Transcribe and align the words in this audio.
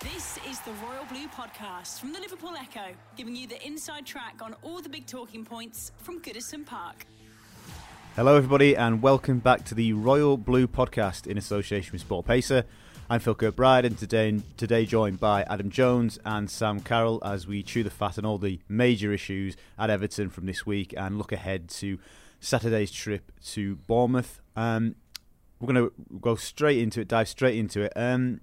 This 0.00 0.38
is 0.48 0.60
the 0.60 0.72
Royal 0.84 1.04
Blue 1.06 1.28
Podcast 1.28 2.00
from 2.00 2.12
the 2.12 2.20
Liverpool 2.20 2.54
Echo, 2.56 2.94
giving 3.16 3.36
you 3.36 3.46
the 3.46 3.64
inside 3.66 4.06
track 4.06 4.40
on 4.42 4.54
all 4.62 4.80
the 4.80 4.88
big 4.88 5.06
talking 5.06 5.44
points 5.44 5.92
from 5.98 6.20
Goodison 6.20 6.64
Park. 6.64 7.06
Hello, 8.16 8.36
everybody, 8.36 8.76
and 8.76 9.02
welcome 9.02 9.38
back 9.38 9.64
to 9.66 9.74
the 9.74 9.92
Royal 9.92 10.36
Blue 10.36 10.66
Podcast 10.66 11.26
in 11.26 11.38
association 11.38 11.92
with 11.92 12.08
SportPesa. 12.08 12.64
I'm 13.08 13.20
Phil 13.20 13.34
Kirkbride, 13.34 13.84
and 13.84 13.98
today, 13.98 14.40
today 14.56 14.86
joined 14.86 15.18
by 15.18 15.42
Adam 15.42 15.70
Jones 15.70 16.18
and 16.24 16.48
Sam 16.48 16.80
Carroll 16.80 17.20
as 17.24 17.46
we 17.46 17.62
chew 17.62 17.82
the 17.82 17.90
fat 17.90 18.18
on 18.18 18.24
all 18.24 18.38
the 18.38 18.60
major 18.68 19.12
issues 19.12 19.56
at 19.78 19.90
Everton 19.90 20.30
from 20.30 20.46
this 20.46 20.64
week 20.64 20.94
and 20.96 21.18
look 21.18 21.32
ahead 21.32 21.68
to 21.70 21.98
Saturday's 22.40 22.90
trip 22.90 23.32
to 23.46 23.76
Bournemouth. 23.86 24.40
Um, 24.54 24.94
we're 25.58 25.72
going 25.72 25.88
to 25.88 25.92
go 26.20 26.36
straight 26.36 26.78
into 26.78 27.00
it, 27.00 27.08
dive 27.08 27.28
straight 27.28 27.58
into 27.58 27.82
it. 27.82 27.92
Um, 27.96 28.40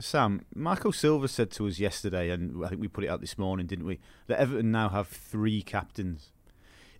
Sam, 0.00 0.44
Marco 0.54 0.90
Silva 0.90 1.28
said 1.28 1.50
to 1.52 1.66
us 1.68 1.78
yesterday, 1.78 2.30
and 2.30 2.64
I 2.64 2.68
think 2.68 2.80
we 2.80 2.88
put 2.88 3.04
it 3.04 3.08
out 3.08 3.20
this 3.20 3.38
morning, 3.38 3.66
didn't 3.66 3.86
we? 3.86 4.00
That 4.26 4.40
Everton 4.40 4.70
now 4.72 4.88
have 4.88 5.08
three 5.08 5.62
captains. 5.62 6.30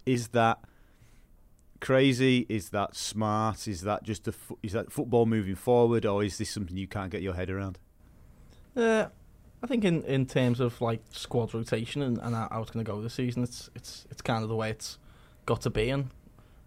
Is 0.06 0.28
that 0.28 0.58
crazy? 1.80 2.46
Is 2.48 2.70
that 2.70 2.94
smart? 2.94 3.66
Is 3.68 3.82
that 3.82 4.02
just 4.04 4.28
a 4.28 4.34
is 4.62 4.72
that 4.72 4.92
football 4.92 5.26
moving 5.26 5.54
forward, 5.54 6.06
or 6.06 6.22
is 6.22 6.38
this 6.38 6.50
something 6.50 6.76
you 6.76 6.86
can't 6.88 7.10
get 7.10 7.22
your 7.22 7.34
head 7.34 7.50
around? 7.50 7.78
Uh, 8.76 9.06
I 9.62 9.66
think 9.66 9.84
in, 9.84 10.02
in 10.04 10.26
terms 10.26 10.60
of 10.60 10.80
like 10.80 11.00
squad 11.10 11.54
rotation 11.54 12.02
and, 12.02 12.18
and 12.18 12.34
how 12.34 12.60
it's 12.62 12.70
going 12.70 12.84
to 12.84 12.90
go 12.90 13.00
this 13.00 13.14
season, 13.14 13.42
it's 13.42 13.70
it's 13.74 14.06
it's 14.10 14.22
kind 14.22 14.42
of 14.42 14.48
the 14.48 14.56
way 14.56 14.70
it's 14.70 14.98
got 15.46 15.60
to 15.62 15.70
be. 15.70 15.90
And 15.90 16.10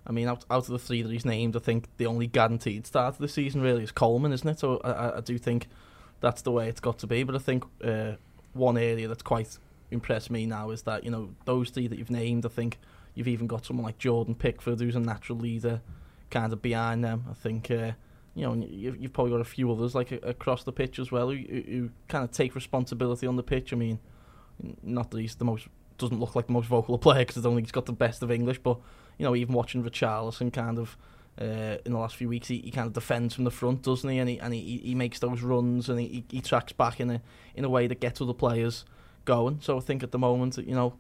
I 0.06 0.12
mean, 0.12 0.28
out 0.28 0.46
out 0.52 0.64
of 0.64 0.68
the 0.68 0.80
three 0.80 1.02
that 1.02 1.12
he's 1.12 1.26
named, 1.26 1.56
I 1.56 1.60
think 1.60 1.88
the 1.98 2.06
only 2.06 2.28
guaranteed 2.28 2.86
start 2.86 3.16
of 3.16 3.20
the 3.20 3.28
season 3.28 3.62
really 3.62 3.84
is 3.84 3.92
Coleman, 3.92 4.34
isn't 4.34 4.48
it? 4.48 4.60
So 4.60 4.80
I- 4.84 5.18
I 5.18 5.22
do 5.22 5.38
think 5.38 5.68
that's 6.20 6.42
the 6.42 6.52
way 6.52 6.68
it's 6.70 6.80
got 6.80 7.00
to 7.00 7.08
be. 7.08 7.24
But 7.24 7.36
I 7.36 7.40
think 7.40 7.64
uh, 7.84 8.14
one 8.54 8.78
area 8.78 9.08
that's 9.08 9.24
quite 9.24 9.58
impressed 9.92 10.30
me 10.30 10.46
now 10.46 10.72
is 10.72 10.84
that 10.84 11.04
you 11.04 11.12
know 11.12 11.30
those 11.46 11.70
three 11.70 11.88
that 11.88 11.98
you've 11.98 12.12
named. 12.12 12.46
I 12.46 12.50
think 12.50 12.80
you've 13.14 13.28
even 13.28 13.48
got 13.48 13.66
someone 13.66 13.86
like 13.86 13.98
Jordan 13.98 14.36
Pickford, 14.36 14.80
who's 14.80 14.96
a 14.96 15.00
natural 15.00 15.38
leader, 15.38 15.82
kind 16.30 16.54
of 16.54 16.62
behind 16.62 17.04
them. 17.04 17.26
I 17.30 17.34
think. 17.34 17.72
Uh, 17.72 17.92
you 18.36 18.44
know, 18.44 18.54
you've, 18.54 19.02
you've 19.02 19.14
probably 19.14 19.32
got 19.32 19.42
a 19.42 19.46
few 19.46 19.72
others 19.72 19.96
like 19.96 20.12
across 20.12 20.64
the 20.64 20.72
pitch 20.72 21.00
as 21.00 21.12
well 21.12 21.32
who, 21.32 21.38
who 21.38 21.90
kind 22.08 22.24
of 22.24 22.30
take 22.30 22.54
responsibility 22.54 23.26
on 23.26 23.36
the 23.36 23.42
pitch. 23.42 23.74
I 23.74 23.76
mean, 23.76 23.98
not 24.84 25.10
that 25.10 25.20
he's 25.20 25.34
the 25.34 25.46
most 25.46 25.68
doesn't 25.98 26.20
look 26.20 26.36
like 26.36 26.46
the 26.46 26.54
most 26.54 26.68
vocal 26.68 26.98
player 26.98 27.26
because 27.26 27.38
I 27.38 27.42
don't 27.42 27.56
think 27.56 27.68
he's 27.68 27.72
got 27.72 27.88
the 27.88 27.94
best 27.94 28.22
of 28.22 28.32
English, 28.32 28.60
but 28.60 28.78
you 29.18 29.26
know, 29.26 29.36
even 29.36 29.56
watching 29.56 29.84
Richarlison 29.84 30.54
kind 30.54 30.78
of 30.78 30.96
uh, 31.40 31.78
in 31.86 31.92
the 31.92 31.98
last 31.98 32.16
few 32.16 32.30
weeks, 32.30 32.48
he, 32.48 32.60
he 32.60 32.72
kind 32.72 32.88
of 32.88 32.94
defends 32.94 33.36
from 33.36 33.44
the 33.44 33.52
front, 33.52 33.84
doesn't 33.84 34.10
he? 34.10 34.18
And 34.18 34.30
he 34.30 34.40
and 34.40 34.54
he, 34.54 34.78
he 34.84 34.96
makes 34.96 35.20
those 35.20 35.42
runs 35.42 35.90
and 35.90 36.00
he, 36.00 36.24
he 36.30 36.42
tracks 36.42 36.74
back 36.74 37.00
in 37.00 37.10
a 37.10 37.22
in 37.56 37.64
a 37.64 37.70
way 37.70 37.88
that 37.88 38.00
gets 38.00 38.22
other 38.22 38.34
players 38.34 38.86
going. 39.26 39.60
So 39.62 39.78
I 39.78 39.82
think 39.82 40.04
at 40.04 40.12
the 40.12 40.20
moment, 40.20 40.58
you 40.58 40.76
know, 40.76 40.96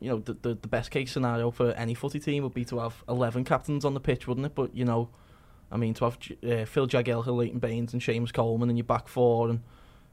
you 0.00 0.10
know, 0.10 0.18
the, 0.18 0.34
the 0.34 0.54
the 0.54 0.68
best 0.68 0.90
case 0.90 1.12
scenario 1.12 1.50
for 1.50 1.72
any 1.72 1.94
footy 1.94 2.20
team 2.20 2.42
would 2.42 2.54
be 2.54 2.64
to 2.66 2.78
have 2.78 3.02
eleven 3.08 3.44
captains 3.44 3.84
on 3.84 3.94
the 3.94 4.00
pitch, 4.00 4.26
wouldn't 4.26 4.46
it? 4.46 4.54
But 4.54 4.74
you 4.74 4.84
know, 4.84 5.08
I 5.72 5.76
mean, 5.76 5.94
to 5.94 6.04
have 6.04 6.18
uh, 6.44 6.64
Phil 6.64 6.86
Jagielka, 6.86 7.34
Leighton 7.34 7.58
Baines, 7.58 7.92
and 7.92 8.02
James 8.02 8.32
Coleman 8.32 8.70
in 8.70 8.76
your 8.76 8.84
back 8.84 9.08
four, 9.08 9.48
and 9.48 9.60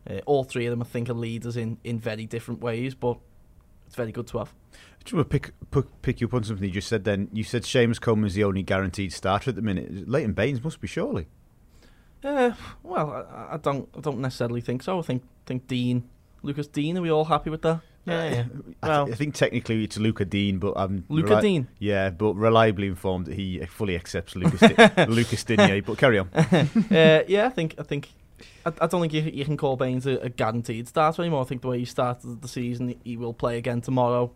uh, 0.09 0.19
all 0.25 0.43
three 0.43 0.65
of 0.65 0.71
them, 0.71 0.81
I 0.81 0.85
think, 0.85 1.09
are 1.09 1.13
leaders 1.13 1.57
in, 1.57 1.77
in 1.83 1.99
very 1.99 2.25
different 2.25 2.61
ways. 2.61 2.95
But 2.95 3.17
it's 3.87 3.95
very 3.95 4.11
good 4.11 4.27
to 4.27 4.37
have. 4.39 4.53
Do 5.05 5.11
you 5.11 5.17
want 5.17 5.31
to 5.31 5.39
pick, 5.39 5.53
pick 5.71 6.01
pick 6.01 6.21
you 6.21 6.27
up 6.27 6.33
on 6.33 6.43
something 6.43 6.65
you 6.65 6.71
just 6.73 6.89
said? 6.89 7.03
Then 7.05 7.29
you 7.31 7.43
said 7.43 7.63
Seamus 7.63 7.99
Coleman's 7.99 8.33
the 8.35 8.43
only 8.43 8.61
guaranteed 8.61 9.13
starter 9.13 9.49
at 9.49 9.55
the 9.55 9.61
minute. 9.61 10.07
Leighton 10.07 10.33
Baines 10.33 10.61
must 10.63 10.81
be 10.81 10.87
surely. 10.87 11.27
Uh, 12.23 12.51
well, 12.83 13.11
I, 13.11 13.53
I 13.53 13.57
don't 13.57 13.87
I 13.95 14.01
don't 14.01 14.19
necessarily 14.19 14.59
think 14.61 14.83
so. 14.83 14.99
I 14.99 15.01
think 15.03 15.23
think 15.45 15.67
Dean, 15.67 16.03
Lucas 16.41 16.67
Dean. 16.67 16.97
Are 16.97 17.01
we 17.01 17.09
all 17.11 17.25
happy 17.25 17.49
with 17.49 17.61
that? 17.61 17.79
Yeah, 18.05 18.29
yeah. 18.29 18.45
I, 18.83 18.87
Well- 18.87 19.05
th- 19.05 19.15
I 19.15 19.17
think 19.17 19.35
technically 19.35 19.83
it's 19.83 19.97
Luca 19.97 20.25
Dean, 20.25 20.59
but 20.59 20.73
I'm 20.75 21.05
Luca 21.09 21.35
reli- 21.35 21.41
Dean. 21.41 21.67
Yeah, 21.79 22.09
but 22.09 22.33
reliably 22.35 22.87
informed 22.87 23.27
that 23.27 23.35
he 23.35 23.59
fully 23.65 23.95
accepts 23.95 24.35
Lucas 24.35 24.59
Di- 24.61 25.05
Lucas 25.09 25.43
Digne. 25.43 25.81
But 25.81 25.97
carry 25.97 26.19
on. 26.19 26.29
uh, 26.33 27.23
yeah, 27.27 27.45
I 27.45 27.49
think 27.49 27.75
I 27.77 27.83
think 27.83 28.09
I, 28.65 28.73
I 28.81 28.87
don't 28.87 29.01
think 29.01 29.13
you, 29.13 29.21
you 29.21 29.45
can 29.45 29.57
call 29.57 29.75
Baines 29.75 30.05
a, 30.05 30.17
a 30.17 30.29
guaranteed 30.29 30.87
starter 30.87 31.21
anymore. 31.21 31.41
I 31.41 31.45
think 31.45 31.61
the 31.61 31.67
way 31.67 31.79
he 31.79 31.85
started 31.85 32.41
the 32.41 32.47
season, 32.47 32.95
he 33.03 33.17
will 33.17 33.33
play 33.33 33.57
again 33.57 33.81
tomorrow, 33.81 34.31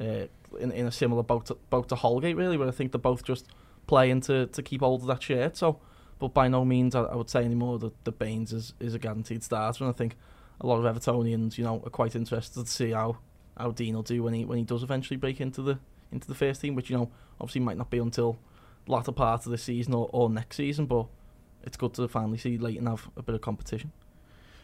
uh, 0.00 0.26
in 0.58 0.72
in 0.72 0.86
a 0.86 0.92
similar 0.92 1.22
boat 1.22 1.46
to, 1.46 1.54
boat 1.70 1.88
to 1.88 1.94
Holgate 1.94 2.36
really, 2.36 2.56
where 2.56 2.68
I 2.68 2.72
think 2.72 2.92
they're 2.92 2.98
both 2.98 3.24
just 3.24 3.46
playing 3.86 4.20
to, 4.22 4.46
to 4.46 4.62
keep 4.62 4.80
hold 4.80 5.02
of 5.02 5.06
that 5.06 5.22
shirt. 5.22 5.56
So, 5.56 5.80
but 6.18 6.34
by 6.34 6.48
no 6.48 6.64
means 6.64 6.94
I, 6.94 7.02
I 7.02 7.14
would 7.14 7.30
say 7.30 7.44
anymore 7.44 7.78
that, 7.78 8.04
that 8.04 8.18
Baines 8.18 8.52
is, 8.52 8.74
is 8.80 8.94
a 8.94 8.98
guaranteed 8.98 9.42
starter, 9.42 9.84
and 9.84 9.92
I 9.92 9.96
think 9.96 10.16
a 10.60 10.66
lot 10.66 10.84
of 10.84 10.96
Evertonians, 10.96 11.58
you 11.58 11.64
know, 11.64 11.82
are 11.84 11.90
quite 11.90 12.16
interested 12.16 12.64
to 12.64 12.70
see 12.70 12.90
how 12.90 13.18
how 13.56 13.70
Dean 13.70 13.94
will 13.94 14.02
do 14.02 14.22
when 14.22 14.34
he 14.34 14.44
when 14.44 14.58
he 14.58 14.64
does 14.64 14.82
eventually 14.82 15.16
break 15.16 15.40
into 15.40 15.62
the 15.62 15.78
into 16.12 16.28
the 16.28 16.34
first 16.34 16.60
team, 16.60 16.74
which 16.74 16.90
you 16.90 16.96
know 16.96 17.10
obviously 17.40 17.60
might 17.60 17.76
not 17.76 17.90
be 17.90 17.98
until 17.98 18.38
latter 18.86 19.12
part 19.12 19.44
of 19.44 19.50
the 19.50 19.58
season 19.58 19.94
or, 19.94 20.08
or 20.12 20.30
next 20.30 20.56
season, 20.56 20.86
but 20.86 21.06
it's 21.66 21.76
good 21.76 21.92
to 21.94 22.08
finally 22.08 22.38
see 22.38 22.56
Leighton 22.56 22.86
have 22.86 23.08
a 23.16 23.22
bit 23.22 23.34
of 23.34 23.40
competition. 23.42 23.92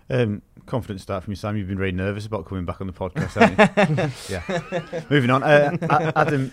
Um, 0.09 0.43
confident 0.67 1.01
start 1.01 1.25
from 1.25 1.33
you, 1.33 1.37
Sam. 1.37 1.57
You've 1.57 1.69
been 1.69 1.79
very 1.79 1.93
nervous 1.93 2.27
about 2.27 2.45
coming 2.47 2.65
back 2.65 2.81
on 2.81 2.87
the 2.87 2.93
podcast, 2.93 3.35
haven't 3.35 4.29
you? 4.29 4.35
yeah. 4.93 5.03
Moving 5.11 5.31
on. 5.31 5.43
Uh, 5.43 6.13
Adam, 6.17 6.53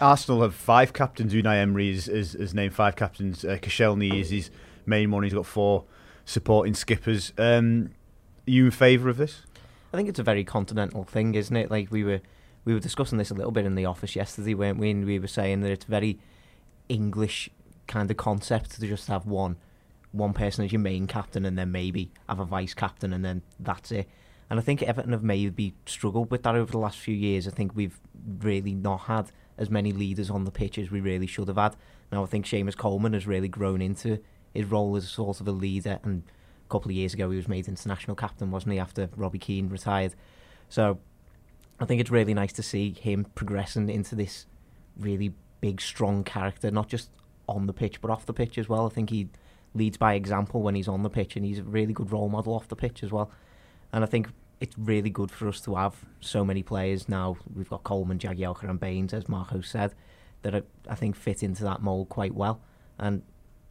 Arsenal 0.00 0.42
have 0.42 0.54
five 0.54 0.92
captains. 0.92 1.32
Unai 1.32 1.56
Emery 1.56 1.90
is, 1.90 2.08
is, 2.08 2.34
is 2.34 2.54
named 2.54 2.74
five 2.74 2.96
captains. 2.96 3.44
Uh, 3.44 3.58
Koscielny 3.60 4.20
is 4.20 4.30
his 4.30 4.50
main 4.86 5.10
one. 5.10 5.22
He's 5.22 5.34
got 5.34 5.46
four 5.46 5.84
supporting 6.24 6.74
skippers. 6.74 7.32
Um, 7.38 7.90
are 8.46 8.50
you 8.50 8.66
in 8.66 8.70
favour 8.70 9.08
of 9.08 9.16
this? 9.16 9.42
I 9.92 9.96
think 9.96 10.08
it's 10.08 10.18
a 10.18 10.24
very 10.24 10.44
continental 10.44 11.04
thing, 11.04 11.34
isn't 11.34 11.56
it? 11.56 11.70
Like 11.70 11.90
we 11.90 12.04
were 12.04 12.20
we 12.64 12.74
were 12.74 12.80
discussing 12.80 13.18
this 13.18 13.30
a 13.30 13.34
little 13.34 13.52
bit 13.52 13.66
in 13.66 13.74
the 13.74 13.86
office 13.86 14.14
yesterday, 14.14 14.54
weren't 14.54 14.78
we? 14.78 14.90
And 14.90 15.04
we 15.04 15.18
were 15.18 15.26
saying 15.26 15.60
that 15.62 15.70
it's 15.70 15.84
very 15.84 16.18
English 16.88 17.50
kind 17.86 18.10
of 18.10 18.16
concept 18.16 18.72
to 18.72 18.86
just 18.86 19.08
have 19.08 19.26
one 19.26 19.56
one 20.12 20.32
person 20.32 20.64
as 20.64 20.72
your 20.72 20.80
main 20.80 21.06
captain 21.06 21.44
and 21.44 21.56
then 21.56 21.70
maybe 21.70 22.10
have 22.28 22.40
a 22.40 22.44
vice 22.44 22.74
captain 22.74 23.12
and 23.12 23.24
then 23.24 23.42
that's 23.58 23.92
it. 23.92 24.08
And 24.48 24.58
I 24.58 24.62
think 24.62 24.82
Everton 24.82 25.12
have 25.12 25.22
maybe 25.22 25.74
struggled 25.86 26.30
with 26.30 26.42
that 26.42 26.56
over 26.56 26.72
the 26.72 26.78
last 26.78 26.98
few 26.98 27.14
years. 27.14 27.46
I 27.46 27.52
think 27.52 27.76
we've 27.76 28.00
really 28.40 28.74
not 28.74 29.02
had 29.02 29.30
as 29.56 29.70
many 29.70 29.92
leaders 29.92 30.30
on 30.30 30.44
the 30.44 30.50
pitch 30.50 30.78
as 30.78 30.90
we 30.90 31.00
really 31.00 31.26
should 31.26 31.46
have 31.48 31.56
had. 31.56 31.76
Now 32.10 32.24
I 32.24 32.26
think 32.26 32.46
Seamus 32.46 32.76
Coleman 32.76 33.12
has 33.12 33.26
really 33.26 33.48
grown 33.48 33.80
into 33.80 34.18
his 34.52 34.64
role 34.64 34.96
as 34.96 35.04
a 35.04 35.08
sort 35.08 35.40
of 35.40 35.46
a 35.46 35.52
leader 35.52 36.00
and 36.02 36.24
a 36.66 36.68
couple 36.68 36.90
of 36.90 36.96
years 36.96 37.14
ago 37.14 37.30
he 37.30 37.36
was 37.36 37.46
made 37.46 37.68
international 37.68 38.16
captain, 38.16 38.50
wasn't 38.50 38.72
he, 38.72 38.78
after 38.80 39.08
Robbie 39.16 39.38
Keane 39.38 39.68
retired. 39.68 40.14
So 40.68 40.98
I 41.78 41.84
think 41.84 42.00
it's 42.00 42.10
really 42.10 42.34
nice 42.34 42.52
to 42.54 42.62
see 42.62 42.92
him 42.92 43.26
progressing 43.36 43.88
into 43.88 44.16
this 44.16 44.46
really 44.98 45.34
big, 45.60 45.80
strong 45.80 46.24
character, 46.24 46.70
not 46.72 46.88
just 46.88 47.10
on 47.48 47.66
the 47.66 47.72
pitch 47.72 48.00
but 48.00 48.10
off 48.10 48.26
the 48.26 48.32
pitch 48.32 48.58
as 48.58 48.68
well. 48.68 48.86
I 48.86 48.88
think 48.88 49.10
he 49.10 49.28
leads 49.74 49.96
by 49.96 50.14
example 50.14 50.62
when 50.62 50.74
he's 50.74 50.88
on 50.88 51.02
the 51.02 51.10
pitch, 51.10 51.36
and 51.36 51.44
he's 51.44 51.58
a 51.58 51.64
really 51.64 51.92
good 51.92 52.12
role 52.12 52.28
model 52.28 52.54
off 52.54 52.68
the 52.68 52.76
pitch 52.76 53.02
as 53.02 53.12
well. 53.12 53.30
And 53.92 54.04
I 54.04 54.06
think 54.06 54.28
it's 54.60 54.76
really 54.78 55.10
good 55.10 55.30
for 55.30 55.48
us 55.48 55.60
to 55.62 55.74
have 55.76 55.94
so 56.20 56.44
many 56.44 56.62
players 56.62 57.08
now. 57.08 57.36
We've 57.54 57.68
got 57.68 57.82
Coleman, 57.82 58.18
Jagielka, 58.18 58.68
and 58.68 58.78
Baines, 58.78 59.14
as 59.14 59.28
Marco 59.28 59.60
said, 59.60 59.94
that 60.42 60.54
are, 60.54 60.64
I 60.88 60.94
think 60.94 61.16
fit 61.16 61.42
into 61.42 61.64
that 61.64 61.82
mould 61.82 62.08
quite 62.08 62.34
well. 62.34 62.60
And 62.98 63.22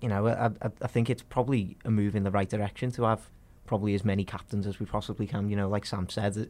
you 0.01 0.09
know, 0.09 0.27
I, 0.27 0.49
I, 0.81 0.87
think 0.87 1.09
it's 1.09 1.21
probably 1.21 1.77
a 1.83 1.91
move 1.91 2.15
in 2.15 2.23
the 2.23 2.31
right 2.31 2.47
direction 2.47 2.91
to 2.91 3.03
have 3.03 3.29
probably 3.65 3.93
as 3.93 4.05
many 4.05 4.23
captains 4.23 4.65
as 4.65 4.79
we 4.79 4.85
possibly 4.85 5.27
can. 5.27 5.49
You 5.49 5.57
know, 5.57 5.69
like 5.69 5.85
Sam 5.85 6.07
said, 6.09 6.49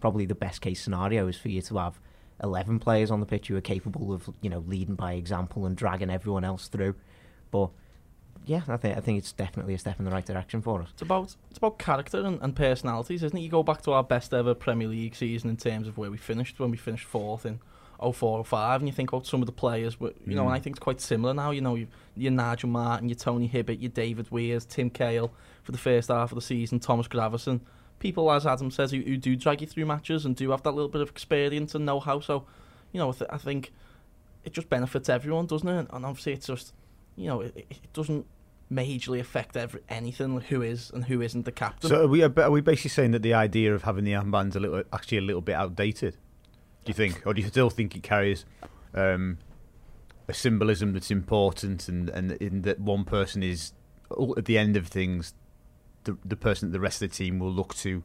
probably 0.00 0.26
the 0.26 0.34
best 0.34 0.60
case 0.60 0.82
scenario 0.82 1.28
is 1.28 1.36
for 1.36 1.48
you 1.48 1.62
to 1.62 1.78
have 1.78 2.00
11 2.42 2.80
players 2.80 3.10
on 3.10 3.20
the 3.20 3.26
pitch 3.26 3.48
who 3.48 3.56
are 3.56 3.60
capable 3.62 4.12
of, 4.12 4.28
you 4.40 4.50
know, 4.50 4.64
leading 4.66 4.96
by 4.96 5.12
example 5.12 5.64
and 5.64 5.76
dragging 5.76 6.10
everyone 6.10 6.44
else 6.44 6.66
through. 6.66 6.96
But 7.52 7.70
yeah, 8.46 8.62
I 8.68 8.76
think 8.76 8.96
I 8.96 9.00
think 9.00 9.18
it's 9.18 9.32
definitely 9.32 9.74
a 9.74 9.78
step 9.78 9.98
in 9.98 10.04
the 10.04 10.10
right 10.10 10.24
direction 10.24 10.62
for 10.62 10.82
us. 10.82 10.88
It's 10.92 11.02
about 11.02 11.34
it's 11.50 11.58
about 11.58 11.78
character 11.78 12.20
and, 12.24 12.40
and 12.42 12.54
personalities, 12.56 13.22
isn't 13.22 13.36
it? 13.36 13.40
You 13.42 13.48
go 13.48 13.62
back 13.62 13.82
to 13.82 13.92
our 13.92 14.02
best 14.04 14.32
ever 14.34 14.54
Premier 14.54 14.88
League 14.88 15.14
season 15.14 15.50
in 15.50 15.56
terms 15.56 15.86
of 15.88 15.96
where 15.98 16.10
we 16.10 16.16
finished 16.16 16.58
when 16.58 16.70
we 16.70 16.76
finished 16.76 17.04
fourth 17.06 17.46
in 17.46 17.60
04, 18.00 18.44
05, 18.44 18.80
and 18.80 18.88
you 18.88 18.92
think 18.92 19.12
about 19.12 19.26
some 19.26 19.40
of 19.42 19.46
the 19.46 19.52
players, 19.52 20.00
were- 20.00 20.12
you 20.26 20.34
know, 20.34 20.42
and 20.46 20.52
I 20.54 20.58
Mm. 20.58 20.62
think 20.64 20.76
it's 20.76 20.82
quite 20.82 21.00
similar 21.00 21.32
now. 21.34 21.52
You 21.52 21.60
know, 21.60 21.76
you've, 21.76 21.88
your 22.16 22.32
Nigel 22.32 22.68
Martyn, 22.68 23.08
your 23.08 23.14
Tony 23.14 23.46
Hibbert, 23.46 23.78
your 23.78 23.90
David 23.92 24.28
Weir, 24.32 24.58
Tim 24.58 24.90
Cahill 24.90 25.30
for 25.62 25.70
the 25.70 25.78
first 25.78 26.08
half 26.08 26.32
of 26.32 26.34
the 26.34 26.42
season, 26.42 26.80
Thomas 26.80 27.06
Gravesen. 27.06 27.60
People, 28.00 28.28
as 28.32 28.44
Adam 28.44 28.72
says, 28.72 28.90
who, 28.90 29.00
who 29.02 29.16
do 29.16 29.36
drag 29.36 29.60
you 29.60 29.68
through 29.68 29.86
matches 29.86 30.24
and 30.26 30.34
do 30.34 30.50
have 30.50 30.64
that 30.64 30.72
little 30.72 30.88
bit 30.88 31.00
of 31.00 31.10
experience 31.10 31.76
and 31.76 31.86
know-how. 31.86 32.18
So, 32.18 32.44
you 32.90 32.98
know, 32.98 33.10
I, 33.10 33.12
th- 33.12 33.30
I 33.32 33.38
think 33.38 33.72
it 34.44 34.52
just 34.52 34.68
benefits 34.68 35.08
everyone, 35.08 35.46
doesn't 35.46 35.68
it? 35.68 35.86
And 35.92 36.04
obviously, 36.04 36.32
it's 36.32 36.48
just, 36.48 36.72
you 37.16 37.26
know, 37.26 37.40
it, 37.40 37.56
it 37.56 37.92
doesn't 37.92 38.26
majorly 38.72 39.20
affect 39.20 39.56
every, 39.56 39.80
anything 39.88 40.34
like 40.34 40.44
who 40.44 40.62
is 40.62 40.90
and 40.90 41.04
who 41.04 41.20
isn't 41.20 41.44
the 41.44 41.52
captain. 41.52 41.90
So 41.90 42.04
are 42.04 42.08
we 42.08 42.22
are 42.22 42.50
we 42.50 42.60
basically 42.60 42.90
saying 42.90 43.10
that 43.12 43.22
the 43.22 43.34
idea 43.34 43.74
of 43.74 43.82
having 43.82 44.04
the 44.04 44.12
armbands 44.12 44.56
a 44.56 44.60
little 44.60 44.82
actually 44.92 45.18
a 45.18 45.22
little 45.22 45.42
bit 45.42 45.54
outdated? 45.54 46.16
Do 46.84 46.90
you 46.90 46.94
think, 46.94 47.22
or 47.26 47.34
do 47.34 47.40
you 47.40 47.48
still 47.48 47.70
think 47.70 47.94
it 47.94 48.02
carries 48.02 48.44
um, 48.94 49.38
a 50.26 50.34
symbolism 50.34 50.92
that's 50.92 51.10
important, 51.10 51.88
and 51.88 52.08
and 52.08 52.32
in 52.32 52.62
that 52.62 52.80
one 52.80 53.04
person 53.04 53.42
is 53.42 53.72
at 54.36 54.46
the 54.46 54.58
end 54.58 54.76
of 54.76 54.88
things, 54.88 55.34
the 56.04 56.16
the 56.24 56.36
person 56.36 56.68
that 56.68 56.72
the 56.72 56.80
rest 56.80 57.02
of 57.02 57.10
the 57.10 57.16
team 57.16 57.38
will 57.38 57.52
look 57.52 57.74
to 57.76 58.02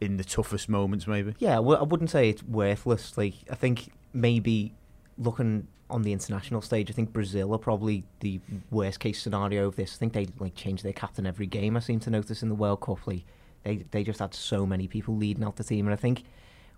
in 0.00 0.16
the 0.16 0.24
toughest 0.24 0.68
moments, 0.68 1.06
maybe. 1.06 1.34
Yeah, 1.38 1.58
well, 1.58 1.78
I 1.78 1.84
wouldn't 1.84 2.10
say 2.10 2.28
it's 2.28 2.42
worthless. 2.42 3.16
Like 3.16 3.34
I 3.50 3.54
think 3.54 3.92
maybe 4.12 4.74
looking 5.18 5.68
on 5.88 6.02
the 6.02 6.12
international 6.12 6.60
stage, 6.60 6.90
I 6.90 6.94
think 6.94 7.12
Brazil 7.12 7.54
are 7.54 7.58
probably 7.58 8.04
the 8.20 8.40
worst 8.70 9.00
case 9.00 9.20
scenario 9.20 9.66
of 9.68 9.76
this. 9.76 9.94
I 9.94 9.98
think 9.98 10.12
they 10.12 10.26
like 10.38 10.54
change 10.54 10.82
their 10.82 10.92
captain 10.92 11.26
every 11.26 11.46
game. 11.46 11.76
I 11.76 11.80
seem 11.80 12.00
to 12.00 12.10
notice 12.10 12.42
in 12.42 12.48
the 12.48 12.54
World 12.54 12.80
Cup, 12.80 13.06
like 13.06 13.24
they 13.62 13.84
they 13.90 14.04
just 14.04 14.18
had 14.18 14.34
so 14.34 14.66
many 14.66 14.88
people 14.88 15.16
leading 15.16 15.44
out 15.44 15.56
the 15.56 15.64
team, 15.64 15.86
and 15.86 15.94
I 15.94 15.96
think 15.96 16.24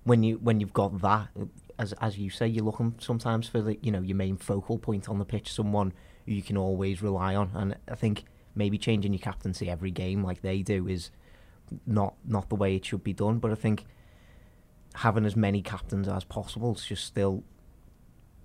when 0.05 0.23
you 0.23 0.39
when 0.39 0.61
you've 0.61 0.73
got 0.73 1.01
that, 1.01 1.29
as 1.79 1.93
as 1.95 2.19
you 2.19 2.31
say, 2.31 2.47
you're 2.47 2.65
looking 2.65 2.95
sometimes 2.99 3.49
for 3.49 3.61
the 3.63 3.79
you 3.83 3.91
know 3.91 4.03
your 4.03 4.17
main 4.17 4.37
focal 4.37 4.79
point 4.79 5.09
on 5.09 5.19
the 5.19 5.25
pitch, 5.25 5.53
someone 5.53 5.93
who 6.27 6.33
you 6.33 6.43
can 6.43 6.57
always 6.57 7.03
rely 7.03 7.35
on, 7.35 7.51
and 7.55 7.77
I 7.91 7.95
think 7.95 8.25
maybe 8.55 8.77
changing 8.77 9.13
your 9.13 9.21
captaincy 9.21 9.71
every 9.71 9.91
game 9.91 10.25
like 10.25 10.43
they 10.43 10.63
do 10.63 10.89
is 10.89 11.11
not 11.87 12.15
not 12.27 12.49
the 12.49 12.57
way 12.57 12.77
it 12.77 12.85
should 12.85 13.05
be 13.05 13.13
done. 13.13 13.39
But 13.39 13.53
I 13.53 13.55
think 13.55 13.87
having 14.95 15.25
as 15.25 15.37
many 15.37 15.63
captains 15.63 16.09
as 16.09 16.25
possible 16.25 16.75
is 16.75 16.85
just 16.85 17.05
still 17.05 17.45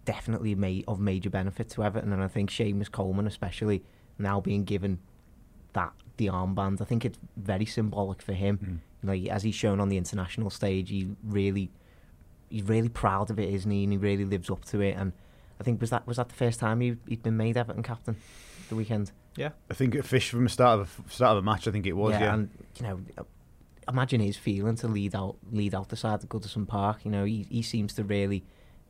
definitely 0.06 0.56
ma- 0.56 0.82
of 0.88 1.00
major 1.00 1.30
benefit 1.30 1.70
to 1.70 1.84
Everton. 1.84 2.14
And 2.14 2.24
I 2.24 2.28
think 2.28 2.50
Seamus 2.50 2.92
Coleman, 2.92 3.28
especially 3.28 3.84
now 4.18 4.40
being 4.40 4.64
given 4.64 5.00
that 5.74 5.92
the 6.18 6.28
armband, 6.28 6.82
I 6.82 6.86
think 6.86 7.06
it's 7.06 7.18
very 7.36 7.66
symbolic 7.66 8.22
for 8.22 8.34
him. 8.34 8.82
Like 9.04 9.28
as 9.28 9.44
he's 9.44 9.56
shown 9.56 9.80
on 9.80 9.90
the 9.90 9.98
international 9.98 10.50
stage, 10.50 10.90
he 10.90 11.16
really 11.24 11.72
he's 12.50 12.64
really 12.64 12.90
proud 12.90 13.30
of 13.30 13.40
it, 13.40 13.54
isn't 13.54 13.70
he? 13.70 13.84
And 13.84 13.92
he 13.92 13.98
really 13.98 14.26
lives 14.26 14.50
up 14.50 14.64
to 14.66 14.80
it. 14.82 14.96
And 14.98 15.14
I 15.60 15.64
think 15.64 15.82
was 15.82 15.90
that 15.90 16.08
was 16.08 16.18
that 16.18 16.30
the 16.30 16.36
first 16.36 16.60
time 16.60 16.82
he, 16.82 16.96
he'd 17.08 17.24
been 17.24 17.38
made 17.38 17.58
Everton 17.58 17.84
captain 17.84 18.16
the 18.70 18.76
weekend. 18.76 19.12
Yeah, 19.36 19.50
I 19.70 19.74
think 19.74 19.96
a 19.96 20.04
fish 20.04 20.30
from 20.30 20.44
the 20.44 20.50
start 20.50 20.80
of 20.80 21.02
a, 21.06 21.12
start 21.12 21.32
of 21.32 21.38
a 21.38 21.42
match. 21.42 21.68
I 21.68 21.72
think 21.72 21.86
it 21.86 21.94
was. 21.94 22.14
Yeah, 22.14 22.34
and 22.34 22.50
you 22.80 22.88
know, 22.88 23.00
uh, 23.18 23.24
imagine 23.88 24.22
his 24.22 24.38
feeling 24.38 24.76
to 24.76 24.88
lead 24.88 25.16
out 25.16 25.38
lead 25.52 25.74
out 25.74 25.90
the 25.90 25.96
side 25.96 26.24
of 26.24 26.30
Goodison 26.30 26.68
Park. 26.68 27.04
You 27.04 27.12
know, 27.12 27.26
he 27.26 27.48
he 27.50 27.62
seems 27.62 27.94
to 27.96 28.04
really 28.04 28.44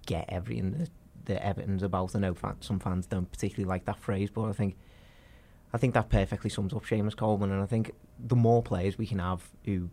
get 0.05 0.25
everything 0.27 0.71
that, 0.71 0.89
that 1.25 1.45
Everton's 1.45 1.83
about. 1.83 2.15
I 2.15 2.19
know 2.19 2.33
fan, 2.33 2.55
some 2.61 2.79
fans 2.79 3.05
don't 3.07 3.31
particularly 3.31 3.67
like 3.67 3.85
that 3.85 3.99
phrase, 3.99 4.29
but 4.29 4.43
I 4.45 4.53
think 4.53 4.75
I 5.73 5.77
think 5.77 5.93
that 5.95 6.09
perfectly 6.09 6.49
sums 6.49 6.73
up 6.73 6.85
Seamus 6.85 7.15
Coleman. 7.15 7.51
And 7.51 7.61
I 7.61 7.65
think 7.65 7.91
the 8.19 8.35
more 8.35 8.61
players 8.61 8.97
we 8.97 9.05
can 9.07 9.19
have 9.19 9.41
who 9.65 9.89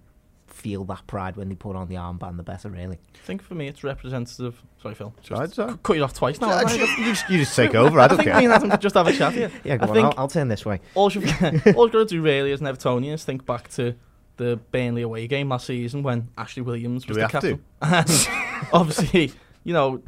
feel 0.47 0.83
that 0.85 1.07
pride 1.07 1.37
when 1.37 1.49
they 1.49 1.55
put 1.55 1.77
on 1.77 1.89
the 1.89 1.95
armband, 1.95 2.37
the 2.37 2.43
better. 2.43 2.69
Really. 2.69 2.99
I 3.15 3.19
think 3.25 3.41
for 3.43 3.55
me, 3.55 3.69
it's 3.69 3.85
representative. 3.85 4.61
Sorry, 4.83 4.95
Phil. 4.95 5.15
Just 5.21 5.31
Right, 5.31 5.51
sorry. 5.51 5.75
cut 5.83 5.97
you 5.97 6.03
off 6.05 6.13
twice 6.13 6.41
now. 6.41 6.49
I- 6.51 6.69
haven't 6.69 6.81
I? 6.81 6.97
you, 6.99 7.05
just, 7.05 7.31
you 7.31 7.39
just 7.39 7.55
take 7.57 7.75
over. 7.77 7.99
I 8.01 8.09
don't 8.09 8.17
think 8.19 8.27
me 8.27 8.33
care. 8.33 8.43
and 8.43 8.53
Adam 8.53 8.71
could 8.71 8.81
just 8.81 8.97
have 8.97 9.07
a 9.07 9.13
chat 9.13 9.33
here. 9.33 9.51
Yeah, 9.65 9.75
I 9.75 9.77
go 9.79 9.87
on. 9.87 9.95
think- 9.95 10.07
I'll, 10.07 10.15
I'll 10.19 10.29
turn 10.29 10.49
this 10.49 10.67
way. 10.67 10.81
all 10.95 11.11
you've, 11.13 11.25
all 11.43 11.53
you've 11.87 11.93
got 11.93 11.93
to 11.93 12.05
do 12.07 12.21
really 12.21 12.51
as 12.53 12.61
an 12.61 12.67
Evertonian 12.67 13.13
is 13.15 13.25
think 13.25 13.47
back 13.47 13.69
to 13.71 13.95
the 14.39 14.59
Burnley 14.73 15.03
away 15.03 15.27
game 15.29 15.51
last 15.51 15.67
season 15.67 16.03
when 16.03 16.29
Ashley 16.37 16.63
Williams 16.63 17.05
Do 17.05 17.11
was 17.11 17.17
we 17.19 17.23
the 17.23 17.29
have 17.29 17.43
to? 17.43 17.59
captain. 17.81 18.29
And 18.61 18.69
obviously, 18.73 19.33
you 19.65 19.73
know, 19.73 20.03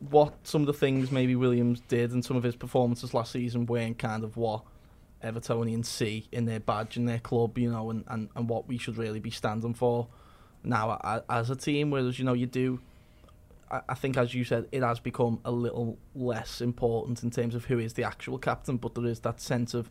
what 0.00 0.34
some 0.44 0.62
of 0.62 0.66
the 0.66 0.72
things 0.72 1.12
maybe 1.12 1.36
Williams 1.36 1.80
did 1.88 2.12
and 2.12 2.24
some 2.24 2.36
of 2.36 2.42
his 2.42 2.56
performances 2.56 3.12
last 3.12 3.32
season 3.32 3.66
weren't 3.66 3.98
kind 3.98 4.24
of 4.24 4.36
what 4.36 4.62
Evertonians 5.22 5.86
see 5.86 6.26
in 6.32 6.46
their 6.46 6.60
badge 6.60 6.96
and 6.96 7.08
their 7.08 7.18
club, 7.18 7.58
you 7.58 7.70
know, 7.70 7.90
and, 7.90 8.04
and, 8.08 8.30
and 8.34 8.48
what 8.48 8.66
we 8.66 8.78
should 8.78 8.96
really 8.96 9.20
be 9.20 9.30
standing 9.30 9.74
for 9.74 10.08
now 10.64 11.22
as 11.28 11.50
a 11.50 11.56
team. 11.56 11.90
Whereas, 11.90 12.18
you 12.18 12.24
know, 12.24 12.32
you 12.32 12.46
do 12.46 12.80
I 13.70 13.94
think, 13.94 14.16
as 14.16 14.34
you 14.34 14.42
said, 14.42 14.66
it 14.72 14.82
has 14.82 14.98
become 14.98 15.40
a 15.44 15.52
little 15.52 15.96
less 16.14 16.60
important 16.60 17.22
in 17.22 17.30
terms 17.30 17.54
of 17.54 17.66
who 17.66 17.78
is 17.78 17.92
the 17.92 18.02
actual 18.02 18.36
captain, 18.36 18.78
but 18.78 18.96
there 18.96 19.06
is 19.06 19.20
that 19.20 19.40
sense 19.40 19.74
of, 19.74 19.88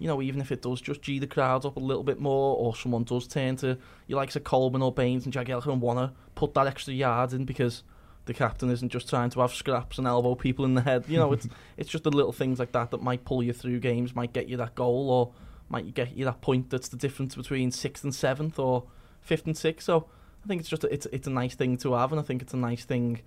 you 0.00 0.08
know, 0.08 0.20
even 0.20 0.40
if 0.40 0.50
it 0.50 0.62
does 0.62 0.80
just 0.80 1.00
G 1.00 1.20
the 1.20 1.28
crowd 1.28 1.64
up 1.64 1.76
a 1.76 1.80
little 1.80 2.02
bit 2.02 2.18
more, 2.18 2.56
or 2.56 2.74
someone 2.74 3.04
does 3.04 3.28
turn 3.28 3.54
to 3.56 3.78
you 4.08 4.16
likes 4.16 4.34
a 4.34 4.40
Coleman 4.40 4.82
or 4.82 4.92
Baines 4.92 5.26
and 5.26 5.32
Jagielka 5.32 5.70
and 5.70 5.80
want 5.80 6.00
to 6.00 6.12
put 6.34 6.54
that 6.54 6.66
extra 6.66 6.92
yard 6.92 7.32
in 7.32 7.44
because 7.44 7.84
the 8.30 8.34
captain 8.34 8.70
isn't 8.70 8.90
just 8.90 9.08
trying 9.08 9.28
to 9.28 9.40
have 9.40 9.52
scraps 9.52 9.98
and 9.98 10.06
elbow 10.06 10.36
people 10.36 10.64
in 10.64 10.74
the 10.74 10.82
head. 10.82 11.04
You 11.08 11.18
know, 11.18 11.32
it's 11.32 11.48
it's 11.76 11.90
just 11.90 12.04
the 12.04 12.12
little 12.12 12.30
things 12.30 12.60
like 12.60 12.70
that 12.70 12.92
that 12.92 13.02
might 13.02 13.24
pull 13.24 13.42
you 13.42 13.52
through 13.52 13.80
games, 13.80 14.14
might 14.14 14.32
get 14.32 14.48
you 14.48 14.56
that 14.58 14.76
goal, 14.76 15.10
or 15.10 15.32
might 15.68 15.92
get 15.94 16.16
you 16.16 16.24
that 16.26 16.40
point 16.40 16.70
that's 16.70 16.86
the 16.86 16.96
difference 16.96 17.34
between 17.34 17.72
sixth 17.72 18.04
and 18.04 18.14
seventh 18.14 18.56
or 18.56 18.84
fifth 19.20 19.46
and 19.46 19.58
sixth. 19.58 19.86
So 19.86 20.06
I 20.44 20.46
think 20.46 20.60
it's 20.60 20.70
just 20.70 20.84
a, 20.84 20.94
it's 20.94 21.06
it's 21.06 21.26
a 21.26 21.30
nice 21.30 21.56
thing 21.56 21.76
to 21.78 21.94
have, 21.94 22.12
and 22.12 22.20
I 22.20 22.22
think 22.22 22.40
it's 22.40 22.54
a 22.54 22.56
nice 22.56 22.84
thing 22.84 23.22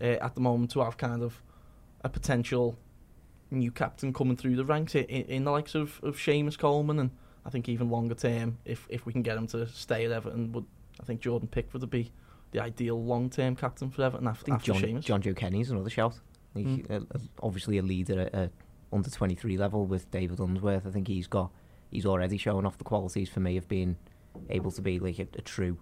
uh, 0.00 0.16
at 0.20 0.34
the 0.34 0.40
moment 0.40 0.72
to 0.72 0.80
have 0.80 0.96
kind 0.96 1.22
of 1.22 1.40
a 2.02 2.08
potential 2.08 2.76
new 3.52 3.70
captain 3.70 4.12
coming 4.12 4.36
through 4.36 4.56
the 4.56 4.64
ranks 4.64 4.96
in, 4.96 5.04
in 5.04 5.44
the 5.44 5.52
likes 5.52 5.76
of, 5.76 6.00
of 6.02 6.16
Seamus 6.16 6.58
Coleman, 6.58 6.98
and 6.98 7.10
I 7.46 7.50
think 7.50 7.68
even 7.68 7.90
longer 7.90 8.16
term, 8.16 8.58
if 8.64 8.88
if 8.90 9.06
we 9.06 9.12
can 9.12 9.22
get 9.22 9.36
him 9.36 9.46
to 9.48 9.68
stay 9.68 10.04
at 10.04 10.10
Everton, 10.10 10.50
would 10.50 10.66
I 11.00 11.04
think 11.04 11.20
Jordan 11.20 11.46
Pickford 11.46 11.82
would 11.82 11.90
be 11.90 12.10
the 12.52 12.60
ideal 12.60 13.02
long 13.02 13.30
term 13.30 13.56
captain 13.56 13.90
for 13.90 14.02
Everton 14.02 14.26
I 14.26 14.30
after, 14.30 14.44
think 14.44 14.54
after 14.56 14.72
John, 14.72 14.82
Seamus. 14.82 15.04
Jonjoe 15.04 15.36
Kenny's 15.36 15.70
another 15.70 15.90
shout. 15.90 16.14
Like, 16.54 16.64
Mm. 16.66 16.90
uh, 16.90 16.94
uh, 17.14 17.18
obviously 17.42 17.78
a 17.78 17.82
leader 17.82 18.20
at, 18.20 18.34
at 18.34 18.50
under 18.92 19.10
23 19.10 19.58
level 19.58 19.84
with 19.86 20.10
David 20.10 20.38
Unsworth. 20.40 20.86
I 20.86 20.90
think 20.90 21.08
he's 21.08 21.26
got 21.26 21.50
he's 21.90 22.06
already 22.06 22.36
shown 22.38 22.64
off 22.66 22.78
the 22.78 22.84
qualities 22.84 23.28
for 23.28 23.40
me 23.40 23.56
of 23.56 23.68
being 23.68 23.96
able 24.50 24.70
to 24.72 24.82
be 24.82 24.98
like 24.98 25.18
a, 25.18 25.26
a 25.34 25.42
true 25.42 25.76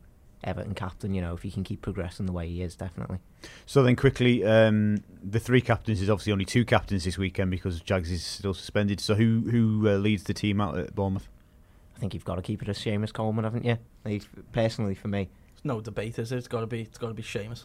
Everton 0.44 0.74
captain. 0.74 1.14
You 1.14 1.20
know, 1.22 1.34
if 1.34 1.42
he 1.42 1.50
can 1.50 1.62
keep 1.64 1.82
progressing 1.82 2.26
the 2.26 2.32
way 2.32 2.48
he 2.48 2.62
is, 2.62 2.74
definitely. 2.76 3.18
So 3.64 3.82
then, 3.82 3.96
quickly, 3.96 4.44
um, 4.44 4.98
the 5.22 5.40
three 5.40 5.60
captains 5.60 6.02
is 6.02 6.10
obviously 6.10 6.32
only 6.32 6.44
two 6.44 6.64
captains 6.64 7.04
this 7.04 7.16
weekend 7.16 7.50
because 7.50 7.80
Jags 7.80 8.10
is 8.10 8.24
still 8.24 8.54
suspended. 8.54 9.00
So 9.00 9.14
who 9.14 9.42
who 9.50 9.88
uh, 9.88 9.96
leads 9.96 10.24
the 10.24 10.34
team 10.34 10.60
out 10.60 10.76
at 10.78 10.94
Bournemouth? 10.94 11.28
I 11.96 11.98
think 11.98 12.12
you've 12.12 12.24
got 12.24 12.34
to 12.34 12.42
keep 12.42 12.60
it 12.60 12.68
as 12.68 12.78
Seamus 12.78 13.12
Coleman, 13.12 13.44
haven't 13.44 13.64
you? 13.64 13.78
Like, 14.04 14.22
personally, 14.52 14.94
for 14.94 15.08
me, 15.08 15.24
There's 15.24 15.30
no 15.66 15.80
debate, 15.80 16.18
is 16.18 16.32
it? 16.32 16.36
It's 16.36 16.48
got 16.48 16.60
to 16.60 16.66
be 16.66 16.82
it's 16.82 16.98
got 16.98 17.08
to 17.08 17.14
be 17.14 17.22
Seamus. 17.22 17.64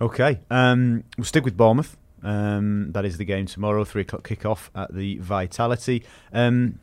Okay, 0.00 0.40
um, 0.50 1.04
we'll 1.16 1.24
stick 1.24 1.44
with 1.44 1.56
Bournemouth. 1.56 1.96
Um, 2.22 2.92
that 2.92 3.04
is 3.04 3.18
the 3.18 3.24
game 3.24 3.46
tomorrow, 3.46 3.84
three 3.84 4.02
o'clock 4.02 4.26
kick-off 4.26 4.70
at 4.74 4.92
the 4.94 5.18
Vitality. 5.18 6.02
Um, 6.32 6.80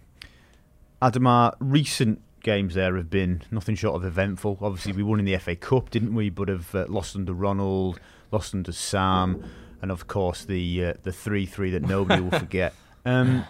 Adam, 1.01 1.27
our 1.27 1.55
recent 1.59 2.21
games 2.43 2.75
there 2.75 2.95
have 2.95 3.09
been 3.09 3.41
nothing 3.51 3.75
short 3.75 3.95
of 3.95 4.05
eventful. 4.05 4.57
Obviously, 4.61 4.93
we 4.93 5.03
won 5.03 5.19
in 5.19 5.25
the 5.25 5.37
FA 5.37 5.55
Cup, 5.55 5.89
didn't 5.89 6.13
we? 6.13 6.29
But 6.29 6.49
have 6.49 6.73
uh, 6.73 6.85
lost 6.87 7.15
under 7.15 7.33
Ronald, 7.33 7.99
lost 8.31 8.53
under 8.53 8.71
Sam, 8.71 9.43
and 9.81 9.91
of 9.91 10.07
course 10.07 10.45
the 10.45 10.85
uh, 10.85 10.93
the 11.03 11.11
three 11.11 11.45
three 11.45 11.71
that 11.71 11.81
nobody 11.83 12.21
will 12.21 12.39
forget. 12.39 12.73
Um, 13.05 13.43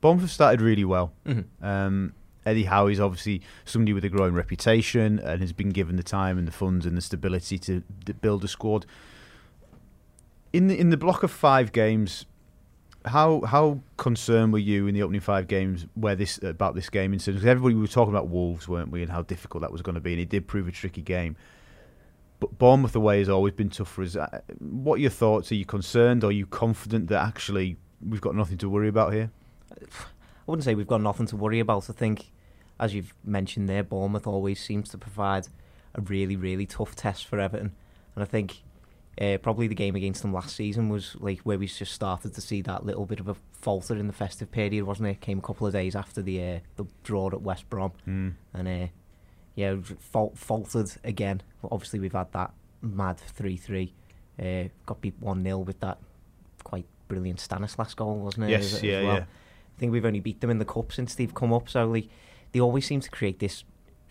Bournemouth 0.00 0.30
started 0.30 0.62
really 0.62 0.86
well. 0.86 1.12
Um, 1.60 2.14
Eddie 2.48 2.64
Howe 2.64 2.86
is 2.86 2.98
obviously 3.00 3.42
somebody 3.64 3.92
with 3.92 4.04
a 4.04 4.08
growing 4.08 4.34
reputation 4.34 5.18
and 5.18 5.40
has 5.40 5.52
been 5.52 5.70
given 5.70 5.96
the 5.96 6.02
time 6.02 6.38
and 6.38 6.48
the 6.48 6.52
funds 6.52 6.86
and 6.86 6.96
the 6.96 7.00
stability 7.00 7.58
to 7.58 7.82
build 8.20 8.44
a 8.44 8.48
squad. 8.48 8.86
In 10.52 10.68
the 10.68 10.78
in 10.78 10.90
the 10.90 10.96
block 10.96 11.22
of 11.22 11.30
five 11.30 11.72
games, 11.72 12.24
how 13.04 13.42
how 13.42 13.80
concerned 13.96 14.52
were 14.52 14.58
you 14.58 14.86
in 14.86 14.94
the 14.94 15.02
opening 15.02 15.20
five 15.20 15.46
games 15.46 15.86
where 15.94 16.14
this 16.14 16.42
about 16.42 16.74
this 16.74 16.88
game? 16.88 17.12
In 17.12 17.18
terms, 17.18 17.36
because 17.36 17.46
everybody 17.46 17.74
we 17.74 17.82
were 17.82 17.86
talking 17.86 18.14
about 18.14 18.28
Wolves, 18.28 18.66
weren't 18.66 18.90
we, 18.90 19.02
and 19.02 19.10
how 19.10 19.22
difficult 19.22 19.60
that 19.62 19.72
was 19.72 19.82
going 19.82 19.94
to 19.94 20.00
be, 20.00 20.12
and 20.12 20.20
it 20.20 20.28
did 20.28 20.46
prove 20.46 20.66
a 20.66 20.72
tricky 20.72 21.02
game. 21.02 21.36
But 22.40 22.56
Bournemouth 22.56 22.94
away 22.94 23.18
has 23.18 23.28
always 23.28 23.52
been 23.54 23.68
tough 23.68 23.88
for 23.88 24.02
us. 24.02 24.16
Uh, 24.16 24.40
What 24.58 24.94
are 24.94 25.02
your 25.02 25.10
thoughts? 25.10 25.50
Are 25.50 25.56
you 25.56 25.66
concerned? 25.66 26.24
Are 26.24 26.32
you 26.32 26.46
confident 26.46 27.08
that 27.08 27.20
actually 27.20 27.76
we've 28.00 28.20
got 28.20 28.34
nothing 28.34 28.58
to 28.58 28.68
worry 28.68 28.88
about 28.88 29.12
here? 29.12 29.30
I 29.70 30.46
wouldn't 30.46 30.64
say 30.64 30.74
we've 30.74 30.86
got 30.86 31.02
nothing 31.02 31.26
to 31.26 31.36
worry 31.36 31.60
about. 31.60 31.90
I 31.90 31.92
think, 31.92 32.30
as 32.80 32.94
you've 32.94 33.14
mentioned 33.24 33.68
there, 33.68 33.82
Bournemouth 33.82 34.26
always 34.26 34.60
seems 34.62 34.88
to 34.90 34.98
provide 34.98 35.48
a 35.94 36.00
really, 36.00 36.36
really 36.36 36.66
tough 36.66 36.94
test 36.94 37.26
for 37.26 37.38
Everton. 37.40 37.72
And 38.14 38.22
I 38.22 38.26
think 38.26 38.62
uh, 39.20 39.38
probably 39.42 39.66
the 39.66 39.74
game 39.74 39.96
against 39.96 40.22
them 40.22 40.32
last 40.32 40.54
season 40.54 40.88
was 40.88 41.16
like 41.18 41.40
where 41.40 41.58
we 41.58 41.66
just 41.66 41.92
started 41.92 42.34
to 42.34 42.40
see 42.40 42.62
that 42.62 42.84
little 42.86 43.06
bit 43.06 43.20
of 43.20 43.28
a 43.28 43.36
falter 43.52 43.96
in 43.96 44.06
the 44.06 44.12
festive 44.12 44.50
period, 44.50 44.84
wasn't 44.84 45.08
it? 45.08 45.20
Came 45.20 45.38
a 45.38 45.42
couple 45.42 45.66
of 45.66 45.72
days 45.72 45.96
after 45.96 46.22
the 46.22 46.40
uh, 46.42 46.58
the 46.76 46.84
draw 47.02 47.28
at 47.28 47.42
West 47.42 47.68
Brom, 47.70 47.90
Hmm. 48.04 48.28
and 48.54 48.68
uh, 48.68 48.86
yeah, 49.56 49.76
fal- 49.98 50.32
faltered 50.36 50.90
again. 51.04 51.42
Obviously, 51.70 51.98
we've 51.98 52.12
had 52.12 52.30
that 52.32 52.52
mad 52.80 53.18
three 53.18 53.56
three 53.56 53.92
Uh, 54.40 54.68
got 54.86 55.00
beat 55.00 55.14
1 55.18 55.42
0 55.42 55.58
with 55.58 55.80
that 55.80 55.98
quite 56.62 56.86
brilliant 57.08 57.40
Stanislas 57.40 57.94
goal, 57.94 58.18
wasn't 58.18 58.44
it? 58.44 58.50
Yes, 58.50 58.74
as, 58.74 58.82
yeah, 58.84 59.02
well. 59.02 59.14
yeah. 59.16 59.20
I 59.24 59.78
think 59.80 59.90
we've 59.90 60.04
only 60.04 60.20
beat 60.20 60.40
them 60.40 60.50
in 60.50 60.58
the 60.58 60.64
cup 60.64 60.92
since 60.92 61.16
they've 61.16 61.34
come 61.34 61.52
up. 61.52 61.68
So 61.68 61.86
like, 61.86 62.08
they 62.52 62.60
always 62.60 62.86
seem 62.86 63.00
to 63.00 63.10
create 63.10 63.38
this 63.38 63.64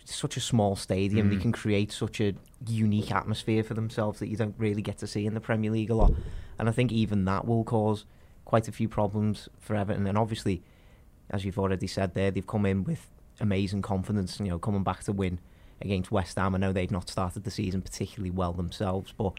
such 0.04 0.36
a 0.38 0.40
small 0.40 0.74
stadium. 0.74 1.28
They 1.28 1.36
Mm. 1.36 1.40
can 1.42 1.52
create 1.52 1.92
such 1.92 2.18
a 2.20 2.34
unique 2.66 3.12
atmosphere 3.12 3.62
for 3.62 3.74
themselves 3.74 4.20
that 4.20 4.28
you 4.28 4.36
don't 4.36 4.54
really 4.56 4.80
get 4.80 4.96
to 4.98 5.06
see 5.06 5.26
in 5.26 5.34
the 5.34 5.40
Premier 5.40 5.70
League 5.70 5.90
a 5.90 5.94
lot. 5.94 6.12
And 6.58 6.66
I 6.68 6.72
think 6.72 6.92
even 6.92 7.26
that 7.26 7.46
will 7.46 7.62
cause 7.62 8.06
quite 8.46 8.68
a 8.68 8.72
few 8.72 8.88
problems 8.88 9.50
for 9.58 9.76
Everton. 9.76 10.06
And 10.06 10.16
obviously, 10.16 10.62
as 11.28 11.44
you've 11.44 11.58
already 11.58 11.86
said 11.86 12.14
there, 12.14 12.30
they've 12.30 12.46
come 12.46 12.64
in 12.64 12.84
with 12.84 13.10
amazing 13.38 13.82
confidence. 13.82 14.40
You 14.40 14.46
know, 14.46 14.58
coming 14.58 14.82
back 14.82 15.04
to 15.04 15.12
win 15.12 15.40
against 15.82 16.10
West 16.10 16.38
Ham. 16.38 16.54
I 16.54 16.58
know 16.58 16.72
they've 16.72 16.90
not 16.90 17.10
started 17.10 17.44
the 17.44 17.50
season 17.50 17.82
particularly 17.82 18.30
well 18.30 18.54
themselves, 18.54 19.12
but 19.16 19.34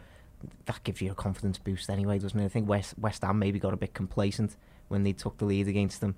that 0.67 0.83
gives 0.83 1.01
you 1.01 1.11
a 1.11 1.15
confidence 1.15 1.57
boost 1.57 1.89
anyway, 1.89 2.19
doesn't 2.19 2.39
it? 2.39 2.45
I 2.45 2.47
think 2.49 2.69
West 2.69 2.93
West 2.99 3.23
Ham 3.23 3.39
maybe 3.39 3.57
got 3.59 3.73
a 3.73 3.77
bit 3.77 3.95
complacent 3.95 4.55
when 4.87 5.01
they 5.03 5.13
took 5.13 5.37
the 5.39 5.45
lead 5.45 5.67
against 5.67 5.99
them. 5.99 6.15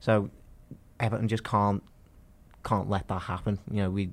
So 0.00 0.30
Everton 0.98 1.28
just 1.28 1.44
can't 1.44 1.82
can't 2.64 2.88
let 2.88 3.08
that 3.08 3.22
happen. 3.22 3.58
You 3.70 3.82
know, 3.82 3.90
we 3.90 4.10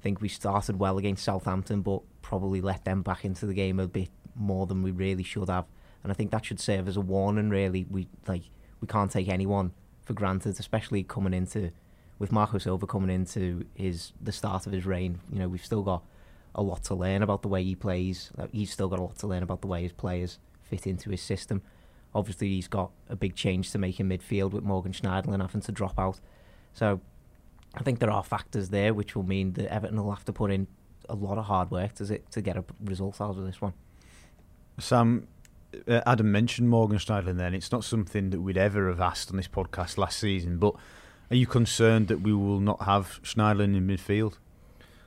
think 0.00 0.20
we 0.20 0.28
started 0.28 0.78
well 0.78 0.98
against 0.98 1.24
Southampton, 1.24 1.82
but 1.82 2.02
probably 2.22 2.60
let 2.60 2.84
them 2.84 3.02
back 3.02 3.24
into 3.24 3.46
the 3.46 3.54
game 3.54 3.80
a 3.80 3.86
bit 3.88 4.10
more 4.34 4.66
than 4.66 4.82
we 4.82 4.90
really 4.90 5.22
should 5.22 5.48
have. 5.48 5.66
And 6.02 6.12
I 6.12 6.14
think 6.14 6.30
that 6.32 6.44
should 6.44 6.60
serve 6.60 6.88
as 6.88 6.96
a 6.96 7.00
warning. 7.00 7.48
Really, 7.50 7.86
we 7.90 8.08
like 8.26 8.42
we 8.80 8.86
can't 8.86 9.10
take 9.10 9.28
anyone 9.28 9.72
for 10.02 10.12
granted, 10.12 10.58
especially 10.60 11.02
coming 11.02 11.32
into 11.32 11.70
with 12.18 12.30
Marco 12.30 12.58
Silva 12.58 12.86
coming 12.86 13.10
into 13.10 13.64
his 13.74 14.12
the 14.20 14.32
start 14.32 14.66
of 14.66 14.72
his 14.72 14.84
reign. 14.84 15.20
You 15.32 15.38
know, 15.38 15.48
we've 15.48 15.64
still 15.64 15.82
got 15.82 16.04
a 16.54 16.62
lot 16.62 16.84
to 16.84 16.94
learn 16.94 17.22
about 17.22 17.42
the 17.42 17.48
way 17.48 17.64
he 17.64 17.74
plays. 17.74 18.30
He's 18.52 18.70
still 18.70 18.88
got 18.88 18.98
a 18.98 19.02
lot 19.02 19.16
to 19.18 19.26
learn 19.26 19.42
about 19.42 19.60
the 19.60 19.66
way 19.66 19.82
his 19.82 19.92
players 19.92 20.38
fit 20.62 20.86
into 20.86 21.10
his 21.10 21.22
system. 21.22 21.62
Obviously, 22.14 22.48
he's 22.48 22.68
got 22.68 22.92
a 23.08 23.16
big 23.16 23.34
change 23.34 23.72
to 23.72 23.78
make 23.78 23.98
in 23.98 24.08
midfield 24.08 24.52
with 24.52 24.62
Morgan 24.62 24.92
Schneiderlin 24.92 25.40
having 25.40 25.62
to 25.62 25.72
drop 25.72 25.98
out. 25.98 26.20
So 26.72 27.00
I 27.76 27.82
think 27.82 27.98
there 27.98 28.10
are 28.10 28.22
factors 28.22 28.68
there 28.70 28.94
which 28.94 29.16
will 29.16 29.24
mean 29.24 29.52
that 29.54 29.72
Everton 29.72 30.02
will 30.02 30.12
have 30.12 30.24
to 30.26 30.32
put 30.32 30.50
in 30.50 30.66
a 31.08 31.14
lot 31.14 31.38
of 31.38 31.44
hard 31.44 31.70
work 31.70 31.94
to 31.94 32.18
to 32.18 32.40
get 32.40 32.56
a 32.56 32.64
result 32.84 33.20
out 33.20 33.36
of 33.36 33.44
this 33.44 33.60
one. 33.60 33.74
Sam, 34.78 35.28
uh, 35.86 36.00
Adam 36.06 36.32
mentioned 36.32 36.68
Morgan 36.68 36.98
Schneiderlin 36.98 37.36
then. 37.36 37.54
It's 37.54 37.70
not 37.70 37.84
something 37.84 38.30
that 38.30 38.40
we'd 38.40 38.56
ever 38.56 38.88
have 38.88 39.00
asked 39.00 39.30
on 39.30 39.36
this 39.36 39.48
podcast 39.48 39.98
last 39.98 40.18
season, 40.18 40.58
but 40.58 40.74
are 41.30 41.36
you 41.36 41.46
concerned 41.46 42.08
that 42.08 42.20
we 42.20 42.32
will 42.32 42.60
not 42.60 42.82
have 42.82 43.20
Schneiderlin 43.22 43.76
in 43.76 43.86
midfield? 43.86 44.34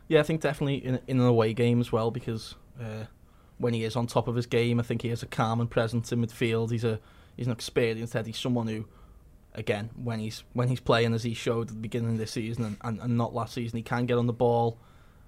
Yeah, 0.08 0.20
I 0.22 0.24
think 0.24 0.42
definitely 0.42 0.78
in, 0.78 1.00
in 1.08 1.20
an 1.20 1.26
away 1.26 1.54
game 1.54 1.82
as 1.82 1.92
well 1.92 2.12
because 2.12 2.56
uh, 2.80 3.06
when 3.58 3.74
he 3.74 3.84
is 3.84 3.96
on 3.96 4.08
top 4.08 4.28
of 4.28 4.36
his 4.36 4.46
game, 4.46 4.80
I 4.80 4.84
think 4.84 5.02
he 5.02 5.10
has 5.10 5.22
a 5.24 5.28
calm 5.28 5.60
and 5.60 5.70
presence 5.70 6.12
in 6.12 6.26
midfield. 6.26 6.72
He's 6.72 6.84
a 6.84 7.00
he's 7.36 7.48
an 7.48 7.54
experienced 7.54 8.14
head. 8.14 8.26
He's 8.26 8.38
someone 8.38 8.68
who, 8.68 8.86
again, 9.58 9.90
when 10.02 10.20
he's 10.20 10.44
when 10.54 10.70
he's 10.70 10.80
playing 10.80 11.14
as 11.14 11.24
he 11.24 11.34
showed 11.34 11.64
at 11.70 11.76
the 11.76 11.82
beginning 11.82 12.12
of 12.12 12.18
this 12.18 12.32
season 12.32 12.64
and, 12.64 12.78
and, 12.82 13.02
and 13.02 13.18
not 13.18 13.34
last 13.34 13.54
season, 13.54 13.78
he 13.78 13.84
can 13.84 14.06
get 14.06 14.18
on 14.18 14.28
the 14.28 14.34
ball 14.34 14.78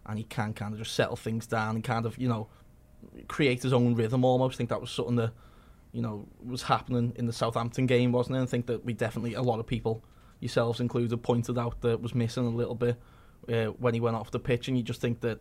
and 0.06 0.18
he 0.18 0.24
can 0.24 0.54
kind 0.54 0.74
of 0.74 0.80
just 0.80 0.94
settle 0.96 1.16
things 1.16 1.46
down 1.46 1.76
and 1.76 1.84
kind 1.84 2.06
of 2.06 2.18
you 2.18 2.30
know 2.30 2.48
create 3.28 3.64
his 3.64 3.74
own 3.74 3.96
rhythm 3.96 4.24
almost. 4.24 4.56
I 4.56 4.58
think 4.58 4.70
that 4.70 4.80
was 4.80 4.92
something 4.92 5.16
that 5.18 5.32
you 5.92 6.02
know 6.02 6.28
was 6.46 6.64
happening 6.64 7.14
in 7.16 7.26
the 7.26 7.34
Southampton 7.34 7.88
game, 7.88 8.12
wasn't 8.12 8.38
it? 8.38 8.42
I 8.42 8.46
think 8.46 8.68
that 8.68 8.86
we 8.86 8.94
definitely 8.94 9.34
a 9.34 9.42
lot 9.42 9.60
of 9.60 9.68
people, 9.68 10.04
yourselves 10.40 10.80
included, 10.80 11.18
pointed 11.24 11.58
out 11.58 11.82
that 11.82 12.02
was 12.02 12.14
missing 12.14 12.46
a 12.46 12.50
little 12.50 12.76
bit 12.76 12.98
uh, 13.52 13.66
when 13.66 13.94
he 13.94 14.00
went 14.00 14.16
off 14.16 14.32
the 14.32 14.40
pitch, 14.40 14.68
and 14.68 14.78
you 14.78 14.84
just 14.84 15.02
think 15.02 15.22
that 15.22 15.40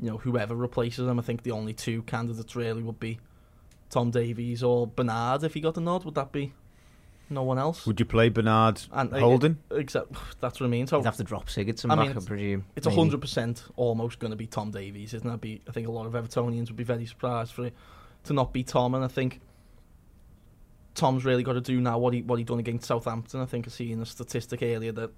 you 0.00 0.10
know 0.10 0.16
whoever 0.16 0.54
replaces 0.54 1.06
him, 1.06 1.18
I 1.18 1.22
think 1.22 1.42
the 1.42 1.52
only 1.52 1.74
two 1.74 2.02
candidates 2.02 2.56
really 2.56 2.82
would 2.82 2.98
be 2.98 3.18
Tom 3.90 4.10
Davies 4.10 4.62
or 4.62 4.86
Bernard. 4.86 5.44
If 5.44 5.54
he 5.54 5.60
got 5.60 5.74
the 5.74 5.82
nod, 5.82 6.04
would 6.04 6.14
that 6.14 6.32
be 6.32 6.54
no 7.30 7.42
one 7.42 7.58
else? 7.58 7.86
Would 7.86 7.98
you 8.00 8.06
play 8.06 8.28
Bernard 8.28 8.80
And, 8.92 9.12
uh, 9.12 9.18
Holden? 9.18 9.58
Except 9.70 10.12
that's 10.40 10.60
what 10.60 10.66
I 10.66 10.70
mean. 10.70 10.86
So 10.86 10.96
You'd 10.98 11.04
have 11.06 11.16
to 11.16 11.24
drop 11.24 11.46
Sigurdsson 11.48 11.90
I 11.90 11.96
mean, 11.96 11.98
back, 11.98 12.06
I 12.06 12.10
it's- 12.10 12.24
presume. 12.26 12.64
it's 12.76 12.86
hundred 12.86 13.20
percent 13.20 13.64
almost 13.76 14.18
going 14.18 14.30
to 14.30 14.36
be 14.36 14.46
Tom 14.46 14.70
Davies, 14.70 15.14
isn't 15.14 15.28
it? 15.28 15.40
Be 15.40 15.60
I 15.68 15.72
think 15.72 15.86
a 15.88 15.90
lot 15.90 16.06
of 16.06 16.12
Evertonians 16.14 16.68
would 16.68 16.76
be 16.76 16.84
very 16.84 17.06
surprised 17.06 17.52
for 17.52 17.66
it 17.66 17.74
to 18.24 18.32
not 18.32 18.52
be 18.52 18.62
Tom, 18.64 18.94
and 18.94 19.04
I 19.04 19.08
think 19.08 19.40
Tom's 20.94 21.24
really 21.24 21.42
got 21.44 21.52
to 21.52 21.60
do 21.60 21.80
now 21.80 21.98
what 21.98 22.12
he 22.14 22.22
what 22.22 22.38
he 22.38 22.44
done 22.44 22.58
against 22.58 22.86
Southampton. 22.86 23.40
I 23.40 23.46
think 23.46 23.66
I 23.66 23.70
seen 23.70 24.00
a 24.00 24.06
statistic 24.06 24.62
earlier 24.62 24.92
that 24.92 25.10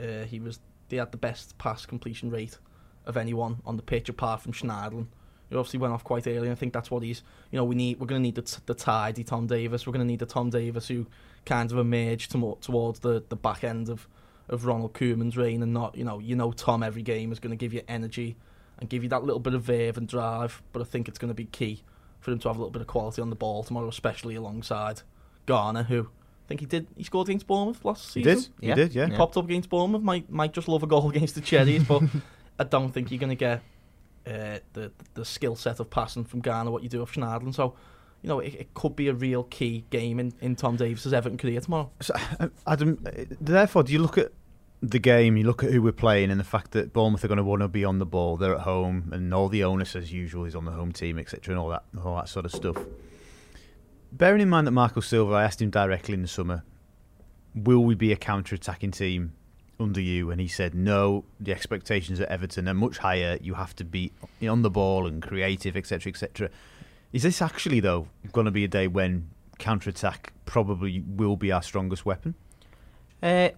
uh, 0.00 0.24
he 0.24 0.40
was 0.40 0.58
they 0.88 0.96
had 0.96 1.12
the 1.12 1.18
best 1.18 1.56
pass 1.58 1.86
completion 1.86 2.30
rate 2.30 2.58
of 3.06 3.16
anyone 3.16 3.58
on 3.64 3.76
the 3.76 3.82
pitch 3.82 4.08
apart 4.08 4.40
from 4.42 4.52
Schneiderlin. 4.52 5.06
He 5.48 5.56
obviously 5.56 5.78
went 5.80 5.92
off 5.92 6.04
quite 6.04 6.26
early. 6.26 6.38
and 6.48 6.50
I 6.50 6.54
think 6.54 6.72
that's 6.72 6.90
what 6.90 7.02
he's. 7.02 7.22
You 7.50 7.58
know, 7.58 7.64
we 7.64 7.74
need. 7.74 7.98
We're 8.00 8.06
going 8.06 8.20
to 8.20 8.22
need 8.22 8.34
the, 8.36 8.42
t- 8.42 8.58
the 8.66 8.74
tidy 8.74 9.24
Tom 9.24 9.46
Davies. 9.46 9.86
We're 9.86 9.92
going 9.92 10.04
to 10.06 10.10
need 10.10 10.18
the 10.20 10.26
Tom 10.26 10.50
Davies 10.50 10.86
who 10.88 11.06
kind 11.46 11.70
of 11.72 11.78
emerged 11.78 12.32
to, 12.32 12.58
towards 12.60 13.00
the, 13.00 13.22
the 13.28 13.36
back 13.36 13.64
end 13.64 13.88
of, 13.88 14.06
of 14.48 14.66
Ronald 14.66 14.92
Koeman's 14.94 15.36
reign, 15.36 15.62
and 15.62 15.72
not. 15.72 15.96
You 15.96 16.04
know, 16.04 16.18
you 16.18 16.36
know, 16.36 16.52
Tom 16.52 16.82
every 16.82 17.02
game 17.02 17.32
is 17.32 17.38
going 17.38 17.50
to 17.50 17.56
give 17.56 17.72
you 17.72 17.82
energy 17.88 18.36
and 18.78 18.88
give 18.88 19.02
you 19.02 19.08
that 19.10 19.22
little 19.24 19.40
bit 19.40 19.54
of 19.54 19.62
verve 19.62 19.96
and 19.98 20.08
drive. 20.08 20.62
But 20.72 20.80
I 20.82 20.84
think 20.84 21.08
it's 21.08 21.18
going 21.18 21.28
to 21.30 21.34
be 21.34 21.44
key 21.46 21.82
for 22.20 22.30
him 22.32 22.38
to 22.40 22.48
have 22.48 22.56
a 22.56 22.60
little 22.60 22.70
bit 22.72 22.82
of 22.82 22.88
quality 22.88 23.22
on 23.22 23.30
the 23.30 23.36
ball 23.36 23.62
tomorrow, 23.62 23.88
especially 23.88 24.34
alongside 24.34 25.02
Gana, 25.46 25.84
who 25.84 26.08
I 26.44 26.48
think 26.48 26.60
he 26.60 26.66
did. 26.66 26.86
He 26.96 27.04
scored 27.04 27.28
against 27.28 27.46
Bournemouth 27.46 27.84
last 27.84 28.12
He 28.14 28.22
season. 28.22 28.52
did. 28.60 28.68
He 28.68 28.74
did. 28.74 28.94
Yeah. 28.94 29.06
He 29.08 29.16
popped 29.16 29.36
up 29.36 29.44
against 29.44 29.68
Bournemouth. 29.70 30.02
Might 30.02 30.30
might 30.30 30.52
just 30.52 30.68
love 30.68 30.82
a 30.82 30.86
goal 30.86 31.08
against 31.14 31.34
the 31.34 31.40
Cherries, 31.40 31.84
but 31.84 32.02
I 32.58 32.64
don't 32.64 32.90
think 32.92 33.10
you're 33.10 33.20
going 33.20 33.30
to 33.30 33.36
get 33.36 33.62
uh, 34.26 34.58
the 34.72 34.92
the 35.14 35.24
skill 35.24 35.56
set 35.56 35.80
of 35.80 35.90
passing 35.90 36.24
from 36.24 36.40
Gana 36.40 36.70
what 36.70 36.82
you 36.82 36.88
do 36.88 37.02
of 37.02 37.10
Schneiderlin. 37.12 37.54
So, 37.54 37.74
you 38.22 38.28
know, 38.28 38.40
it, 38.40 38.54
it 38.54 38.74
could 38.74 38.96
be 38.96 39.08
a 39.08 39.14
real 39.14 39.44
key 39.44 39.84
game 39.90 40.20
in, 40.20 40.32
in 40.40 40.56
Tom 40.56 40.76
Davies's 40.76 41.12
Everton 41.12 41.38
career 41.38 41.60
tomorrow. 41.60 41.90
So, 42.00 42.14
uh, 42.38 42.48
Adam, 42.66 43.02
uh, 43.06 43.24
therefore, 43.40 43.82
do 43.82 43.92
you 43.92 43.98
look 43.98 44.18
at 44.18 44.32
the 44.82 44.98
game, 44.98 45.36
you 45.36 45.44
look 45.44 45.62
at 45.62 45.70
who 45.70 45.82
we're 45.82 45.92
playing, 45.92 46.30
and 46.30 46.40
the 46.40 46.44
fact 46.44 46.72
that 46.72 46.92
Bournemouth 46.92 47.24
are 47.24 47.28
going 47.28 47.38
to 47.38 47.44
want 47.44 47.62
to 47.62 47.68
be 47.68 47.84
on 47.84 47.98
the 47.98 48.06
ball, 48.06 48.36
they're 48.36 48.54
at 48.54 48.62
home, 48.62 49.10
and 49.12 49.32
all 49.32 49.48
the 49.48 49.64
onus, 49.64 49.94
as 49.94 50.12
usual, 50.12 50.44
is 50.44 50.54
on 50.54 50.64
the 50.64 50.72
home 50.72 50.92
team, 50.92 51.18
etc., 51.18 51.52
and 51.52 51.58
all 51.58 51.68
that, 51.68 51.84
all 52.02 52.16
that 52.16 52.28
sort 52.28 52.44
of 52.44 52.52
stuff. 52.52 52.76
Bearing 54.12 54.40
in 54.40 54.48
mind 54.48 54.66
that 54.66 54.72
Marco 54.72 55.00
Silva, 55.00 55.34
I 55.34 55.44
asked 55.44 55.62
him 55.62 55.70
directly 55.70 56.14
in 56.14 56.22
the 56.22 56.28
summer, 56.28 56.64
will 57.54 57.84
we 57.84 57.94
be 57.94 58.12
a 58.12 58.16
counter-attacking 58.16 58.90
team 58.92 59.34
under 59.78 60.00
you? 60.00 60.30
And 60.30 60.40
he 60.40 60.48
said, 60.48 60.74
no. 60.74 61.24
The 61.38 61.52
expectations 61.52 62.20
at 62.20 62.28
Everton 62.28 62.68
are 62.68 62.74
much 62.74 62.98
higher. 62.98 63.38
You 63.40 63.54
have 63.54 63.74
to 63.76 63.84
be 63.84 64.12
on 64.42 64.62
the 64.62 64.70
ball 64.70 65.06
and 65.06 65.22
creative, 65.22 65.76
etc., 65.76 66.10
etc. 66.10 66.50
Is 67.12 67.22
this 67.22 67.42
actually 67.42 67.80
though 67.80 68.08
going 68.32 68.44
to 68.44 68.50
be 68.50 68.64
a 68.64 68.68
day 68.68 68.86
when 68.86 69.30
counter-attack 69.58 70.32
probably 70.46 71.02
will 71.06 71.36
be 71.36 71.52
our 71.52 71.62
strongest 71.62 72.06
weapon? 72.06 72.34
Uh, 73.22 73.50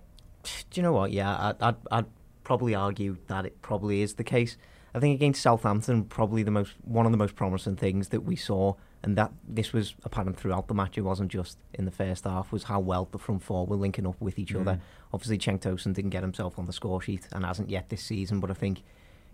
do 0.43 0.51
you 0.75 0.83
know 0.83 0.93
what? 0.93 1.13
Yeah, 1.13 1.37
I'd, 1.37 1.63
I'd, 1.63 1.77
I'd 1.91 2.07
probably 2.45 2.75
argue 2.75 3.19
that 3.29 3.47
it 3.47 3.63
probably 3.63 4.03
is 4.03 4.15
the 4.15 4.25
case. 4.25 4.57
I 4.95 5.01
think 5.01 5.15
against 5.15 5.43
Southampton, 5.43 6.05
probably 6.05 6.43
the 6.43 6.51
most 6.51 6.75
one 6.85 7.07
of 7.07 7.13
the 7.13 7.19
most 7.19 7.35
promising 7.35 7.77
things 7.77 8.09
that 8.09 8.21
we 8.23 8.37
saw, 8.37 8.75
and 9.03 9.17
that 9.17 9.33
this 9.49 9.73
was 9.73 9.95
apparent 10.05 10.37
throughout 10.37 10.69
the 10.69 10.75
match. 10.75 10.99
It 10.99 11.03
wasn't 11.03 11.31
just 11.31 11.57
in 11.73 11.87
the 11.87 11.91
first 11.91 12.25
half. 12.25 12.53
Was 12.53 12.65
how 12.65 12.81
well 12.81 13.09
the 13.11 13.19
front 13.19 13.43
four 13.43 13.67
were 13.67 13.77
linking 13.77 14.07
up 14.07 14.21
with 14.21 14.39
each 14.39 14.55
other. 14.55 14.75
Mm. 14.75 14.81
Obviously, 15.15 15.39
Cenk 15.39 15.61
Tosun 15.61 15.95
didn't 15.95 16.11
get 16.11 16.23
himself 16.23 16.59
on 16.59 16.67
the 16.67 16.73
score 16.73 17.01
sheet 17.01 17.27
and 17.33 17.45
hasn't 17.45 17.71
yet 17.71 17.89
this 17.89 18.03
season, 18.03 18.39
but 18.41 18.51
I 18.51 18.55
think 18.55 18.83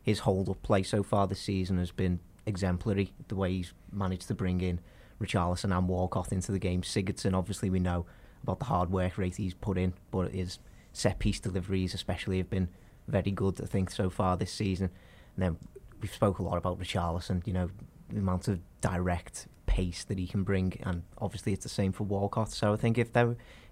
his 0.01 0.21
hold 0.21 0.49
up 0.49 0.63
play 0.63 0.85
so 0.85 1.03
far 1.03 1.27
this 1.27 1.41
season 1.41 1.79
has 1.79 1.91
been 1.91 2.21
exemplary. 2.49 3.13
The 3.29 3.37
way 3.37 3.53
he's 3.53 3.73
managed 3.93 4.27
to 4.29 4.35
bring 4.35 4.61
in 4.61 4.81
Richarlison 5.21 5.77
and 5.77 5.89
Walcott 5.89 6.33
into 6.33 6.53
the 6.53 6.59
game. 6.59 6.83
Sigurdsson, 6.83 7.35
obviously, 7.35 7.71
we 7.71 7.79
know 7.79 8.07
about 8.43 8.59
the 8.59 8.65
hard 8.67 8.91
work 8.91 9.19
rate 9.19 9.37
he's 9.37 9.55
put 9.55 9.79
in, 9.79 9.93
but 10.11 10.33
his 10.33 10.59
set 10.93 11.19
piece 11.19 11.41
deliveries, 11.41 11.95
especially, 11.95 12.39
have 12.39 12.51
been 12.51 12.69
very 13.07 13.31
good. 13.31 13.61
I 13.61 13.67
think 13.67 13.91
so 13.91 14.11
far 14.11 14.37
this 14.37 14.53
season. 14.53 14.91
And 15.37 15.45
then 15.45 15.57
we've 16.01 16.13
spoke 16.13 16.39
a 16.39 16.43
lot 16.43 16.57
about 16.57 16.81
Richarlison. 16.81 17.47
You 17.47 17.53
know, 17.53 17.71
the 18.09 18.19
amount 18.19 18.49
of 18.49 18.61
direct 18.81 19.47
pace 19.67 20.05
that 20.05 20.19
he 20.19 20.27
can 20.27 20.45
bring, 20.45 20.81
and 20.83 21.03
obviously 21.19 21.53
it's 21.53 21.65
the 21.65 21.69
same 21.69 21.93
for 21.93 22.05
Walcott. 22.05 22.51
So 22.51 22.73
I 22.73 22.77
think 22.77 22.99
if 22.99 23.11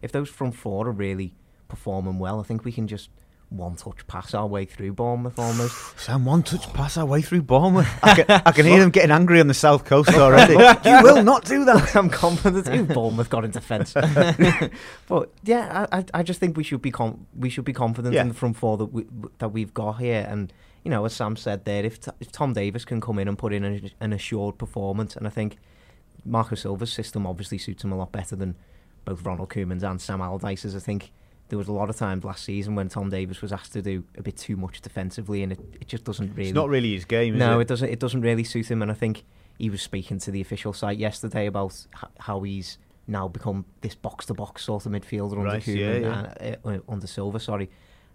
if 0.02 0.12
those 0.12 0.28
front 0.28 0.54
four 0.54 0.86
are 0.86 0.92
really 0.92 1.34
performing 1.68 2.18
well, 2.18 2.40
I 2.40 2.42
think 2.42 2.64
we 2.64 2.72
can 2.72 2.86
just 2.86 3.10
one 3.48 3.76
touch 3.76 4.04
pass 4.08 4.34
our 4.34 4.46
way 4.46 4.64
through 4.64 4.92
Bournemouth 4.92 5.38
almost. 5.38 5.74
Sam, 6.00 6.24
one 6.24 6.42
touch 6.42 6.72
pass 6.74 6.96
our 6.96 7.06
way 7.06 7.22
through 7.22 7.42
Bournemouth. 7.42 7.88
I 8.02 8.14
can, 8.22 8.42
I 8.44 8.50
can 8.52 8.66
hear 8.66 8.80
them 8.80 8.90
getting 8.90 9.12
angry 9.12 9.38
on 9.40 9.46
the 9.46 9.54
south 9.54 9.84
coast 9.84 10.10
already. 10.14 10.54
you 10.54 11.02
will 11.02 11.22
not 11.22 11.44
do 11.44 11.64
that. 11.64 11.94
I'm 11.96 12.10
confident 12.10 12.88
Bournemouth 12.92 13.30
got 13.30 13.44
into 13.44 13.60
fence. 13.60 13.94
but 15.08 15.30
yeah, 15.44 15.86
I, 15.92 15.98
I 15.98 16.04
I 16.14 16.22
just 16.22 16.40
think 16.40 16.56
we 16.56 16.64
should 16.64 16.82
be 16.82 16.90
com- 16.90 17.26
we 17.36 17.48
should 17.50 17.64
be 17.64 17.72
confident 17.72 18.14
Yeah. 18.14 18.22
in 18.22 18.28
the 18.28 18.34
front 18.34 18.56
four 18.56 18.76
that 18.78 18.86
we 18.86 19.06
that 19.38 19.50
we've 19.50 19.72
got 19.74 19.92
here. 20.00 20.26
And 20.28 20.52
you 20.84 20.90
know, 20.90 21.04
as 21.04 21.14
Sam 21.14 21.36
said 21.36 21.64
there, 21.64 21.84
if 21.84 22.00
T- 22.00 22.10
if 22.20 22.32
Tom 22.32 22.52
Davies 22.52 22.84
can 22.84 23.00
come 23.00 23.18
in 23.18 23.28
and 23.28 23.38
put 23.38 23.52
in 23.52 23.64
an, 23.64 23.90
an 24.00 24.12
assured 24.12 24.58
performance, 24.58 25.16
and 25.16 25.26
I 25.26 25.30
think 25.30 25.58
Marco 26.24 26.56
Silva's 26.56 26.92
system 26.92 27.26
obviously 27.26 27.58
suits 27.58 27.84
him 27.84 27.92
a 27.92 27.96
lot 27.96 28.12
better 28.12 28.34
than 28.36 28.56
both 29.04 29.22
Ronald 29.22 29.50
Koeman's 29.50 29.84
and 29.84 30.00
Sam 30.00 30.20
Allardyce's. 30.20 30.74
I 30.74 30.80
think 30.80 31.12
there 31.48 31.58
was 31.58 31.68
a 31.68 31.72
lot 31.72 31.90
of 31.90 31.96
times 31.96 32.24
last 32.24 32.44
season 32.44 32.74
when 32.74 32.88
Tom 32.88 33.08
Davies 33.10 33.40
was 33.40 33.52
asked 33.52 33.72
to 33.74 33.82
do 33.82 34.04
a 34.18 34.22
bit 34.22 34.36
too 34.36 34.56
much 34.56 34.80
defensively, 34.80 35.42
and 35.42 35.52
it, 35.52 35.60
it 35.80 35.88
just 35.88 36.04
doesn't 36.04 36.34
really 36.34 36.48
It's 36.50 36.54
not 36.54 36.68
really 36.68 36.92
his 36.94 37.04
game, 37.04 37.34
is 37.34 37.38
no, 37.38 37.58
it? 37.58 37.62
it 37.62 37.68
doesn't. 37.68 37.88
It 37.88 38.00
doesn't 38.00 38.20
really 38.20 38.44
suit 38.44 38.70
him, 38.70 38.82
and 38.82 38.90
I 38.90 38.94
think 38.94 39.24
he 39.58 39.70
was 39.70 39.82
speaking 39.82 40.18
to 40.20 40.30
the 40.30 40.40
official 40.40 40.72
site 40.72 40.98
yesterday 40.98 41.46
about 41.46 41.86
how 42.20 42.42
he's 42.42 42.78
now 43.06 43.28
become 43.28 43.64
this 43.80 43.94
box 43.94 44.26
to 44.26 44.34
box 44.34 44.64
sort 44.64 44.84
of 44.86 44.92
midfielder 44.92 45.32
under 45.32 45.44
Right, 45.44 45.62
Koeman 45.62 46.00
yeah, 46.00 46.26
and, 46.40 46.56
uh, 46.64 46.68
uh, 46.68 46.78
under 46.88 47.06
Silva, 47.06 47.38
sorry, 47.38 47.70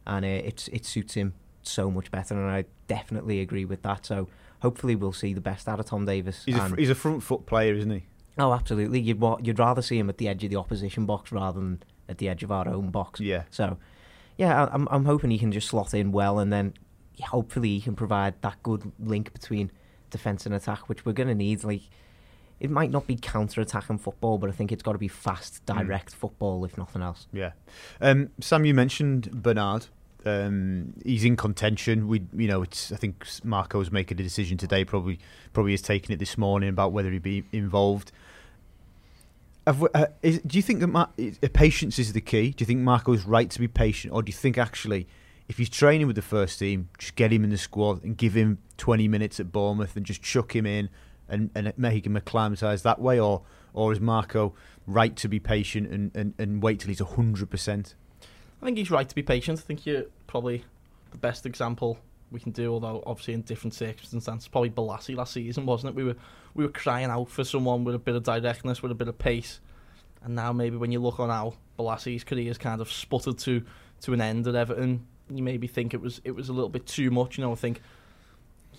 and 0.05 0.25
uh, 0.25 0.27
it's 0.27 0.67
it 0.69 0.85
suits 0.85 1.13
him 1.13 1.33
so 1.63 1.89
much 1.89 2.11
better, 2.11 2.33
and 2.33 2.51
I 2.51 2.65
definitely 2.87 3.39
agree 3.39 3.65
with 3.65 3.81
that. 3.83 4.05
So 4.05 4.27
hopefully 4.61 4.95
we'll 4.95 5.13
see 5.13 5.33
the 5.33 5.41
best 5.41 5.67
out 5.69 5.79
of 5.79 5.85
Tom 5.85 6.05
Davies. 6.05 6.43
He's 6.45 6.55
a, 6.57 6.67
fr- 6.67 6.75
he's 6.75 6.89
a 6.89 6.95
front 6.95 7.23
foot 7.23 7.45
player, 7.45 7.73
isn't 7.75 7.89
he? 7.91 8.03
oh, 8.37 8.53
absolutely. 8.53 8.99
You'd 8.99 9.23
you'd 9.41 9.59
rather 9.59 9.81
see 9.81 9.97
him 9.99 10.09
at 10.09 10.17
the 10.17 10.27
edge 10.27 10.43
of 10.43 10.49
the 10.49 10.55
opposition 10.57 11.05
box 11.05 11.31
rather 11.31 11.59
than 11.59 11.83
at 12.11 12.19
the 12.19 12.29
edge 12.29 12.43
of 12.43 12.51
our 12.51 12.67
own 12.67 12.91
box. 12.91 13.19
Yeah. 13.19 13.43
So, 13.49 13.77
yeah, 14.37 14.67
I'm 14.71 14.87
I'm 14.91 15.05
hoping 15.05 15.31
he 15.31 15.39
can 15.39 15.51
just 15.51 15.67
slot 15.69 15.93
in 15.93 16.11
well, 16.11 16.37
and 16.39 16.51
then 16.53 16.73
hopefully 17.23 17.69
he 17.69 17.81
can 17.81 17.95
provide 17.95 18.33
that 18.41 18.61
good 18.63 18.91
link 18.99 19.33
between 19.33 19.71
defence 20.09 20.45
and 20.45 20.53
attack, 20.53 20.87
which 20.89 21.05
we're 21.05 21.13
going 21.13 21.29
to 21.29 21.35
need. 21.35 21.63
Like, 21.63 21.83
it 22.59 22.69
might 22.69 22.91
not 22.91 23.07
be 23.07 23.15
counter-attacking 23.15 23.97
football, 23.97 24.37
but 24.37 24.49
I 24.49 24.53
think 24.53 24.71
it's 24.71 24.83
got 24.83 24.91
to 24.91 24.97
be 24.99 25.07
fast, 25.07 25.65
Mm. 25.65 25.79
direct 25.79 26.13
football, 26.13 26.63
if 26.65 26.77
nothing 26.77 27.01
else. 27.01 27.27
Yeah. 27.33 27.51
Um, 27.99 28.29
Sam, 28.39 28.65
you 28.65 28.73
mentioned 28.75 29.31
Bernard. 29.31 29.87
Um, 30.25 30.93
he's 31.03 31.23
in 31.25 31.35
contention. 31.35 32.07
We, 32.07 32.21
you 32.35 32.47
know, 32.47 32.61
it's. 32.61 32.91
I 32.91 32.95
think 32.97 33.25
Marco's 33.43 33.91
making 33.91 34.19
a 34.19 34.23
decision 34.23 34.57
today. 34.57 34.85
Probably, 34.85 35.17
probably 35.53 35.73
is 35.73 35.81
taking 35.81 36.13
it 36.13 36.19
this 36.19 36.37
morning 36.37 36.69
about 36.69 36.91
whether 36.91 37.09
he'd 37.11 37.23
be 37.23 37.43
involved. 37.51 38.11
Have 39.67 39.87
uh, 39.93 40.07
is, 40.23 40.39
do 40.39 40.57
you 40.57 40.61
think 40.61 40.79
that 40.79 41.09
is- 41.17 41.39
uh, 41.43 41.47
patience 41.53 41.99
is 41.99 42.13
the 42.13 42.21
key? 42.21 42.49
Do 42.51 42.63
you 42.63 42.65
think 42.65 42.79
Marco's 42.79 43.25
right 43.25 43.49
to 43.49 43.59
be 43.59 43.67
patient, 43.67 44.13
or 44.13 44.23
do 44.23 44.29
you 44.29 44.37
think 44.37 44.57
actually, 44.57 45.07
if 45.47 45.57
he's 45.57 45.69
training 45.69 46.07
with 46.07 46.15
the 46.15 46.21
first 46.21 46.57
team, 46.59 46.89
just 46.97 47.15
get 47.15 47.31
him 47.31 47.43
in 47.43 47.51
the 47.51 47.57
squad 47.57 48.03
and 48.03 48.17
give 48.17 48.33
him 48.33 48.57
20 48.77 49.07
minutes 49.07 49.39
at 49.39 49.51
Bournemouth 49.51 49.95
and 49.95 50.05
just 50.05 50.21
chuck 50.23 50.55
him 50.55 50.65
in 50.65 50.89
and, 51.29 51.51
and 51.53 51.71
make 51.77 52.05
him 52.05 52.17
acclimatise 52.17 52.81
that 52.81 52.99
way, 52.99 53.19
or 53.19 53.43
or 53.73 53.91
is 53.91 53.99
Marco 53.99 54.53
right 54.85 55.15
to 55.15 55.27
be 55.29 55.39
patient 55.39 55.87
and, 55.89 56.11
and, 56.15 56.33
and 56.37 56.61
wait 56.61 56.79
till 56.79 56.89
he's 56.89 56.99
100%? 56.99 57.93
I 58.61 58.65
think 58.65 58.77
he's 58.77 58.91
right 58.91 59.07
to 59.07 59.15
be 59.15 59.23
patient. 59.23 59.59
I 59.59 59.61
think 59.61 59.85
you're 59.85 60.05
probably 60.27 60.65
the 61.11 61.17
best 61.17 61.45
example 61.45 61.99
we 62.31 62.39
can 62.39 62.51
do, 62.51 62.71
although 62.73 63.03
obviously 63.05 63.33
in 63.33 63.41
different 63.41 63.73
circumstances. 63.73 64.47
Probably 64.47 64.69
Bolasie 64.69 65.15
last 65.15 65.33
season, 65.33 65.65
wasn't 65.65 65.91
it? 65.91 65.95
We 65.95 66.03
were 66.05 66.15
we 66.53 66.65
were 66.65 66.71
crying 66.71 67.09
out 67.09 67.29
for 67.29 67.43
someone 67.43 67.83
with 67.83 67.95
a 67.95 67.99
bit 67.99 68.15
of 68.15 68.23
directness, 68.23 68.81
with 68.81 68.91
a 68.91 68.95
bit 68.95 69.07
of 69.07 69.17
pace, 69.17 69.59
and 70.23 70.35
now 70.35 70.53
maybe 70.53 70.77
when 70.77 70.91
you 70.91 70.99
look 70.99 71.19
on 71.19 71.29
how 71.29 71.55
Bolasie's 71.77 72.23
career's 72.23 72.57
kind 72.57 72.81
of 72.81 72.91
sputtered 72.91 73.37
to 73.39 73.63
to 74.01 74.13
an 74.13 74.21
end 74.21 74.47
at 74.47 74.55
Everton, 74.55 75.05
you 75.29 75.43
maybe 75.43 75.67
think 75.67 75.93
it 75.93 76.01
was 76.01 76.21
it 76.23 76.31
was 76.31 76.49
a 76.49 76.53
little 76.53 76.69
bit 76.69 76.85
too 76.85 77.11
much. 77.11 77.37
You 77.37 77.43
know, 77.43 77.51
I 77.51 77.55
think 77.55 77.81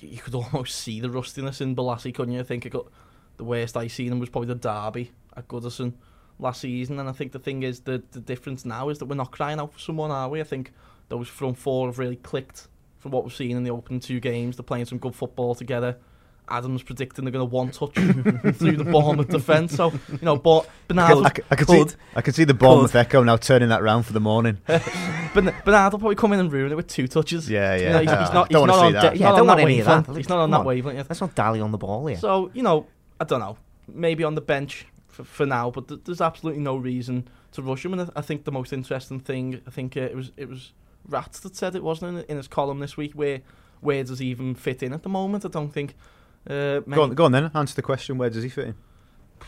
you, 0.00 0.18
could 0.18 0.34
almost 0.52 0.76
see 0.76 1.00
the 1.00 1.10
rustiness 1.10 1.60
in 1.60 1.76
Bolasie, 1.76 2.14
couldn't 2.14 2.34
you? 2.34 2.40
I 2.40 2.44
think 2.44 2.66
it 2.66 2.70
got 2.70 2.86
the 3.36 3.44
worst 3.44 3.76
I 3.76 3.86
seen 3.86 4.12
him 4.12 4.18
was 4.18 4.28
probably 4.28 4.48
the 4.48 4.54
derby 4.54 5.12
at 5.36 5.48
Goodison 5.48 5.94
last 6.38 6.62
season, 6.62 6.98
and 6.98 7.08
I 7.08 7.12
think 7.12 7.32
the 7.32 7.38
thing 7.38 7.62
is 7.62 7.80
the 7.80 8.02
the 8.12 8.20
difference 8.20 8.64
now 8.64 8.88
is 8.88 8.98
that 8.98 9.06
we're 9.06 9.14
not 9.14 9.30
crying 9.30 9.58
out 9.58 9.72
for 9.72 9.78
someone, 9.78 10.10
are 10.10 10.28
we? 10.28 10.40
I 10.40 10.44
think 10.44 10.72
those 11.08 11.28
front 11.28 11.58
four 11.58 11.88
have 11.88 11.98
really 11.98 12.16
clicked 12.16 12.68
from 13.02 13.10
what 13.10 13.24
we've 13.24 13.34
seen 13.34 13.56
in 13.56 13.64
the 13.64 13.70
opening 13.70 13.98
two 14.00 14.20
games. 14.20 14.56
They're 14.56 14.62
playing 14.62 14.84
some 14.86 14.98
good 14.98 15.14
football 15.14 15.54
together. 15.56 15.96
Adams 16.48 16.82
predicting 16.82 17.24
they're 17.24 17.32
going 17.32 17.48
to 17.48 17.52
one 17.54 17.70
touch 17.70 17.94
through 18.58 18.76
the 18.76 18.84
Bournemouth 18.84 19.28
defence. 19.28 19.74
So 19.74 19.90
you 19.92 20.18
know, 20.22 20.36
but 20.36 20.68
Bernardo 20.88 21.22
I, 21.24 21.28
c- 21.28 21.42
I 21.50 21.56
could, 21.56 21.66
could. 21.66 21.90
see, 21.90 21.96
I 22.16 22.20
could 22.20 22.34
see 22.34 22.44
the 22.44 22.54
Bournemouth 22.54 22.94
Echo 22.94 23.22
now 23.22 23.36
turning 23.36 23.68
that 23.70 23.82
round 23.82 24.06
for 24.06 24.12
the 24.12 24.20
morning. 24.20 24.58
Bern- 24.66 25.54
Bernardo 25.64 25.94
will 25.96 26.00
probably 26.00 26.14
come 26.16 26.32
in 26.32 26.40
and 26.40 26.52
ruin 26.52 26.70
it 26.72 26.74
with 26.76 26.86
two 26.88 27.06
touches. 27.08 27.48
Yeah, 27.50 27.74
You 27.76 27.82
yeah. 27.84 27.92
know, 27.92 27.98
he's, 28.00 28.10
he's 28.10 28.32
not. 28.32 28.48
He's 28.48 28.54
don't 28.54 28.66
not 28.66 28.72
want 28.78 28.86
on. 28.86 28.92
to 28.92 28.92
see 28.92 28.92
de- 28.92 29.00
that. 29.02 29.12
he's 29.12 29.20
Yeah, 29.20 29.28
not 29.30 29.36
don't 29.36 29.46
want 29.46 29.60
any 29.60 29.80
of 29.80 29.86
that. 29.86 30.16
He's 30.16 30.28
not 30.28 30.38
on 30.38 30.44
Come 30.44 30.50
that 30.52 30.58
on. 30.60 30.66
wavelength. 30.66 30.96
yet. 30.98 31.06
Let's 31.08 31.20
not 31.20 31.34
dally 31.34 31.60
on 31.60 31.70
the 31.72 31.78
ball 31.78 32.06
here. 32.06 32.18
So 32.18 32.50
you 32.54 32.62
know, 32.62 32.86
I 33.20 33.24
don't 33.24 33.40
know. 33.40 33.56
Maybe 33.88 34.22
on 34.24 34.34
the 34.34 34.40
bench 34.40 34.86
for, 35.08 35.24
for 35.24 35.46
now, 35.46 35.70
but 35.70 35.88
th- 35.88 36.00
there's 36.04 36.20
absolutely 36.20 36.62
no 36.62 36.76
reason 36.76 37.28
to 37.52 37.62
rush 37.62 37.84
him. 37.84 37.92
And 37.94 38.02
I, 38.02 38.08
I 38.16 38.20
think 38.20 38.44
the 38.44 38.52
most 38.52 38.72
interesting 38.72 39.20
thing, 39.20 39.60
I 39.66 39.70
think 39.70 39.96
uh, 39.96 40.00
it 40.00 40.16
was 40.16 40.32
it 40.36 40.48
was 40.48 40.72
Rats 41.08 41.40
that 41.40 41.56
said 41.56 41.74
it 41.74 41.82
wasn't 41.82 42.18
in, 42.18 42.24
in 42.24 42.36
his 42.36 42.48
column 42.48 42.78
this 42.78 42.96
week. 42.96 43.12
Where 43.12 43.40
where 43.80 44.04
does 44.04 44.20
he 44.20 44.26
even 44.26 44.54
fit 44.54 44.82
in 44.82 44.92
at 44.92 45.02
the 45.02 45.08
moment? 45.08 45.44
I 45.44 45.48
don't 45.48 45.72
think. 45.72 45.94
Uh, 46.48 46.80
Go 46.80 47.02
on, 47.02 47.14
go 47.14 47.24
on 47.26 47.32
then. 47.32 47.50
Answer 47.54 47.74
the 47.74 47.82
question. 47.82 48.18
Where 48.18 48.30
does 48.30 48.42
he 48.42 48.48
fit 48.48 48.68
in? 48.68 48.74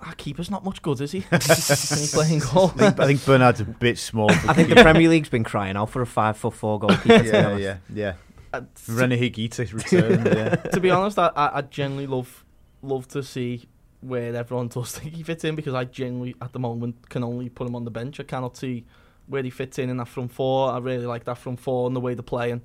Our 0.00 0.14
keeper's 0.14 0.50
not 0.50 0.64
much 0.64 0.82
good, 0.82 1.00
is 1.00 1.12
he? 1.12 1.22
Can 1.22 1.40
he 1.40 2.06
play 2.08 2.38
goal? 2.40 2.72
I 2.74 2.90
think, 2.90 3.00
I 3.00 3.06
think 3.06 3.24
Bernard's 3.24 3.60
a 3.60 3.64
bit 3.64 3.98
small. 3.98 4.30
I 4.30 4.52
think 4.52 4.68
the 4.68 4.76
Premier 4.76 5.08
League's 5.08 5.30
been 5.30 5.44
crying 5.44 5.76
out 5.76 5.90
for 5.90 6.02
a 6.02 6.06
five 6.06 6.36
foot 6.36 6.54
four 6.54 6.78
goalkeeper. 6.78 7.22
yeah, 7.24 7.56
yeah, 7.56 7.76
yeah. 7.92 8.14
Uh, 8.52 8.60
to, 8.60 8.92
Rene 8.92 9.16
Higuita's 9.16 9.72
return. 9.72 10.26
yeah. 10.26 10.54
to 10.56 10.80
be 10.80 10.90
honest, 10.90 11.18
I, 11.18 11.30
I, 11.34 11.58
I 11.58 11.62
genuinely 11.62 12.06
love 12.06 12.44
love 12.82 13.08
to 13.08 13.22
see 13.22 13.66
where 14.00 14.34
everyone 14.34 14.68
does 14.68 14.98
think 14.98 15.14
he 15.14 15.22
fits 15.22 15.44
in 15.44 15.56
because 15.56 15.74
I 15.74 15.84
genuinely, 15.84 16.36
at 16.40 16.52
the 16.52 16.58
moment, 16.58 17.08
can 17.08 17.24
only 17.24 17.48
put 17.48 17.66
him 17.66 17.74
on 17.74 17.84
the 17.84 17.90
bench. 17.90 18.20
I 18.20 18.24
cannot 18.24 18.56
see 18.56 18.84
where 19.28 19.42
he 19.42 19.50
fits 19.50 19.78
in 19.78 19.90
in 19.90 19.96
that 19.98 20.08
front 20.08 20.32
four. 20.32 20.70
I 20.70 20.78
really 20.78 21.06
like 21.06 21.24
that 21.24 21.38
front 21.38 21.60
four 21.60 21.86
and 21.86 21.94
the 21.96 22.00
way 22.00 22.14
they're 22.14 22.22
playing. 22.22 22.62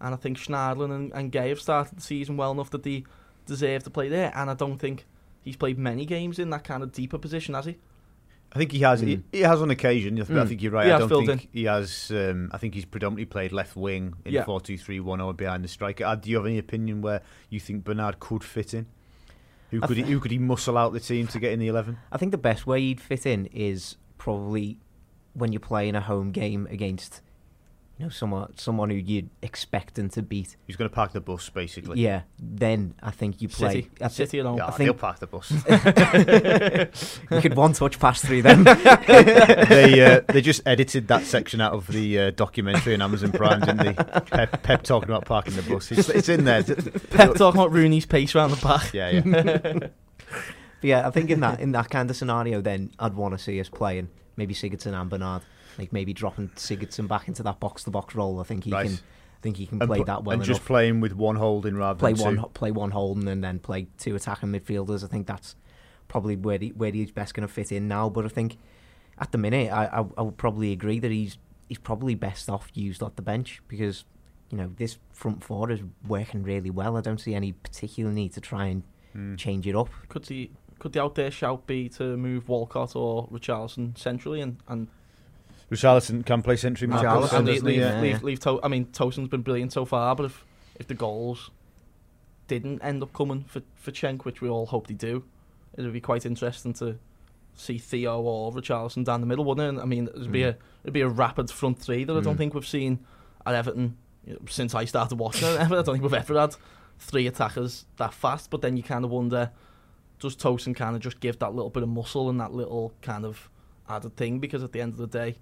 And 0.00 0.12
I 0.14 0.16
think 0.16 0.36
Schneiderlin 0.38 0.94
and, 0.94 1.12
and 1.12 1.30
Gueye 1.32 1.50
have 1.50 1.60
started 1.60 1.96
the 1.98 2.02
season 2.02 2.36
well 2.36 2.50
enough 2.52 2.70
that 2.70 2.82
they 2.82 3.04
deserve 3.46 3.84
to 3.84 3.90
play 3.90 4.08
there. 4.08 4.32
And 4.34 4.50
I 4.50 4.54
don't 4.54 4.78
think 4.78 5.06
he's 5.42 5.56
played 5.56 5.78
many 5.78 6.04
games 6.04 6.38
in 6.38 6.50
that 6.50 6.64
kind 6.64 6.82
of 6.82 6.92
deeper 6.92 7.18
position, 7.18 7.54
has 7.54 7.66
he? 7.66 7.76
I 8.54 8.58
think 8.58 8.72
he 8.72 8.80
has. 8.80 9.00
He, 9.00 9.16
Mm. 9.16 9.22
he 9.32 9.40
has 9.40 9.62
on 9.62 9.70
occasion. 9.70 10.20
I 10.20 10.24
Mm. 10.24 10.48
think 10.48 10.60
you're 10.60 10.72
right. 10.72 10.86
He 10.86 10.90
I 10.90 10.94
has 10.94 11.00
don't 11.00 11.08
filled 11.08 11.26
think 11.26 11.48
he 11.52 11.64
has. 11.64 12.10
Um, 12.14 12.50
I 12.52 12.58
think 12.58 12.74
he's 12.74 12.84
predominantly 12.84 13.24
played 13.26 13.50
left 13.52 13.76
wing 13.76 14.14
in 14.26 14.34
Yeah. 14.34 14.44
four 14.44 14.60
two 14.60 14.76
three 14.76 15.00
one 15.00 15.20
or 15.22 15.32
behind 15.32 15.64
the 15.64 15.68
striker. 15.68 16.04
Uh, 16.04 16.16
do 16.16 16.28
you 16.28 16.36
have 16.36 16.44
any 16.46 16.58
opinion 16.58 17.00
where 17.00 17.22
you 17.48 17.60
think 17.60 17.84
Bernard 17.84 18.18
could 18.20 18.44
fit 18.44 18.74
in? 18.74 18.86
Who 19.70 19.80
I 19.82 19.86
could 19.86 19.96
he, 19.96 20.02
who 20.02 20.20
could 20.20 20.32
he 20.32 20.38
muscle 20.38 20.76
out 20.76 20.92
the 20.92 21.00
team 21.00 21.28
to 21.28 21.38
get 21.40 21.52
in 21.52 21.60
the 21.60 21.68
eleven? 21.68 21.96
I 22.10 22.18
think 22.18 22.30
the 22.32 22.36
best 22.38 22.66
way 22.66 22.80
he'd 22.80 23.00
fit 23.00 23.24
in 23.24 23.46
is 23.46 23.96
probably 24.18 24.76
when 25.34 25.52
you're 25.52 25.60
playing 25.60 25.94
a 25.94 26.00
home 26.00 26.30
game 26.30 26.66
against, 26.70 27.20
you 27.98 28.04
know, 28.04 28.10
someone 28.10 28.56
someone 28.56 28.90
who 28.90 28.96
you'd 28.96 29.30
expecting 29.42 30.08
to 30.10 30.22
beat. 30.22 30.56
He's 30.66 30.76
going 30.76 30.88
to 30.90 30.94
park 30.94 31.12
the 31.12 31.20
bus 31.20 31.48
basically. 31.48 32.00
Yeah, 32.00 32.22
then 32.38 32.94
I 33.02 33.10
think 33.10 33.40
you 33.40 33.48
play. 33.48 33.82
City, 33.82 33.90
I 34.00 34.08
thi- 34.08 34.14
City 34.14 34.40
at 34.40 34.46
home. 34.46 34.58
Yeah, 34.58 34.66
I 34.66 34.70
think- 34.72 34.86
he'll 34.86 34.94
park 34.94 35.18
the 35.20 35.26
bus. 35.26 35.50
you 37.30 37.40
could 37.40 37.56
one 37.56 37.72
touch 37.72 37.98
pass 37.98 38.24
through 38.24 38.42
them. 38.42 38.64
they 38.64 40.00
uh, 40.04 40.20
they 40.28 40.40
just 40.40 40.62
edited 40.66 41.08
that 41.08 41.24
section 41.24 41.60
out 41.60 41.72
of 41.72 41.86
the 41.86 42.18
uh, 42.18 42.30
documentary 42.32 42.94
on 42.94 43.02
Amazon 43.02 43.32
Prime, 43.32 43.60
didn't 43.60 43.78
they? 43.78 43.94
Pep, 43.94 44.62
Pep 44.62 44.82
talking 44.82 45.08
about 45.08 45.24
parking 45.24 45.54
the 45.54 45.62
bus. 45.62 45.92
It's, 45.92 46.08
it's 46.08 46.28
in 46.28 46.44
there. 46.44 46.62
Pep 46.62 47.34
talking 47.34 47.60
about 47.60 47.72
Rooney's 47.72 48.06
pace 48.06 48.34
around 48.34 48.50
the 48.50 48.56
back. 48.56 48.92
Yeah, 48.92 49.10
yeah. 49.10 49.88
But 50.82 50.88
yeah, 50.88 51.06
I 51.06 51.10
think 51.10 51.30
in 51.30 51.40
that 51.40 51.60
in 51.60 51.72
that 51.72 51.90
kind 51.90 52.10
of 52.10 52.16
scenario, 52.16 52.60
then 52.60 52.90
I'd 52.98 53.14
want 53.14 53.32
to 53.34 53.38
see 53.38 53.60
us 53.60 53.68
playing 53.68 54.08
maybe 54.36 54.54
Sigurdsson 54.54 54.98
and 55.00 55.08
Bernard, 55.10 55.42
like 55.78 55.92
maybe 55.92 56.12
dropping 56.12 56.48
Sigurdsson 56.50 57.08
back 57.08 57.28
into 57.28 57.42
that 57.42 57.60
box 57.60 57.84
to 57.84 57.90
box 57.90 58.14
role. 58.14 58.40
I 58.40 58.44
think 58.44 58.64
he 58.64 58.72
Right. 58.72 58.86
can. 58.86 58.94
I 58.94 59.40
think 59.42 59.56
he 59.56 59.66
can 59.66 59.80
play 59.80 59.98
pl- 59.98 60.04
that 60.04 60.22
well 60.24 60.34
and 60.34 60.42
enough. 60.42 60.46
just 60.56 60.64
playing 60.66 61.00
with 61.00 61.14
one 61.14 61.34
holding 61.36 61.74
rather 61.74 61.98
play 61.98 62.12
than 62.12 62.22
one 62.24 62.36
two. 62.36 62.50
play 62.54 62.70
one 62.70 62.92
holding 62.92 63.26
and 63.26 63.42
then 63.42 63.58
play 63.58 63.88
two 63.98 64.14
attacking 64.14 64.50
midfielders. 64.50 65.02
I 65.02 65.08
think 65.08 65.26
that's 65.26 65.56
probably 66.06 66.36
where 66.36 66.58
he, 66.58 66.68
where 66.68 66.92
he's 66.92 67.10
best 67.10 67.34
going 67.34 67.46
to 67.46 67.52
fit 67.52 67.72
in 67.72 67.88
now. 67.88 68.08
But 68.08 68.24
I 68.24 68.28
think 68.28 68.56
at 69.18 69.32
the 69.32 69.38
minute, 69.38 69.72
I, 69.72 69.86
I 69.86 70.04
I 70.16 70.22
would 70.22 70.36
probably 70.36 70.70
agree 70.72 71.00
that 71.00 71.10
he's 71.10 71.38
he's 71.68 71.78
probably 71.78 72.14
best 72.14 72.48
off 72.48 72.68
used 72.74 73.02
at 73.02 73.16
the 73.16 73.22
bench 73.22 73.60
because 73.66 74.04
you 74.50 74.58
know 74.58 74.70
this 74.76 74.98
front 75.12 75.42
four 75.42 75.70
is 75.72 75.80
working 76.06 76.44
really 76.44 76.70
well. 76.70 76.96
I 76.96 77.00
don't 77.00 77.20
see 77.20 77.34
any 77.34 77.50
particular 77.52 78.12
need 78.12 78.32
to 78.34 78.40
try 78.40 78.66
and 78.66 78.82
Mm. 79.16 79.36
change 79.36 79.66
it 79.66 79.74
up. 79.76 79.90
Could 80.08 80.26
he? 80.28 80.52
Could 80.82 80.94
the 80.94 81.00
out 81.02 81.14
there 81.14 81.30
shout 81.30 81.64
be 81.68 81.88
to 81.90 82.16
move 82.16 82.48
Walcott 82.48 82.96
or 82.96 83.28
Richarlison 83.28 83.96
centrally 83.96 84.40
and, 84.40 84.56
and 84.66 84.88
Richarlison 85.70 86.26
can 86.26 86.42
play 86.42 86.56
century 86.56 86.88
Richarlison, 86.88 87.38
and 87.38 87.46
leave, 87.46 87.62
leave, 87.62 87.78
Yeah. 87.78 88.00
leave, 88.00 88.22
leave 88.24 88.40
to- 88.40 88.60
I 88.64 88.66
mean, 88.68 88.86
Tosun's 88.86 89.28
been 89.28 89.42
brilliant 89.42 89.72
so 89.72 89.84
far, 89.84 90.16
but 90.16 90.24
if 90.26 90.44
if 90.80 90.88
the 90.88 90.94
goals 90.94 91.50
didn't 92.48 92.80
end 92.82 93.00
up 93.02 93.12
coming 93.12 93.44
for 93.44 93.62
for 93.76 93.92
Cenk, 93.92 94.24
which 94.24 94.40
we 94.40 94.48
all 94.48 94.66
hope 94.66 94.88
they 94.88 94.94
do, 94.94 95.22
it 95.76 95.82
would 95.82 95.92
be 95.92 96.00
quite 96.00 96.26
interesting 96.26 96.72
to 96.74 96.98
see 97.54 97.78
Theo 97.78 98.20
or 98.20 98.50
Richarlison 98.52 99.04
down 99.04 99.20
the 99.20 99.26
middle, 99.26 99.44
wouldn't 99.44 99.64
it? 99.64 99.68
And, 99.68 99.80
I 99.80 99.84
mean, 99.84 100.08
it'd 100.08 100.32
be 100.32 100.40
Mm. 100.40 100.48
a 100.48 100.56
it'd 100.82 100.92
be 100.94 101.00
a 101.02 101.08
rapid 101.08 101.48
front 101.50 101.78
three 101.78 102.02
that 102.04 102.16
I 102.16 102.20
don't 102.20 102.34
Mm. 102.34 102.38
think 102.38 102.54
we've 102.54 102.66
seen 102.66 102.98
at 103.46 103.54
Everton 103.54 103.96
you 104.26 104.32
know, 104.34 104.40
since 104.48 104.74
I 104.74 104.84
started 104.84 105.18
watching 105.18 105.46
it. 105.48 105.60
I 105.60 105.68
don't 105.68 105.84
think 105.84 106.02
we've 106.02 106.12
ever 106.12 106.40
had 106.40 106.56
three 106.98 107.26
attackers 107.28 107.86
that 107.98 108.12
fast. 108.12 108.50
But 108.50 108.62
then 108.62 108.76
you 108.76 108.82
kind 108.82 109.04
of 109.04 109.10
wonder, 109.12 109.50
does 110.22 110.36
Tosun 110.36 110.74
kind 110.74 110.96
of 110.96 111.02
just 111.02 111.20
give 111.20 111.38
that 111.40 111.54
little 111.54 111.70
bit 111.70 111.82
of 111.82 111.88
muscle 111.88 112.30
and 112.30 112.40
that 112.40 112.52
little 112.52 112.94
kind 113.02 113.24
of 113.26 113.50
added 113.88 114.16
thing? 114.16 114.38
Because 114.38 114.62
at 114.62 114.72
the 114.72 114.80
end 114.80 114.92
of 114.92 114.98
the 114.98 115.06
day, 115.06 115.36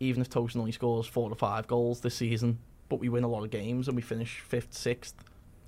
even 0.00 0.20
if 0.22 0.30
Tosun 0.30 0.56
only 0.58 0.72
scores 0.72 1.06
four 1.06 1.30
or 1.30 1.34
five 1.34 1.66
goals 1.66 2.00
this 2.00 2.14
season, 2.14 2.58
but 2.88 3.00
we 3.00 3.08
win 3.08 3.24
a 3.24 3.28
lot 3.28 3.42
of 3.42 3.50
games 3.50 3.88
and 3.88 3.96
we 3.96 4.02
finish 4.02 4.40
fifth, 4.40 4.72
sixth, 4.72 5.14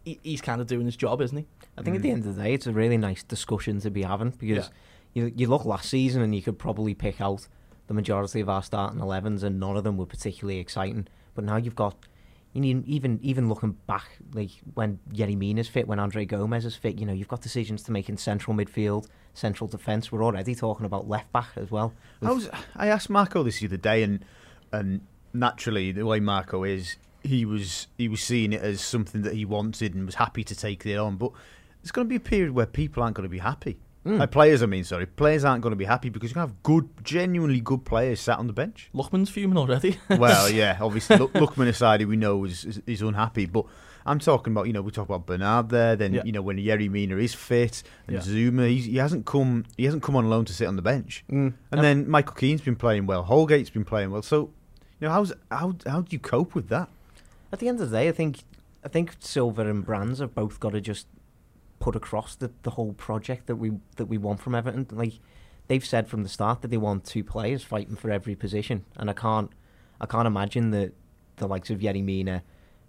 he, 0.04 0.18
he's 0.22 0.40
kind 0.40 0.60
of 0.60 0.66
doing 0.66 0.86
his 0.86 0.96
job, 0.96 1.20
isn't 1.20 1.36
he? 1.36 1.46
I 1.76 1.82
think 1.82 1.96
at 1.96 2.02
the 2.02 2.08
Mm. 2.10 2.12
end 2.12 2.26
of 2.26 2.36
the 2.36 2.42
day, 2.42 2.54
it's 2.54 2.66
a 2.66 2.72
really 2.72 2.96
nice 2.98 3.22
discussion 3.22 3.80
to 3.80 3.90
be 3.90 4.02
having 4.02 4.30
because 4.30 4.70
you 5.14 5.32
you 5.34 5.48
look 5.48 5.64
last 5.64 5.88
season 5.90 6.22
and 6.22 6.34
you 6.34 6.40
could 6.42 6.58
probably 6.58 6.94
pick 6.94 7.20
out 7.20 7.48
the 7.88 7.94
majority 7.94 8.40
of 8.40 8.48
our 8.48 8.62
starting 8.62 9.00
11s 9.00 9.42
and 9.42 9.58
none 9.58 9.76
of 9.76 9.82
them 9.84 9.96
were 9.96 10.06
particularly 10.06 10.58
exciting. 10.60 11.08
But 11.34 11.44
now 11.44 11.56
you've 11.56 11.74
got 11.74 11.96
you 12.52 12.60
need, 12.60 12.86
even 12.86 13.20
even 13.22 13.48
looking 13.48 13.76
back, 13.86 14.18
like 14.34 14.50
when 14.74 14.98
Yerry 15.12 15.36
Mina's 15.36 15.68
fit, 15.68 15.86
when 15.86 15.98
Andre 15.98 16.24
Gomes 16.24 16.64
is 16.64 16.74
fit, 16.74 16.98
you 16.98 17.06
know, 17.06 17.12
you've 17.12 17.28
got 17.28 17.42
decisions 17.42 17.82
to 17.84 17.92
make 17.92 18.08
in 18.08 18.16
central 18.16 18.56
midfield, 18.56 19.06
central 19.34 19.68
defence. 19.68 20.10
We're 20.10 20.24
already 20.24 20.54
talking 20.54 20.86
about 20.86 21.08
left 21.08 21.32
back 21.32 21.50
as 21.56 21.70
well. 21.70 21.92
I 22.22 22.32
was 22.32 22.50
I 22.74 22.88
asked 22.88 23.08
Marco 23.08 23.42
this 23.42 23.60
the 23.60 23.66
other 23.66 23.76
day, 23.76 24.02
and 24.02 24.24
and 24.72 25.02
naturally 25.32 25.92
the 25.92 26.04
way 26.04 26.18
Marco 26.18 26.64
is, 26.64 26.96
he 27.22 27.44
was 27.44 27.86
he 27.96 28.08
was 28.08 28.20
seeing 28.20 28.52
it 28.52 28.62
as 28.62 28.80
something 28.80 29.22
that 29.22 29.34
he 29.34 29.44
wanted 29.44 29.94
and 29.94 30.06
was 30.06 30.16
happy 30.16 30.42
to 30.44 30.54
take 30.54 30.84
it 30.86 30.96
on. 30.96 31.16
But 31.16 31.30
there's 31.82 31.92
going 31.92 32.06
to 32.06 32.10
be 32.10 32.16
a 32.16 32.20
period 32.20 32.52
where 32.52 32.66
people 32.66 33.02
aren't 33.02 33.14
going 33.16 33.28
to 33.28 33.30
be 33.30 33.38
happy. 33.38 33.78
Mm. 34.06 34.18
Like 34.18 34.30
players, 34.30 34.62
I 34.62 34.66
mean, 34.66 34.84
sorry, 34.84 35.04
players 35.04 35.44
aren't 35.44 35.62
going 35.62 35.72
to 35.72 35.76
be 35.76 35.84
happy 35.84 36.08
because 36.08 36.30
you 36.30 36.34
can 36.34 36.40
have 36.40 36.62
good, 36.62 36.88
genuinely 37.04 37.60
good 37.60 37.84
players 37.84 38.20
sat 38.20 38.38
on 38.38 38.46
the 38.46 38.52
bench. 38.54 38.88
Lookman's 38.94 39.28
fuming 39.28 39.58
already. 39.58 39.98
well, 40.10 40.48
yeah, 40.50 40.78
obviously, 40.80 41.16
Look, 41.18 41.34
Lookman 41.34 41.68
aside, 41.68 42.06
we 42.06 42.16
know 42.16 42.44
is, 42.44 42.64
is 42.64 42.80
is 42.86 43.02
unhappy, 43.02 43.44
but 43.44 43.66
I'm 44.06 44.18
talking 44.18 44.54
about, 44.54 44.66
you 44.66 44.72
know, 44.72 44.80
we 44.80 44.90
talk 44.90 45.06
about 45.06 45.26
Bernard 45.26 45.68
there. 45.68 45.96
Then, 45.96 46.14
Yeah. 46.14 46.22
you 46.24 46.32
know, 46.32 46.40
when 46.40 46.56
Yerry 46.56 46.90
Mina 46.90 47.18
is 47.18 47.34
fit 47.34 47.82
and 48.06 48.16
Yeah. 48.16 48.22
Zouma, 48.22 48.68
he's, 48.70 48.86
he 48.86 48.96
hasn't 48.96 49.26
come, 49.26 49.66
he 49.76 49.84
hasn't 49.84 50.02
come 50.02 50.16
on 50.16 50.30
loan 50.30 50.46
to 50.46 50.54
sit 50.54 50.66
on 50.66 50.76
the 50.76 50.82
bench. 50.82 51.22
Mm. 51.30 51.52
And 51.70 51.84
then 51.84 52.08
Michael 52.08 52.34
Keane's 52.34 52.62
been 52.62 52.76
playing 52.76 53.04
well. 53.06 53.24
Holgate's 53.24 53.68
been 53.70 53.84
playing 53.84 54.10
well. 54.10 54.22
So, 54.22 54.50
you 54.98 55.08
know, 55.08 55.10
how's 55.10 55.34
how 55.50 55.74
how 55.86 56.00
do 56.00 56.08
you 56.10 56.18
cope 56.18 56.54
with 56.54 56.68
that? 56.70 56.88
At 57.52 57.58
the 57.58 57.68
end 57.68 57.80
of 57.80 57.90
the 57.90 57.96
day, 57.98 58.08
I 58.08 58.12
think 58.12 58.38
I 58.82 58.88
think 58.88 59.16
Silva 59.18 59.66
and 59.68 59.84
Brands 59.84 60.20
have 60.20 60.34
both 60.34 60.58
got 60.58 60.72
to 60.72 60.80
just 60.80 61.06
put 61.80 61.96
across 61.96 62.36
the, 62.36 62.52
the 62.62 62.70
whole 62.70 62.92
project 62.92 63.48
that 63.48 63.56
we 63.56 63.72
that 63.96 64.06
we 64.06 64.18
want 64.18 64.40
from 64.40 64.54
Everton. 64.54 64.86
Like 64.92 65.14
they've 65.66 65.84
said 65.84 66.06
from 66.06 66.22
the 66.22 66.28
start 66.28 66.62
that 66.62 66.68
they 66.68 66.76
want 66.76 67.04
two 67.04 67.24
players 67.24 67.64
fighting 67.64 67.96
for 67.96 68.10
every 68.10 68.36
position, 68.36 68.84
and 68.96 69.10
I 69.10 69.14
can't 69.14 69.50
I 70.00 70.06
can't 70.06 70.26
imagine 70.26 70.70
that 70.70 70.92
the 71.36 71.48
likes 71.48 71.70
of 71.70 71.80
Yerry 71.80 72.04
Mina, 72.04 72.42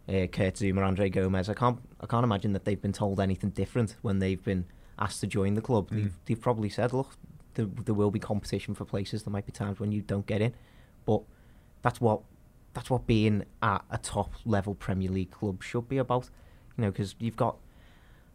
uh, 0.08 0.28
Kurt 0.28 0.56
Zouma, 0.56 0.86
Andre 0.86 1.10
Gomes. 1.10 1.50
I 1.50 1.56
can't 1.56 1.80
I 2.00 2.06
can't 2.06 2.24
imagine 2.24 2.54
that 2.54 2.66
they've 2.66 2.82
been 2.82 2.94
told 2.94 3.20
anything 3.20 3.50
different 3.50 3.96
when 4.04 4.20
they've 4.20 4.44
been 4.44 4.66
asked 5.00 5.22
to 5.22 5.28
join 5.28 5.56
the 5.56 5.62
club. 5.62 5.90
Mm. 5.90 5.96
They've, 5.96 6.18
they've 6.26 6.42
probably 6.42 6.70
said, 6.70 6.94
look, 6.94 7.16
there, 7.56 7.66
there 7.86 7.96
will 7.96 8.12
be 8.12 8.20
competition 8.20 8.76
for 8.76 8.86
places. 8.86 9.24
There 9.24 9.32
might 9.32 9.46
be 9.46 9.52
times 9.52 9.80
when 9.80 9.92
you 9.92 10.02
don't 10.02 10.26
get 10.26 10.42
in, 10.42 10.54
but 11.06 11.22
that's 11.82 12.00
what 12.00 12.22
that's 12.74 12.90
what 12.90 13.08
being 13.08 13.44
at 13.62 13.84
a 13.90 13.98
top 13.98 14.34
level 14.46 14.76
Premier 14.76 15.10
League 15.10 15.32
club 15.32 15.64
should 15.64 15.90
be 15.90 15.98
about. 15.98 16.30
You 16.78 16.84
know, 16.84 16.92
because 16.92 17.16
you've 17.20 17.36
got 17.36 17.58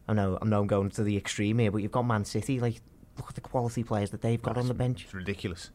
I 0.08 0.12
know 0.14 0.38
I 0.40 0.44
know 0.46 0.60
I'm 0.60 0.66
going 0.66 0.90
to 0.90 1.02
the 1.02 1.16
extreme 1.16 1.58
here, 1.58 1.70
but 1.70 1.78
you've 1.78 1.92
got 1.92 2.02
Man 2.02 2.24
City. 2.24 2.60
Like, 2.60 2.80
look 3.16 3.28
at 3.28 3.34
the 3.34 3.40
quality 3.40 3.82
players 3.82 4.10
that 4.10 4.22
they've 4.22 4.40
got 4.42 4.56
on 4.56 4.68
the 4.68 4.74
bench. 4.74 5.04
It's 5.04 5.14
ridiculous. 5.14 5.70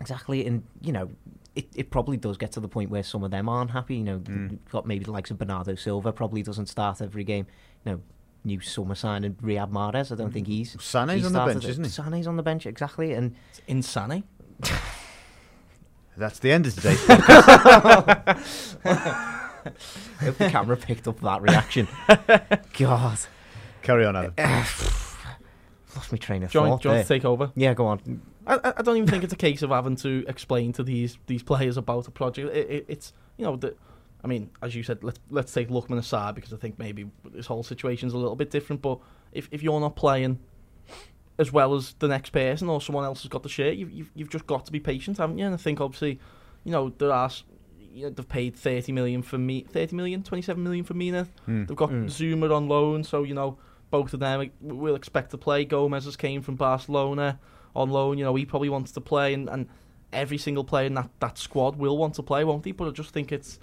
Exactly, 0.00 0.46
and 0.46 0.62
you 0.80 0.92
know, 0.92 1.10
it, 1.54 1.66
it 1.74 1.90
probably 1.90 2.16
does 2.16 2.36
get 2.38 2.52
to 2.52 2.60
the 2.60 2.68
point 2.68 2.90
where 2.90 3.02
some 3.02 3.22
of 3.22 3.30
them 3.30 3.48
aren't 3.48 3.70
happy. 3.70 3.96
You 3.96 4.04
know, 4.04 4.18
Mm. 4.18 4.50
you've 4.52 4.70
got 4.70 4.86
maybe 4.86 5.04
the 5.04 5.12
likes 5.12 5.30
of 5.30 5.38
Bernardo 5.38 5.74
Silva 5.74 6.12
probably 6.12 6.42
doesn't 6.42 6.66
start 6.66 7.00
every 7.02 7.24
game. 7.24 7.46
You 7.84 7.92
know, 7.92 8.00
new 8.44 8.60
summer 8.60 8.94
signing 8.94 9.34
Riyad 9.34 9.70
Mahrez. 9.70 10.10
I 10.10 10.14
don't 10.14 10.32
think 10.32 10.46
he's 10.46 10.76
Sane's 10.82 11.12
he's 11.12 11.26
on 11.26 11.32
the 11.34 11.44
bench, 11.44 11.64
it. 11.64 11.70
isn't 11.70 11.84
he? 11.84 11.90
Sane's 11.90 12.26
on 12.26 12.36
the 12.36 12.42
bench 12.42 12.64
exactly, 12.66 13.12
and 13.12 13.34
It's 13.50 13.60
insane. 13.66 14.24
That's 16.16 16.38
the 16.38 16.52
end 16.52 16.66
of 16.66 16.74
today's 16.74 16.98
podcast. 17.06 18.76
I 18.84 20.24
hope 20.24 20.36
the 20.38 20.48
camera 20.50 20.76
picked 20.76 21.06
up 21.08 21.20
that 21.20 21.40
reaction. 21.42 21.88
God, 22.78 23.18
Carry 23.90 24.06
on, 24.06 24.14
Adam. 24.16 24.34
lost 25.96 26.12
my 26.12 26.18
train 26.18 26.42
of 26.44 26.52
Do 26.52 26.58
you, 26.58 26.62
want, 26.64 26.72
thought 26.74 26.82
do 26.82 26.88
you 26.88 26.94
want 26.94 27.08
there. 27.08 27.18
to 27.18 27.20
take 27.20 27.24
over? 27.24 27.50
Yeah, 27.56 27.74
go 27.74 27.86
on. 27.86 28.22
I, 28.46 28.54
I- 28.62 28.72
I 28.78 28.82
don't 28.82 28.96
even 28.96 29.08
think 29.08 29.24
it's 29.24 29.32
a 29.32 29.36
case 29.36 29.62
of 29.62 29.70
having 29.70 29.96
to 29.96 30.24
explain 30.28 30.72
to 30.74 30.82
these 30.84 31.18
these 31.26 31.42
players 31.42 31.76
about 31.76 32.06
a 32.06 32.10
project. 32.10 32.54
It, 32.54 32.70
it, 32.70 32.84
it's 32.88 33.12
you 33.36 33.44
know 33.44 33.56
the, 33.56 33.74
I 34.22 34.28
mean, 34.28 34.50
as 34.62 34.74
you 34.76 34.82
said, 34.84 35.02
let's 35.02 35.18
let's 35.30 35.52
take 35.52 35.68
Lookman 35.68 35.98
aside 35.98 36.34
because 36.36 36.52
I 36.52 36.56
think 36.56 36.78
maybe 36.78 37.10
this 37.24 37.46
whole 37.46 37.62
situation's 37.64 38.12
a 38.12 38.18
little 38.18 38.36
bit 38.36 38.50
different. 38.50 38.80
But 38.82 39.00
if 39.32 39.48
if 39.50 39.62
you're 39.62 39.80
not 39.80 39.96
playing 39.96 40.38
as 41.38 41.50
well 41.52 41.74
as 41.74 41.94
the 41.98 42.06
next 42.08 42.30
person 42.30 42.68
or 42.68 42.80
someone 42.80 43.04
else 43.04 43.22
has 43.22 43.28
got 43.28 43.42
the 43.42 43.48
shirt, 43.48 43.74
you've 43.74 43.90
you've, 43.90 44.10
you've 44.14 44.30
just 44.30 44.46
got 44.46 44.66
to 44.66 44.72
be 44.72 44.78
patient, 44.78 45.18
haven't 45.18 45.38
you? 45.38 45.46
And 45.46 45.54
I 45.54 45.58
think 45.58 45.80
obviously, 45.80 46.20
you 46.64 46.70
know, 46.72 46.90
there 46.98 47.12
are. 47.12 47.26
s- 47.26 47.42
You 47.92 48.04
know, 48.04 48.10
they've 48.10 48.28
paid 48.28 48.54
30 48.54 48.92
million 48.92 49.22
for 49.22 49.36
me, 49.38 49.64
30 49.68 49.96
million, 49.96 50.22
27 50.22 50.62
million 50.62 50.84
for 50.84 50.94
Mina. 50.94 51.26
Hmm. 51.46 51.64
They've 51.64 51.76
got 51.76 51.90
Mm. 51.90 52.04
Zouma 52.06 52.54
on 52.54 52.68
loan, 52.68 53.02
so 53.02 53.24
you 53.24 53.34
know 53.34 53.58
both 53.90 54.14
of 54.14 54.20
them 54.20 54.50
will 54.60 54.94
expect 54.94 55.30
to 55.32 55.38
play. 55.38 55.64
Gomes 55.64 56.04
has 56.04 56.16
came 56.16 56.42
from 56.42 56.56
Barcelona 56.56 57.38
on 57.74 57.90
loan. 57.90 58.18
You 58.18 58.24
know 58.24 58.34
he 58.34 58.44
probably 58.44 58.68
wants 58.68 58.92
to 58.92 59.00
play, 59.00 59.34
and, 59.34 59.48
and 59.48 59.68
every 60.12 60.38
single 60.38 60.64
player 60.64 60.86
in 60.86 60.94
that, 60.94 61.10
that 61.20 61.38
squad 61.38 61.76
will 61.76 61.96
want 61.96 62.14
to 62.14 62.22
play, 62.22 62.44
won't 62.44 62.64
he? 62.64 62.72
But 62.72 62.88
I 62.88 62.90
just 62.90 63.10
think 63.10 63.32
it's 63.32 63.58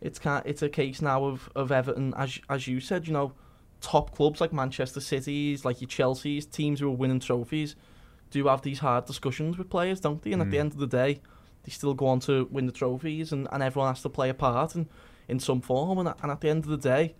it's 0.00 0.18
kind 0.18 0.42
it's 0.44 0.62
a 0.62 0.68
case 0.68 1.00
now 1.00 1.24
of, 1.24 1.50
of 1.54 1.72
Everton, 1.72 2.14
as 2.16 2.38
as 2.48 2.66
you 2.66 2.80
said, 2.80 3.06
you 3.06 3.12
know, 3.12 3.32
top 3.80 4.14
clubs 4.14 4.40
like 4.40 4.52
Manchester 4.52 5.00
City's, 5.00 5.64
like 5.64 5.80
your 5.80 5.88
Chelsea's, 5.88 6.46
teams 6.46 6.80
who 6.80 6.88
are 6.88 6.96
winning 6.96 7.20
trophies, 7.20 7.76
do 8.30 8.46
have 8.46 8.62
these 8.62 8.80
hard 8.80 9.04
discussions 9.06 9.56
with 9.58 9.70
players, 9.70 10.00
don't 10.00 10.22
they? 10.22 10.32
And 10.32 10.42
at 10.42 10.50
the 10.50 10.56
Mm. 10.56 10.60
end 10.60 10.72
of 10.72 10.78
the 10.78 10.86
day, 10.86 11.20
they 11.62 11.70
still 11.70 11.94
go 11.94 12.06
on 12.06 12.20
to 12.20 12.48
win 12.50 12.66
the 12.66 12.72
trophies, 12.72 13.32
and, 13.32 13.48
and 13.52 13.62
everyone 13.62 13.88
has 13.88 14.02
to 14.02 14.08
play 14.08 14.28
a 14.28 14.34
part 14.34 14.74
in, 14.74 14.88
in 15.28 15.38
some 15.40 15.60
form. 15.60 15.98
And, 15.98 16.12
and 16.22 16.30
at 16.30 16.40
the 16.40 16.48
end 16.48 16.64
of 16.64 16.70
the 16.70 16.76
day, 16.76 17.14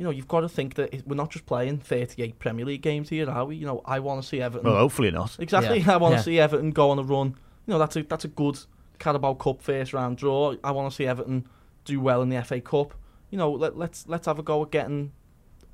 you 0.00 0.04
know, 0.04 0.10
you've 0.10 0.28
got 0.28 0.40
to 0.40 0.48
think 0.48 0.76
that 0.76 1.06
we're 1.06 1.14
not 1.14 1.30
just 1.30 1.44
playing 1.44 1.76
38 1.80 2.38
Premier 2.38 2.64
League 2.64 2.80
games 2.80 3.10
here, 3.10 3.28
are 3.28 3.44
we? 3.44 3.56
You 3.56 3.66
know, 3.66 3.82
I 3.84 3.98
want 4.00 4.22
to 4.22 4.26
see 4.26 4.40
Everton. 4.40 4.66
Well, 4.66 4.78
hopefully 4.78 5.10
not. 5.10 5.36
Exactly. 5.38 5.80
Yeah. 5.80 5.92
I 5.94 5.96
want 5.98 6.12
to 6.14 6.16
Yeah. 6.20 6.22
see 6.22 6.40
Everton 6.40 6.70
go 6.70 6.88
on 6.88 6.98
a 6.98 7.02
run. 7.02 7.28
You 7.66 7.74
know, 7.74 7.78
that's 7.78 7.96
a 7.96 8.02
that's 8.04 8.24
a 8.24 8.28
good 8.28 8.58
Carabao 8.98 9.34
Cup 9.34 9.60
first 9.60 9.92
round 9.92 10.16
draw. 10.16 10.54
I 10.64 10.70
want 10.70 10.90
to 10.90 10.96
see 10.96 11.06
Everton 11.06 11.46
do 11.84 12.00
well 12.00 12.22
in 12.22 12.30
the 12.30 12.42
FA 12.42 12.62
Cup. 12.62 12.94
You 13.28 13.36
know, 13.36 13.52
let, 13.52 13.76
let's 13.76 14.08
let's 14.08 14.24
have 14.26 14.38
a 14.38 14.42
go 14.42 14.62
at 14.62 14.70
getting 14.70 15.12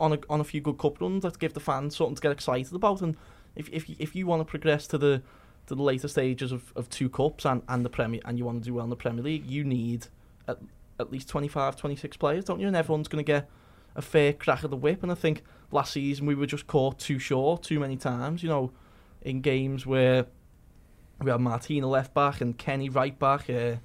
on 0.01 0.13
a 0.15 0.19
on 0.29 0.41
a 0.41 0.45
few 0.45 0.61
good 0.61 0.77
cup 0.79 1.01
runs. 1.01 1.23
Let's 1.23 1.37
give 1.37 1.55
the 1.55 1.61
fans 1.61 1.97
something 1.97 2.17
to 2.17 2.21
get 2.21 2.33
excited 2.33 2.75
about. 2.75 3.03
And 3.03 3.17
if 3.55 3.69
if 3.69 3.89
you, 3.89 3.95
if 4.01 4.17
you 4.17 4.27
want 4.27 4.41
to 4.41 4.45
progress 4.45 4.89
to 4.89 4.99
the 4.99 5.23
to 5.69 5.77
the 5.77 5.83
later 5.85 6.09
stages 6.09 6.51
of, 6.51 6.73
of 6.75 6.91
two 6.91 7.09
cups 7.09 7.45
and, 7.45 7.63
and 7.69 7.85
the 7.85 7.91
Premier 7.91 8.21
and 8.25 8.39
you 8.39 8.45
want 8.45 8.61
to 8.63 8.65
do 8.65 8.75
well 8.75 8.85
in 8.85 8.91
the 8.91 8.97
Premier 8.97 9.23
League, 9.23 9.47
you 9.47 9.63
need 9.63 10.09
at, 10.49 10.59
at 11.01 11.11
least 11.13 11.29
25, 11.29 11.77
26 11.77 12.17
players, 12.17 12.45
don't 12.45 12.61
you? 12.61 12.67
And 12.67 12.77
everyone's 12.77 13.09
going 13.09 13.25
to 13.25 13.27
get 13.27 13.49
a 13.97 14.03
fair 14.03 14.33
crack 14.33 14.63
of 14.63 14.71
the 14.71 14.77
whip. 14.77 15.03
And 15.03 15.11
I 15.11 15.17
think 15.17 15.43
last 15.73 15.93
season 15.93 16.27
we 16.27 16.37
were 16.37 16.47
just 16.47 16.69
caught 16.69 16.99
too 16.99 17.19
short 17.19 17.65
too 17.65 17.81
many 17.81 17.97
times. 17.97 18.43
You 18.43 18.49
know, 18.49 18.73
in 19.23 19.41
games 19.41 19.85
where 19.85 20.27
we 21.21 21.31
had 21.31 21.41
Martina 21.41 21.89
left 21.89 22.15
back 22.15 22.41
and 22.41 22.57
Kenny 22.57 22.89
right 22.89 23.19
back, 23.19 23.51
uh, 23.51 23.77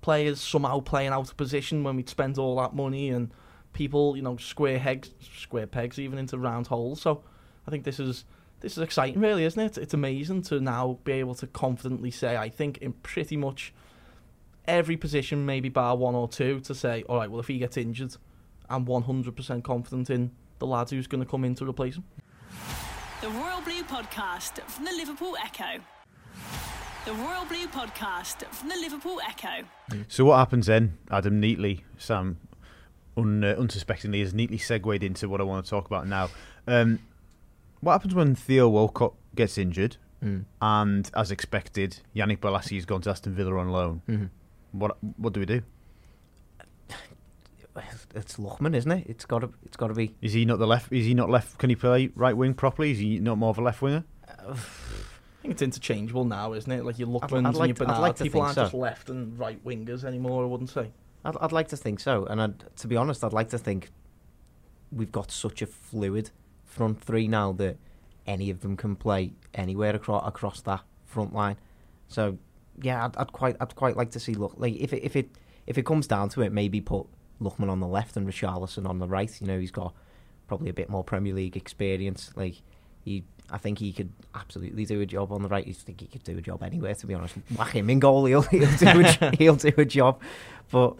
players 0.00 0.40
somehow 0.40 0.80
playing 0.80 1.10
out 1.10 1.30
of 1.30 1.36
position 1.36 1.84
when 1.84 1.96
we'd 1.96 2.08
spend 2.08 2.38
all 2.38 2.56
that 2.56 2.74
money 2.74 3.10
and 3.10 3.30
people, 3.72 4.16
you 4.16 4.22
know, 4.22 4.36
square 4.38 4.78
pegs, 4.80 5.10
square 5.38 5.66
pegs 5.66 5.98
even 5.98 6.18
into 6.18 6.38
round 6.38 6.66
holes. 6.66 7.00
So 7.00 7.22
I 7.66 7.70
think 7.70 7.84
this 7.84 8.00
is 8.00 8.24
this 8.60 8.72
is 8.72 8.78
exciting, 8.78 9.20
really, 9.20 9.44
isn't 9.44 9.60
it? 9.60 9.78
It's 9.78 9.94
amazing 9.94 10.42
to 10.42 10.58
now 10.58 10.98
be 11.04 11.12
able 11.12 11.36
to 11.36 11.46
confidently 11.46 12.10
say, 12.10 12.36
I 12.36 12.48
think 12.48 12.78
in 12.78 12.92
pretty 12.92 13.36
much 13.36 13.72
every 14.66 14.96
position, 14.96 15.46
maybe 15.46 15.68
bar 15.68 15.96
one 15.96 16.16
or 16.16 16.26
two, 16.26 16.58
to 16.60 16.74
say, 16.74 17.04
all 17.08 17.18
right, 17.18 17.30
well, 17.30 17.38
if 17.38 17.46
he 17.46 17.58
gets 17.58 17.76
injured, 17.76 18.16
I'm 18.70 18.84
100% 18.86 19.62
confident 19.64 20.10
in 20.10 20.30
the 20.58 20.66
lad 20.66 20.90
who's 20.90 21.06
going 21.06 21.22
to 21.24 21.28
come 21.30 21.44
in 21.44 21.54
to 21.56 21.68
replace 21.68 21.96
him. 21.96 22.04
The 23.20 23.28
Royal 23.30 23.60
Blue 23.62 23.82
Podcast 23.84 24.60
from 24.64 24.84
the 24.84 24.92
Liverpool 24.92 25.36
Echo. 25.42 25.82
The 27.04 27.12
Royal 27.14 27.44
Blue 27.46 27.66
Podcast 27.68 28.44
from 28.52 28.68
the 28.68 28.76
Liverpool 28.76 29.18
Echo. 29.26 29.64
So 30.08 30.26
what 30.26 30.36
happens 30.38 30.66
then? 30.66 30.98
Adam 31.10 31.40
neatly, 31.40 31.84
Sam, 31.96 32.38
un, 33.16 33.42
uh, 33.42 33.54
unsuspectingly, 33.58 34.20
has 34.20 34.34
neatly 34.34 34.58
segued 34.58 35.02
into 35.02 35.28
what 35.28 35.40
I 35.40 35.44
want 35.44 35.64
to 35.64 35.70
talk 35.70 35.86
about 35.86 36.06
now. 36.06 36.28
Um, 36.66 36.98
what 37.80 37.92
happens 37.92 38.14
when 38.14 38.34
Theo 38.34 38.68
Walcott 38.68 39.14
gets 39.34 39.56
injured, 39.58 39.96
Mm. 40.22 40.44
and 40.60 41.08
as 41.14 41.30
expected, 41.30 42.00
Yannick 42.14 42.38
Bolasie 42.38 42.74
has 42.74 42.84
gone 42.84 43.00
to 43.02 43.10
Aston 43.10 43.34
Villa 43.36 43.56
on 43.56 43.68
loan? 43.70 44.02
Mhm. 44.08 44.30
What 44.72 44.98
what 45.16 45.32
do 45.32 45.38
we 45.40 45.46
do? 45.46 45.62
It's 48.14 48.36
Lookman, 48.36 48.74
isn't 48.74 48.90
it? 48.90 49.06
It's 49.08 49.24
got 49.24 49.40
to. 49.40 49.50
It's 49.64 49.76
got 49.76 49.88
to 49.88 49.94
be. 49.94 50.14
Is 50.20 50.32
he 50.32 50.44
not 50.44 50.58
the 50.58 50.66
left? 50.66 50.92
Is 50.92 51.06
he 51.06 51.14
not 51.14 51.30
left? 51.30 51.58
Can 51.58 51.70
he 51.70 51.76
play 51.76 52.10
right 52.14 52.36
wing 52.36 52.54
properly? 52.54 52.90
Is 52.92 52.98
he 52.98 53.18
not 53.18 53.38
more 53.38 53.50
of 53.50 53.58
a 53.58 53.62
left 53.62 53.82
winger? 53.82 54.04
I 54.28 54.54
think 55.42 55.52
it's 55.52 55.62
interchangeable 55.62 56.24
now, 56.24 56.52
isn't 56.54 56.70
it? 56.70 56.84
Like 56.84 56.98
your 56.98 57.08
I'd- 57.22 57.24
I'd 57.24 57.32
like 57.32 57.44
and 57.44 57.54
to- 57.54 57.58
your 57.58 57.68
I'd 57.68 57.76
Bernard. 57.76 58.00
like 58.00 58.18
People 58.18 58.42
aren't 58.42 58.54
so. 58.54 58.62
just 58.62 58.74
left 58.74 59.10
and 59.10 59.38
right 59.38 59.62
wingers 59.64 60.04
anymore, 60.04 60.42
I 60.44 60.46
wouldn't 60.46 60.70
say. 60.70 60.90
I'd, 61.24 61.36
I'd 61.40 61.52
like 61.52 61.68
to 61.68 61.76
think 61.76 62.00
so, 62.00 62.26
and 62.26 62.40
I'd, 62.40 62.76
to 62.76 62.86
be 62.86 62.96
honest, 62.96 63.24
I'd 63.24 63.32
like 63.32 63.48
to 63.50 63.58
think 63.58 63.90
we've 64.92 65.12
got 65.12 65.30
such 65.30 65.60
a 65.62 65.66
fluid 65.66 66.30
front 66.64 67.00
three 67.02 67.28
now 67.28 67.52
that 67.52 67.76
any 68.26 68.50
of 68.50 68.60
them 68.60 68.76
can 68.76 68.94
play 68.96 69.32
anywhere 69.54 69.94
across 69.94 70.26
across 70.26 70.60
that 70.62 70.82
front 71.06 71.34
line. 71.34 71.56
So 72.08 72.38
yeah, 72.80 73.04
I'd, 73.04 73.16
I'd 73.16 73.32
quite 73.32 73.56
I'd 73.60 73.74
quite 73.74 73.96
like 73.96 74.10
to 74.12 74.20
see 74.20 74.34
look 74.34 74.54
like 74.56 74.74
if 74.76 74.92
it 74.92 75.02
if 75.02 75.16
it 75.16 75.28
if 75.66 75.76
it 75.76 75.84
comes 75.84 76.06
down 76.06 76.28
to 76.30 76.42
it, 76.42 76.52
maybe 76.52 76.80
put 76.80 77.06
Lookman 77.40 77.68
on 77.70 77.80
the 77.80 77.86
left 77.86 78.16
and 78.16 78.26
Richarlison 78.26 78.88
on 78.88 78.98
the 78.98 79.06
right. 79.06 79.30
You 79.40 79.46
know, 79.46 79.58
he's 79.58 79.70
got 79.70 79.94
probably 80.46 80.70
a 80.70 80.72
bit 80.72 80.88
more 80.88 81.04
Premier 81.04 81.34
League 81.34 81.56
experience. 81.56 82.32
Like 82.34 82.56
he, 83.04 83.24
I 83.50 83.58
think 83.58 83.78
he 83.78 83.92
could 83.92 84.12
absolutely 84.34 84.84
do 84.84 85.00
a 85.00 85.06
job 85.06 85.32
on 85.32 85.42
the 85.42 85.48
right. 85.48 85.66
I 85.66 85.72
think 85.72 86.00
he 86.00 86.06
could 86.06 86.24
do 86.24 86.36
a 86.38 86.40
job 86.40 86.62
anywhere. 86.62 86.94
To 86.94 87.06
be 87.06 87.14
honest, 87.14 87.34
whack 87.56 87.72
him 87.72 87.90
in 87.90 88.00
goal, 88.00 88.24
he'll 88.24 88.42
he'll 88.42 88.76
do 88.76 89.00
a, 89.04 89.36
he'll 89.38 89.56
do 89.56 89.72
a 89.76 89.84
job. 89.84 90.20
But 90.70 90.96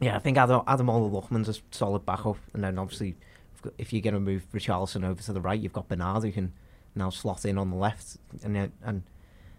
Yeah, 0.00 0.16
I 0.16 0.18
think 0.18 0.38
Adam, 0.38 0.62
Ademola 0.62 1.10
Lookman's 1.10 1.48
a 1.48 1.60
solid 1.70 2.04
backup, 2.04 2.38
and 2.54 2.62
then 2.64 2.78
obviously 2.78 3.16
if 3.76 3.92
you're 3.92 4.02
going 4.02 4.14
to 4.14 4.20
move 4.20 4.46
Richarlison 4.52 5.04
over 5.04 5.20
to 5.22 5.32
the 5.32 5.40
right, 5.40 5.60
you've 5.60 5.72
got 5.72 5.88
Bernard 5.88 6.22
who 6.22 6.32
can 6.32 6.52
now 6.94 7.10
slot 7.10 7.44
in 7.44 7.58
on 7.58 7.70
the 7.70 7.76
left, 7.76 8.16
and 8.42 8.56
and 8.56 9.02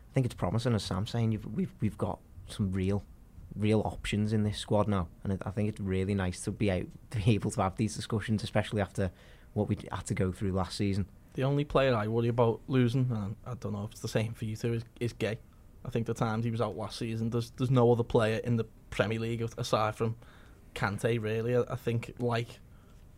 I 0.09 0.13
think 0.13 0.25
it's 0.25 0.35
promising 0.35 0.73
as 0.73 0.83
Sam's 0.83 1.11
saying. 1.11 1.31
You've, 1.31 1.45
we've 1.53 1.73
we've 1.81 1.97
got 1.97 2.19
some 2.47 2.71
real 2.71 3.03
real 3.55 3.81
options 3.81 4.33
in 4.33 4.43
this 4.43 4.57
squad 4.57 4.87
now, 4.87 5.07
and 5.23 5.41
I 5.45 5.51
think 5.51 5.69
it's 5.69 5.79
really 5.79 6.13
nice 6.13 6.41
to 6.41 6.51
be 6.51 6.71
out 6.71 6.85
to 7.11 7.17
be 7.17 7.31
able 7.31 7.51
to 7.51 7.61
have 7.61 7.75
these 7.75 7.95
discussions, 7.95 8.43
especially 8.43 8.81
after 8.81 9.11
what 9.53 9.67
we 9.67 9.77
had 9.91 10.05
to 10.07 10.13
go 10.13 10.31
through 10.31 10.51
last 10.51 10.77
season. 10.77 11.07
The 11.33 11.43
only 11.43 11.63
player 11.63 11.95
I 11.95 12.07
worry 12.07 12.27
about 12.27 12.59
losing, 12.67 13.09
and 13.11 13.35
I 13.45 13.53
don't 13.55 13.73
know 13.73 13.85
if 13.85 13.91
it's 13.91 14.01
the 14.01 14.07
same 14.07 14.33
for 14.33 14.45
you 14.45 14.55
two, 14.55 14.73
is, 14.73 14.83
is 14.99 15.13
Gueye. 15.13 15.37
I 15.85 15.89
think 15.89 16.07
the 16.07 16.13
times 16.13 16.43
he 16.43 16.51
was 16.51 16.61
out 16.61 16.77
last 16.77 16.99
season, 16.99 17.29
there's 17.29 17.51
there's 17.51 17.71
no 17.71 17.91
other 17.91 18.03
player 18.03 18.37
in 18.43 18.57
the 18.57 18.65
Premier 18.89 19.19
League 19.19 19.41
aside 19.57 19.95
from 19.95 20.15
Kante. 20.75 21.21
Really, 21.21 21.55
I, 21.55 21.63
I 21.69 21.75
think 21.75 22.13
like 22.19 22.59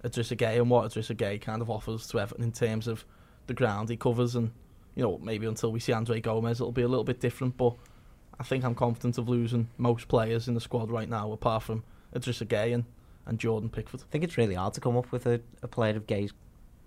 Idrissa 0.03 0.37
Gueye 0.37 0.57
and 0.57 0.69
what 0.69 0.91
Idrissa 0.91 1.15
Gueye 1.15 1.41
kind 1.41 1.61
of 1.61 1.69
offers 1.69 2.07
to 2.07 2.19
Everton 2.19 2.43
in 2.43 2.51
terms 2.51 2.87
of 2.87 3.05
the 3.47 3.53
ground 3.53 3.89
he 3.89 3.97
covers, 3.97 4.35
and 4.35 4.51
you 4.95 5.03
know 5.03 5.17
maybe 5.19 5.47
until 5.47 5.71
we 5.71 5.79
see 5.79 5.93
Andre 5.93 6.21
Gomes, 6.21 6.59
it'll 6.59 6.71
be 6.71 6.83
a 6.83 6.87
little 6.87 7.03
bit 7.03 7.19
different. 7.19 7.57
But 7.57 7.75
I 8.39 8.43
think 8.43 8.63
I'm 8.63 8.75
confident 8.75 9.17
of 9.17 9.29
losing 9.29 9.67
most 9.77 10.07
players 10.07 10.47
in 10.47 10.53
the 10.53 10.61
squad 10.61 10.89
right 10.89 11.09
now, 11.09 11.31
apart 11.31 11.63
from 11.63 11.83
Idrissa 12.15 12.47
Gueye 12.47 12.73
and, 12.73 12.85
and 13.25 13.39
Jordan 13.39 13.69
Pickford. 13.69 14.01
I 14.01 14.11
think 14.11 14.23
it's 14.23 14.37
really 14.37 14.55
hard 14.55 14.73
to 14.73 14.81
come 14.81 14.97
up 14.97 15.11
with 15.11 15.25
a, 15.27 15.41
a 15.61 15.67
player 15.67 15.95
of 15.95 16.07
Gueye's 16.07 16.33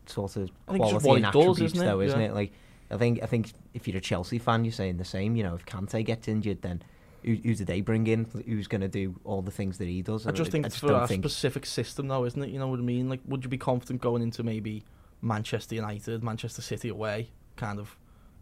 sort 0.07 0.37
of 0.37 0.51
quality 0.67 1.11
and 1.11 1.27
attributes, 1.27 1.59
does, 1.59 1.73
isn't 1.73 1.87
though, 1.87 2.01
isn't 2.01 2.21
yeah. 2.21 2.27
it? 2.27 2.35
Like 2.35 2.53
I 2.91 2.97
think 2.97 3.23
I 3.23 3.27
think 3.27 3.53
if 3.73 3.89
you're 3.89 3.97
a 3.99 4.01
Chelsea 4.01 4.39
fan, 4.39 4.65
you're 4.65 4.73
saying 4.73 4.99
the 4.99 5.05
same. 5.05 5.37
You 5.37 5.45
know, 5.45 5.55
if 5.55 5.65
Kante 5.65 6.05
gets 6.05 6.29
injured, 6.29 6.63
then 6.63 6.83
who, 7.25 7.35
who 7.35 7.55
do 7.55 7.65
they 7.65 7.81
bring 7.81 8.07
in? 8.07 8.27
Who's 8.47 8.67
going 8.67 8.83
to 8.83 8.89
do 8.89 9.19
all 9.25 9.43
the 9.43 9.51
things 9.51 9.79
that 9.79 9.89
he 9.89 10.03
does? 10.03 10.27
I 10.27 10.33
just 10.33 10.51
think 10.51 10.67
I 10.67 10.69
just 10.69 10.83
it's 10.83 10.91
for 10.91 10.97
a 10.97 11.07
think... 11.09 11.23
specific 11.23 11.67
system, 11.67 12.09
though, 12.09 12.25
isn't 12.25 12.43
it? 12.43 12.51
You 12.51 12.59
know 12.59 12.69
what 12.69 12.79
I 12.79 12.83
mean? 12.83 13.09
Like, 13.09 13.21
would 13.27 13.45
you 13.45 13.51
be 13.51 13.59
confident 13.59 14.01
going 14.03 14.23
into 14.23 14.43
maybe 14.43 14.85
Manchester 15.23 15.75
United, 15.75 16.23
Manchester 16.23 16.63
City 16.63 16.89
away, 16.91 17.31
kind 17.57 17.79
of 17.79 17.97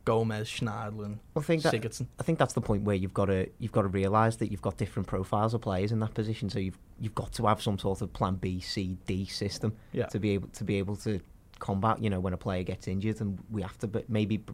Gomes, 0.05 0.49
Schneiderlin, 0.49 1.19
I 1.37 1.41
think 1.41 1.63
that, 1.63 1.73
Sigurdsson. 1.73 2.07
I 2.19 2.23
think 2.23 2.39
that's 2.39 2.55
the 2.55 2.61
point 2.61 2.83
where 2.83 2.97
you've 2.97 3.15
got 3.15 3.27
to 3.27 3.49
you've 3.59 3.73
got 3.73 3.83
to 3.83 3.89
realise 3.89 4.37
that 4.37 4.51
you've 4.51 4.63
got 4.63 4.77
different 4.77 5.07
profiles 5.07 5.55
of 5.55 5.61
players 5.61 5.93
in 5.93 6.01
that 6.01 6.15
position. 6.15 6.51
So 6.51 6.59
you've 6.59 6.79
you've 7.01 7.15
got 7.15 7.33
to 7.35 7.47
have 7.47 7.63
some 7.63 7.79
sort 7.79 8.03
of 8.03 8.13
plan 8.13 8.37
B, 8.37 8.61
C, 8.61 8.97
D 9.07 9.27
system 9.27 9.75
yeah. 9.93 10.07
to 10.07 10.19
be 10.19 10.31
able 10.31 10.49
to 10.49 10.65
be 10.65 10.77
able 10.79 10.97
to 10.97 11.21
combat. 11.59 12.03
You 12.03 12.11
know, 12.11 12.21
when 12.21 12.33
a 12.33 12.37
player 12.37 12.63
gets 12.63 12.89
injured, 12.89 13.21
and 13.21 13.39
we 13.51 13.63
have 13.63 13.79
to 13.79 13.87
but 13.87 14.09
maybe 14.09 14.45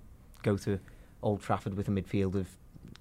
go 0.42 0.56
to 0.58 0.78
Old 1.22 1.42
Trafford 1.42 1.74
with 1.74 1.88
a 1.88 1.90
midfield 1.90 2.34
of 2.34 2.48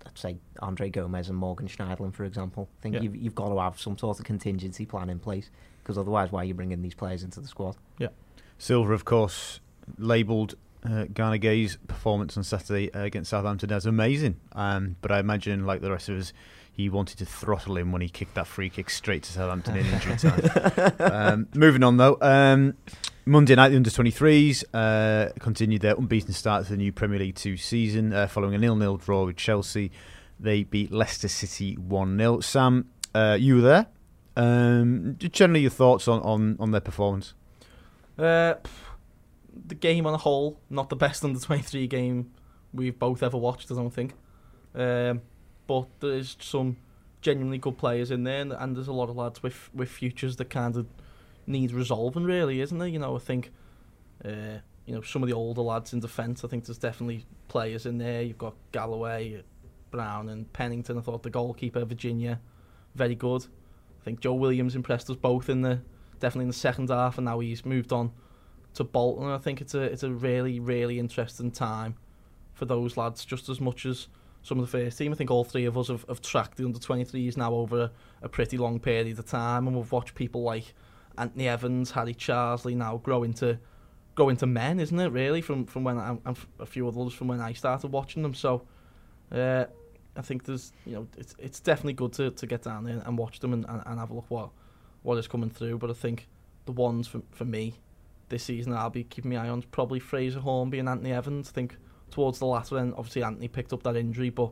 let's 0.05 0.21
say 0.21 0.37
Andre 0.59 0.89
Gomes 0.89 1.29
and 1.29 1.37
Morgan 1.37 1.67
Schneiderlin, 1.67 2.13
for 2.13 2.23
example. 2.23 2.69
I 2.79 2.81
think 2.81 2.95
yeah. 2.95 3.01
you've, 3.01 3.15
you've 3.15 3.35
got 3.35 3.49
to 3.49 3.59
have 3.59 3.79
some 3.79 3.97
sort 3.97 4.19
of 4.19 4.25
contingency 4.25 4.85
plan 4.85 5.09
in 5.09 5.19
place 5.19 5.49
because 5.83 5.97
otherwise, 5.97 6.31
why 6.31 6.41
are 6.41 6.45
you 6.45 6.53
bringing 6.53 6.81
these 6.81 6.95
players 6.95 7.23
into 7.23 7.39
the 7.39 7.47
squad? 7.47 7.75
Yeah. 7.97 8.09
Silva, 8.57 8.93
of 8.93 9.05
course, 9.05 9.59
labelled 9.97 10.55
uh, 10.83 11.05
Gana 11.13 11.37
Gueye's 11.37 11.77
performance 11.87 12.37
on 12.37 12.43
Saturday 12.43 12.93
uh, 12.93 13.03
against 13.03 13.29
Southampton 13.29 13.71
as 13.71 13.85
amazing. 13.85 14.39
Um, 14.53 14.95
but 15.01 15.11
I 15.11 15.19
imagine, 15.19 15.65
like 15.65 15.81
the 15.81 15.91
rest 15.91 16.09
of 16.09 16.17
us, 16.17 16.33
he 16.71 16.89
wanted 16.89 17.17
to 17.17 17.25
throttle 17.25 17.77
him 17.77 17.91
when 17.91 18.01
he 18.01 18.09
kicked 18.09 18.35
that 18.35 18.47
free 18.47 18.69
kick 18.69 18.89
straight 18.89 19.23
to 19.23 19.31
Southampton 19.31 19.77
in 19.77 19.85
injury 19.87 20.15
time. 20.17 20.93
um, 20.99 21.47
moving 21.55 21.83
on, 21.83 21.97
though. 21.97 22.17
Um, 22.21 22.75
Monday 23.25 23.55
night, 23.55 23.69
the 23.69 23.75
under 23.75 23.89
23s 23.89 24.63
uh, 24.73 25.33
continued 25.39 25.81
their 25.81 25.95
unbeaten 25.95 26.33
start 26.33 26.65
to 26.65 26.71
the 26.71 26.77
new 26.77 26.93
Premier 26.93 27.19
League 27.19 27.35
2 27.35 27.57
season 27.57 28.13
uh, 28.13 28.27
following 28.27 28.55
a 28.55 28.57
nil 28.57 28.75
nil 28.75 28.97
draw 28.97 29.25
with 29.25 29.35
Chelsea. 29.35 29.91
They 30.39 30.63
beat 30.63 30.91
Leicester 30.91 31.27
City 31.27 31.75
1 31.75 32.17
0. 32.17 32.39
Sam, 32.41 32.89
uh, 33.13 33.35
you 33.39 33.55
were 33.55 33.61
there. 33.61 33.87
Um, 34.37 35.17
generally, 35.17 35.61
your 35.61 35.71
thoughts 35.71 36.07
on, 36.07 36.21
on, 36.21 36.57
on 36.59 36.71
their 36.71 36.79
performance? 36.79 37.33
Uh, 38.17 38.53
the 39.65 39.75
game 39.75 40.05
on 40.05 40.13
a 40.13 40.17
whole, 40.17 40.59
not 40.69 40.89
the 40.89 40.95
best 40.95 41.23
under 41.23 41.39
23 41.39 41.87
game 41.87 42.31
we've 42.73 42.97
both 42.97 43.23
ever 43.23 43.37
watched, 43.37 43.71
I 43.71 43.75
don't 43.75 43.93
think. 43.93 44.13
Um, 44.75 45.21
but 45.65 45.87
there's 45.99 46.37
some 46.39 46.77
genuinely 47.21 47.57
good 47.57 47.77
players 47.77 48.11
in 48.11 48.23
there, 48.23 48.41
and, 48.41 48.53
and 48.53 48.75
there's 48.75 48.87
a 48.87 48.93
lot 48.93 49.09
of 49.09 49.15
lads 49.15 49.41
with, 49.41 49.69
with 49.73 49.89
futures 49.89 50.35
that 50.37 50.49
kind 50.49 50.75
of 50.75 50.87
needs 51.45 51.73
resolving, 51.73 52.23
really, 52.23 52.61
isn't 52.61 52.77
there? 52.77 52.87
You 52.87 52.99
know, 52.99 53.15
I 53.15 53.19
think, 53.19 53.51
uh, 54.23 54.59
you 54.85 54.95
know, 54.95 55.01
some 55.01 55.23
of 55.23 55.29
the 55.29 55.35
older 55.35 55.61
lads 55.61 55.93
in 55.93 55.99
defence, 55.99 56.43
I 56.43 56.47
think 56.47 56.65
there's 56.65 56.77
definitely 56.77 57.25
players 57.47 57.85
in 57.85 57.97
there. 57.97 58.21
You've 58.21 58.37
got 58.37 58.55
Galloway, 58.71 59.43
Brown, 59.91 60.29
and 60.29 60.51
Pennington. 60.53 60.97
I 60.97 61.01
thought 61.01 61.23
the 61.23 61.29
goalkeeper, 61.29 61.83
Virginia, 61.85 62.39
very 62.95 63.15
good. 63.15 63.45
I 64.01 64.03
think 64.03 64.19
Joe 64.19 64.33
Williams 64.33 64.75
impressed 64.75 65.09
us 65.09 65.17
both 65.17 65.49
in 65.49 65.61
the 65.61 65.81
definitely 66.19 66.43
in 66.43 66.49
the 66.49 66.53
second 66.53 66.89
half, 66.89 67.17
and 67.17 67.25
now 67.25 67.39
he's 67.39 67.65
moved 67.65 67.91
on 67.91 68.11
to 68.77 68.83
Bolton. 68.83 69.27
I 69.27 69.37
think 69.39 69.59
it's 69.61 69.73
a 69.73 69.81
it's 69.81 70.03
a 70.03 70.11
really 70.11 70.59
really 70.59 70.99
interesting 70.99 71.51
time 71.51 71.95
for 72.53 72.65
those 72.65 72.97
lads, 72.97 73.25
just 73.25 73.49
as 73.49 73.59
much 73.59 73.85
as 73.85 74.07
some 74.41 74.59
of 74.59 74.69
the 74.69 74.77
first 74.77 74.97
team. 74.97 75.11
I 75.11 75.15
think 75.15 75.29
all 75.29 75.43
three 75.43 75.65
of 75.65 75.77
us 75.77 75.89
have, 75.89 76.05
have 76.07 76.21
tracked 76.21 76.57
the 76.57 76.65
under 76.65 76.79
23s 76.79 77.37
now 77.37 77.53
over 77.53 77.81
a, 77.81 77.91
a 78.23 78.29
pretty 78.29 78.57
long 78.57 78.79
period 78.79 79.19
of 79.19 79.25
time, 79.25 79.67
and 79.67 79.75
we've 79.75 79.91
watched 79.91 80.15
people 80.15 80.43
like 80.43 80.73
Anthony 81.17 81.47
Evans, 81.47 81.91
Harry 81.91 82.13
Charsley 82.13 82.75
now 82.75 82.97
grow 82.97 83.23
into 83.23 83.59
grow 84.15 84.29
into 84.29 84.45
men, 84.45 84.79
isn't 84.79 84.99
it? 84.99 85.09
Really, 85.09 85.41
from 85.41 85.65
from 85.65 85.83
when 85.83 85.97
I, 85.97 86.17
and 86.25 86.37
a 86.59 86.65
few 86.65 86.87
others 86.87 87.13
from 87.13 87.27
when 87.27 87.41
I 87.41 87.53
started 87.53 87.91
watching 87.91 88.21
them. 88.21 88.35
So, 88.35 88.63
uh, 89.31 89.65
I 90.15 90.21
think 90.21 90.43
there's 90.45 90.71
you 90.85 90.93
know 90.93 91.07
it's 91.17 91.35
it's 91.39 91.59
definitely 91.59 91.93
good 91.93 92.13
to, 92.13 92.29
to 92.31 92.45
get 92.45 92.61
down 92.61 92.83
there 92.83 93.01
and 93.05 93.17
watch 93.17 93.39
them 93.39 93.53
and, 93.53 93.65
and, 93.67 93.81
and 93.85 93.99
have 93.99 94.11
a 94.11 94.13
look 94.13 94.25
what 94.29 94.49
what 95.01 95.17
is 95.17 95.27
coming 95.27 95.49
through. 95.49 95.79
But 95.79 95.89
I 95.89 95.93
think 95.93 96.27
the 96.65 96.71
ones 96.73 97.07
for 97.07 97.21
for 97.31 97.45
me 97.45 97.75
this 98.29 98.43
season 98.43 98.73
I'll 98.73 98.89
be 98.89 99.03
keeping 99.03 99.31
my 99.31 99.37
eye 99.37 99.49
on 99.49 99.61
probably 99.71 99.99
Fraser 99.99 100.39
Hornby 100.39 100.79
and 100.79 100.89
Anthony 100.89 101.13
Evans. 101.13 101.49
I 101.49 101.51
think 101.53 101.77
towards 102.11 102.39
the 102.39 102.45
latter 102.45 102.77
end, 102.77 102.93
obviously 102.97 103.23
Anthony 103.23 103.47
picked 103.47 103.73
up 103.73 103.83
that 103.83 103.95
injury, 103.95 104.29
but 104.29 104.51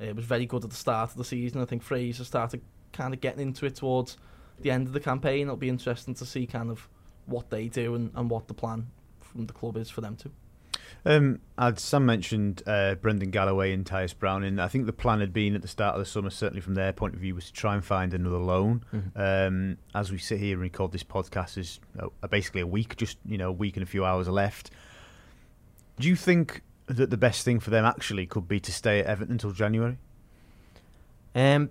it 0.00 0.16
was 0.16 0.24
very 0.24 0.46
good 0.46 0.64
at 0.64 0.70
the 0.70 0.76
start 0.76 1.10
of 1.10 1.16
the 1.16 1.24
season. 1.24 1.60
I 1.60 1.64
think 1.64 1.82
Fraser 1.82 2.24
started 2.24 2.62
kind 2.92 3.14
of 3.14 3.20
getting 3.20 3.40
into 3.40 3.66
it 3.66 3.76
towards 3.76 4.16
the 4.60 4.70
end 4.70 4.86
of 4.86 4.92
the 4.92 5.00
campaign. 5.00 5.42
It'll 5.42 5.56
be 5.56 5.68
interesting 5.68 6.14
to 6.14 6.26
see 6.26 6.46
kind 6.46 6.70
of 6.70 6.88
what 7.26 7.50
they 7.50 7.68
do 7.68 7.94
and, 7.94 8.10
and 8.14 8.30
what 8.30 8.48
the 8.48 8.54
plan 8.54 8.88
from 9.20 9.46
the 9.46 9.52
club 9.52 9.76
is 9.76 9.90
for 9.90 10.00
them 10.00 10.16
too. 10.16 10.30
Um, 11.06 11.40
as 11.58 11.82
Sam 11.82 12.06
mentioned, 12.06 12.62
uh, 12.66 12.94
Brendan 12.94 13.30
Galloway 13.30 13.72
and 13.72 13.84
Tyus 13.84 14.16
Brown, 14.18 14.42
and 14.42 14.60
I 14.60 14.68
think 14.68 14.86
the 14.86 14.92
plan 14.92 15.20
had 15.20 15.32
been 15.32 15.54
at 15.54 15.62
the 15.62 15.68
start 15.68 15.94
of 15.94 16.00
the 16.00 16.06
summer, 16.06 16.30
certainly 16.30 16.60
from 16.60 16.74
their 16.74 16.92
point 16.92 17.14
of 17.14 17.20
view, 17.20 17.34
was 17.34 17.46
to 17.46 17.52
try 17.52 17.74
and 17.74 17.84
find 17.84 18.14
another 18.14 18.38
loan. 18.38 18.84
Mm-hmm. 18.92 19.20
Um, 19.20 19.78
as 19.94 20.10
we 20.10 20.18
sit 20.18 20.40
here 20.40 20.54
and 20.54 20.62
record 20.62 20.92
this 20.92 21.04
podcast, 21.04 21.58
is 21.58 21.78
uh, 21.98 22.08
basically 22.28 22.62
a 22.62 22.66
week, 22.66 22.96
just 22.96 23.18
you 23.26 23.36
know, 23.36 23.50
a 23.50 23.52
week 23.52 23.76
and 23.76 23.82
a 23.82 23.86
few 23.86 24.04
hours 24.04 24.28
left. 24.28 24.70
Do 25.98 26.08
you 26.08 26.16
think 26.16 26.62
that 26.86 27.10
the 27.10 27.16
best 27.16 27.44
thing 27.44 27.60
for 27.60 27.70
them 27.70 27.84
actually 27.84 28.26
could 28.26 28.48
be 28.48 28.60
to 28.60 28.72
stay 28.72 29.00
at 29.00 29.06
Everton 29.06 29.32
until 29.32 29.52
January? 29.52 29.98
Um, 31.34 31.70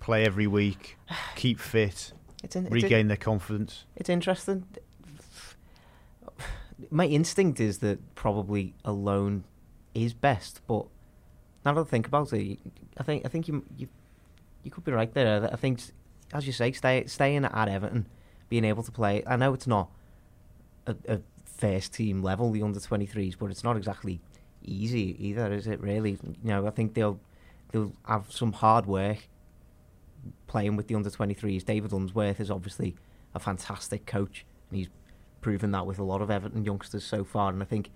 play 0.00 0.24
every 0.24 0.46
week, 0.46 0.96
keep 1.36 1.60
fit, 1.60 2.12
it's 2.44 2.56
in, 2.56 2.66
regain 2.66 3.00
in, 3.00 3.08
their 3.08 3.16
confidence. 3.16 3.84
It's 3.96 4.08
interesting. 4.08 4.66
My 6.90 7.06
instinct 7.06 7.60
is 7.60 7.78
that 7.78 8.14
probably 8.14 8.74
a 8.84 8.92
loan 8.92 9.44
is 9.94 10.12
best, 10.12 10.60
but 10.66 10.86
now 11.64 11.74
that 11.74 11.80
I 11.80 11.84
think 11.84 12.06
about 12.06 12.32
it, 12.32 12.58
I 12.98 13.02
think 13.02 13.24
I 13.24 13.28
think 13.28 13.48
you 13.48 13.64
you 13.76 13.88
you 14.62 14.70
could 14.70 14.84
be 14.84 14.92
right 14.92 15.12
there. 15.12 15.48
I 15.52 15.56
think, 15.56 15.80
as 16.32 16.46
you 16.46 16.52
say, 16.52 16.72
stay 16.72 17.06
staying 17.06 17.44
at 17.44 17.68
Everton, 17.68 18.06
being 18.48 18.64
able 18.64 18.82
to 18.82 18.92
play. 18.92 19.22
I 19.26 19.36
know 19.36 19.54
it's 19.54 19.66
not 19.66 19.90
a, 20.86 20.96
a 21.08 21.20
first 21.44 21.92
team 21.92 22.22
level, 22.22 22.50
the 22.50 22.62
under 22.62 22.80
twenty 22.80 23.06
threes, 23.06 23.36
but 23.36 23.50
it's 23.50 23.64
not 23.64 23.76
exactly 23.76 24.20
easy 24.62 25.16
either, 25.18 25.52
is 25.52 25.66
it? 25.66 25.80
Really, 25.80 26.12
you 26.42 26.50
know, 26.50 26.66
I 26.66 26.70
think 26.70 26.94
they'll 26.94 27.20
they'll 27.72 27.92
have 28.06 28.30
some 28.30 28.52
hard 28.52 28.86
work 28.86 29.28
playing 30.46 30.76
with 30.76 30.86
the 30.86 30.94
under 30.94 31.10
23s. 31.10 31.64
David 31.64 31.92
Unsworth 31.92 32.40
is 32.40 32.50
obviously 32.50 32.94
a 33.34 33.40
fantastic 33.40 34.06
coach, 34.06 34.44
and 34.70 34.78
he's 34.78 34.88
proven 35.44 35.72
that 35.72 35.84
with 35.84 35.98
a 35.98 36.02
lot 36.02 36.22
of 36.22 36.30
Everton 36.30 36.64
youngsters 36.64 37.04
so 37.04 37.22
far. 37.22 37.52
And 37.52 37.60
I 37.62 37.66
think 37.66 37.90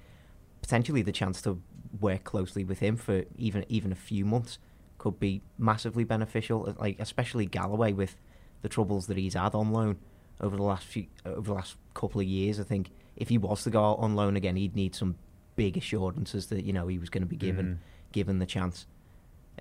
potentially 0.61 1.01
the 1.01 1.13
chance 1.13 1.41
to 1.43 1.59
work 1.99 2.23
closely 2.23 2.63
with 2.63 2.81
him 2.81 2.95
for 2.99 3.25
even 3.39 3.65
even 3.71 3.91
a 3.91 3.95
few 3.95 4.27
months 4.27 4.59
could 4.99 5.19
be 5.19 5.41
massively 5.57 6.05
beneficial. 6.05 6.75
Like 6.79 6.97
especially 7.01 7.47
Galloway 7.47 7.95
with 7.95 8.17
the 8.61 8.69
troubles 8.69 9.07
that 9.07 9.17
he's 9.17 9.33
had 9.33 9.55
on 9.55 9.73
loan 9.73 9.97
over 10.43 10.57
the 10.57 10.63
last 10.63 10.85
few 10.85 11.07
over 11.25 11.49
the 11.49 11.55
last 11.55 11.77
couple 11.95 12.21
of 12.21 12.27
years. 12.27 12.61
I 12.61 12.65
think 12.65 12.91
if 13.17 13.31
he 13.31 13.39
was 13.39 13.63
to 13.65 13.71
go 13.71 13.83
out 13.83 13.99
on 13.99 14.15
loan 14.15 14.37
again, 14.37 14.57
he'd 14.57 14.77
need 14.77 14.95
some 14.95 15.17
big 15.57 15.79
assurances 15.79 16.49
that 16.49 16.65
you 16.65 16.75
know 16.75 16.87
he 16.87 16.99
was 16.99 17.09
going 17.09 17.23
to 17.23 17.27
be 17.27 17.37
given 17.37 17.67
mm. 17.67 18.13
given 18.13 18.41
the 18.41 18.47
chance. 18.47 18.87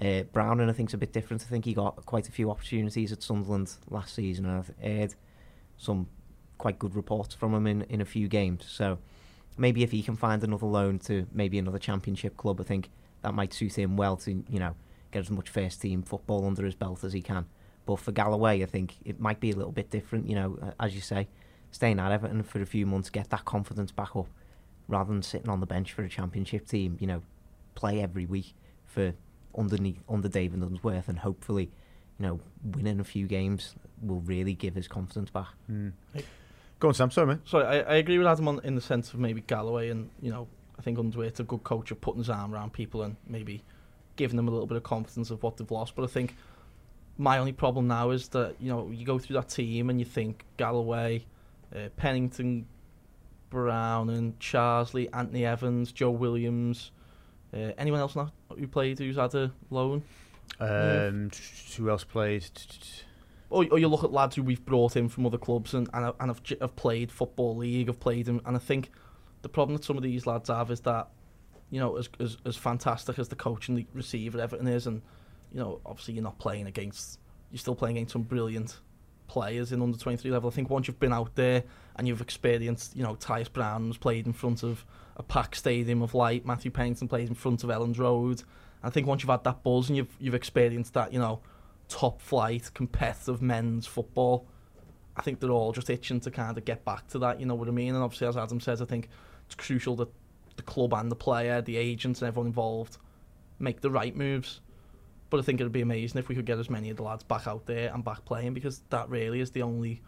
Uh, 0.01 0.23
Brown, 0.23 0.59
and 0.59 0.69
I 0.69 0.73
think, 0.73 0.89
is 0.89 0.93
a 0.93 0.97
bit 0.97 1.13
different. 1.13 1.41
I 1.41 1.45
think 1.45 1.63
he 1.63 1.73
got 1.73 2.05
quite 2.05 2.27
a 2.27 2.31
few 2.33 2.51
opportunities 2.51 3.13
at 3.13 3.23
Sunderland 3.23 3.71
last 3.89 4.13
season, 4.13 4.45
and 4.45 4.57
I've 4.57 4.71
heard 4.83 5.15
some 5.77 6.07
quite 6.57 6.79
good 6.79 6.95
reports 6.95 7.35
from 7.35 7.53
him 7.53 7.67
in, 7.67 7.81
in 7.83 8.01
a 8.01 8.05
few 8.05 8.27
games. 8.27 8.65
So 8.67 8.99
maybe 9.57 9.83
if 9.83 9.91
he 9.91 10.01
can 10.01 10.15
find 10.15 10.43
another 10.43 10.65
loan 10.65 10.99
to 10.99 11.27
maybe 11.31 11.59
another 11.59 11.79
championship 11.79 12.37
club, 12.37 12.59
I 12.61 12.63
think 12.63 12.89
that 13.21 13.33
might 13.33 13.53
suit 13.53 13.77
him 13.77 13.97
well 13.97 14.17
to, 14.17 14.43
you 14.49 14.59
know, 14.59 14.75
get 15.11 15.19
as 15.19 15.29
much 15.29 15.49
first 15.49 15.81
team 15.81 16.03
football 16.03 16.45
under 16.45 16.65
his 16.65 16.75
belt 16.75 17.03
as 17.03 17.13
he 17.13 17.21
can. 17.21 17.45
But 17.85 17.99
for 17.99 18.11
Galloway, 18.11 18.61
I 18.61 18.65
think 18.65 18.95
it 19.05 19.19
might 19.19 19.39
be 19.39 19.51
a 19.51 19.55
little 19.55 19.71
bit 19.71 19.89
different. 19.89 20.29
You 20.29 20.35
know, 20.35 20.73
as 20.79 20.93
you 20.93 21.01
say, 21.01 21.27
staying 21.71 21.99
at 21.99 22.11
Everton 22.11 22.43
for 22.43 22.61
a 22.61 22.65
few 22.65 22.85
months, 22.85 23.09
get 23.09 23.29
that 23.29 23.45
confidence 23.45 23.91
back 23.91 24.15
up, 24.15 24.27
rather 24.87 25.11
than 25.11 25.23
sitting 25.23 25.49
on 25.49 25.61
the 25.61 25.65
bench 25.65 25.93
for 25.93 26.03
a 26.03 26.09
Championship 26.09 26.67
team. 26.67 26.97
You 26.99 27.07
know, 27.07 27.21
play 27.75 28.01
every 28.01 28.25
week 28.25 28.53
for 28.85 29.13
underneath 29.57 30.03
under 30.09 30.27
David 30.27 30.61
Unsworth, 30.61 31.07
and 31.07 31.19
hopefully, 31.19 31.71
you 32.19 32.25
know, 32.25 32.39
winning 32.61 32.99
a 32.99 33.05
few 33.05 33.25
games 33.25 33.75
will 34.01 34.19
really 34.21 34.53
give 34.53 34.75
his 34.75 34.87
confidence 34.87 35.29
back. 35.29 35.47
Mm. 35.71 35.93
Go 36.79 36.89
on, 36.89 36.93
Sam. 36.93 37.09
Sorry, 37.11 37.27
mate. 37.27 37.39
Sorry, 37.45 37.65
I, 37.65 37.93
I 37.93 37.95
agree 37.95 38.17
with 38.17 38.27
Adam 38.27 38.47
on, 38.47 38.61
in 38.63 38.75
the 38.75 38.81
sense 38.81 39.13
of 39.13 39.19
maybe 39.19 39.41
Galloway 39.41 39.89
and 39.89 40.09
you 40.21 40.31
know 40.31 40.47
I 40.77 40.81
think 40.81 40.97
Unsworth's 40.97 41.39
a 41.39 41.43
good 41.43 41.63
coach 41.63 41.91
of 41.91 41.99
putting 42.01 42.19
his 42.19 42.29
arm 42.29 42.53
around 42.53 42.73
people 42.73 43.01
and 43.01 43.15
maybe 43.27 43.63
giving 44.15 44.37
them 44.37 44.47
a 44.47 44.51
little 44.51 44.67
bit 44.67 44.77
of 44.77 44.83
confidence 44.83 45.31
of 45.31 45.41
what 45.41 45.57
they've 45.57 45.69
lost. 45.69 45.95
But 45.95 46.03
I 46.03 46.07
think 46.07 46.35
my 47.17 47.39
only 47.39 47.51
problem 47.51 47.87
now 47.87 48.11
is 48.11 48.27
that 48.29 48.55
you 48.59 48.69
know 48.69 48.89
you 48.91 49.05
go 49.05 49.17
through 49.17 49.35
that 49.35 49.49
team 49.49 49.89
and 49.89 49.99
you 49.99 50.05
think 50.05 50.43
Galloway, 50.57 51.25
uh, 51.75 51.89
Pennington, 51.97 52.67
Brown, 53.49 54.09
and 54.09 54.37
Charsley, 54.39 55.09
Anthony 55.13 55.45
Evans, 55.45 55.91
Joe 55.91 56.11
Williams. 56.11 56.91
Uh, 57.53 57.71
anyone 57.77 58.01
else 58.01 58.15
now 58.15 58.31
who 58.49 58.67
played 58.67 58.99
who's 58.99 59.15
had 59.15 59.33
a 59.33 59.51
loan? 59.69 60.03
Um, 60.59 61.31
Who 61.77 61.89
else 61.89 62.03
played? 62.03 62.49
Or, 63.49 63.65
or 63.71 63.79
you 63.79 63.87
look 63.87 64.03
at 64.03 64.11
lads 64.11 64.35
who 64.35 64.43
we've 64.43 64.65
brought 64.65 64.95
in 64.95 65.07
from 65.07 65.25
other 65.25 65.37
clubs 65.37 65.73
and 65.73 65.89
and, 65.93 66.13
and 66.19 66.29
have, 66.29 66.41
have 66.59 66.75
played 66.75 67.11
football 67.11 67.55
league, 67.55 67.87
have 67.87 67.99
played 67.99 68.25
them, 68.25 68.41
and 68.45 68.55
I 68.55 68.59
think 68.59 68.91
the 69.41 69.49
problem 69.49 69.77
that 69.77 69.85
some 69.85 69.97
of 69.97 70.03
these 70.03 70.25
lads 70.25 70.49
have 70.49 70.69
is 70.71 70.81
that 70.81 71.09
you 71.69 71.79
know 71.79 71.95
as 71.97 72.09
as, 72.19 72.37
as 72.45 72.55
fantastic 72.57 73.19
as 73.19 73.29
the 73.29 73.35
coach 73.35 73.69
and 73.69 73.77
the 73.77 73.85
receiver 73.93 74.39
Everton 74.41 74.67
is, 74.67 74.87
and 74.87 75.01
you 75.51 75.59
know 75.59 75.79
obviously 75.85 76.15
you're 76.15 76.23
not 76.23 76.39
playing 76.39 76.67
against 76.67 77.19
you're 77.51 77.59
still 77.59 77.75
playing 77.75 77.97
against 77.97 78.13
some 78.13 78.23
brilliant 78.23 78.79
players 79.27 79.71
in 79.71 79.81
under 79.81 79.97
23 79.97 80.31
level. 80.31 80.49
I 80.49 80.53
think 80.53 80.69
once 80.69 80.87
you've 80.87 80.99
been 80.99 81.13
out 81.13 81.35
there 81.35 81.63
and 81.95 82.07
you've 82.07 82.21
experienced, 82.21 82.95
you 82.95 83.03
know, 83.03 83.15
Tyias 83.15 83.51
Brown 83.51 83.87
was 83.87 83.97
played 83.97 84.25
in 84.25 84.33
front 84.33 84.63
of 84.63 84.85
a 85.17 85.23
packed 85.23 85.55
stadium 85.55 86.01
of 86.01 86.13
light, 86.13 86.45
Matthew 86.45 86.71
Pennington 86.71 87.07
played 87.07 87.27
in 87.27 87.35
front 87.35 87.63
of 87.63 87.69
Elland 87.69 87.97
Road. 87.97 88.43
I 88.83 88.89
think 88.89 89.07
once 89.07 89.23
you've 89.23 89.29
had 89.29 89.43
that 89.43 89.63
buzz 89.63 89.89
and 89.89 89.97
you've 89.97 90.15
you've 90.19 90.35
experienced 90.35 90.93
that, 90.93 91.11
you 91.11 91.19
know, 91.19 91.41
top 91.87 92.21
flight 92.21 92.71
competitive 92.73 93.41
men's 93.41 93.85
football, 93.85 94.47
I 95.15 95.21
think 95.21 95.39
they're 95.39 95.51
all 95.51 95.71
just 95.71 95.89
itching 95.89 96.19
to 96.21 96.31
kind 96.31 96.57
of 96.57 96.65
get 96.65 96.85
back 96.85 97.07
to 97.09 97.19
that. 97.19 97.39
You 97.39 97.45
know 97.45 97.55
what 97.55 97.67
I 97.67 97.71
mean? 97.71 97.95
And 97.95 98.03
obviously, 98.03 98.27
as 98.27 98.37
Adam 98.37 98.59
says, 98.59 98.81
I 98.81 98.85
think 98.85 99.09
it's 99.45 99.55
crucial 99.55 99.95
that 99.97 100.09
the 100.55 100.63
club 100.63 100.93
and 100.93 101.11
the 101.11 101.15
player, 101.15 101.61
the 101.61 101.77
agents, 101.77 102.21
and 102.21 102.27
everyone 102.27 102.47
involved 102.47 102.97
make 103.59 103.81
the 103.81 103.89
right 103.89 104.15
moves. 104.15 104.61
But 105.29 105.39
I 105.39 105.43
think 105.43 105.59
it'd 105.59 105.71
be 105.71 105.81
amazing 105.81 106.19
if 106.19 106.29
we 106.29 106.35
could 106.35 106.45
get 106.45 106.59
as 106.59 106.69
many 106.69 106.89
of 106.89 106.97
the 106.97 107.03
lads 107.03 107.23
back 107.23 107.47
out 107.47 107.65
there 107.65 107.91
and 107.93 108.03
back 108.03 108.23
playing 108.25 108.53
because 108.53 108.81
that 108.89 109.09
really 109.09 109.41
is 109.41 109.51
the 109.51 109.61
only 109.61 110.01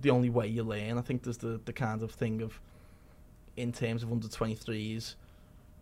the 0.00 0.10
only 0.10 0.28
way 0.28 0.46
you 0.46 0.62
learn. 0.62 0.98
I 0.98 1.00
think 1.00 1.22
there's 1.22 1.38
the, 1.38 1.60
the 1.64 1.72
kind 1.72 2.02
of 2.02 2.10
thing 2.10 2.42
of 2.42 2.60
in 3.56 3.72
terms 3.72 4.02
of 4.02 4.12
under 4.12 4.28
23s, 4.28 5.14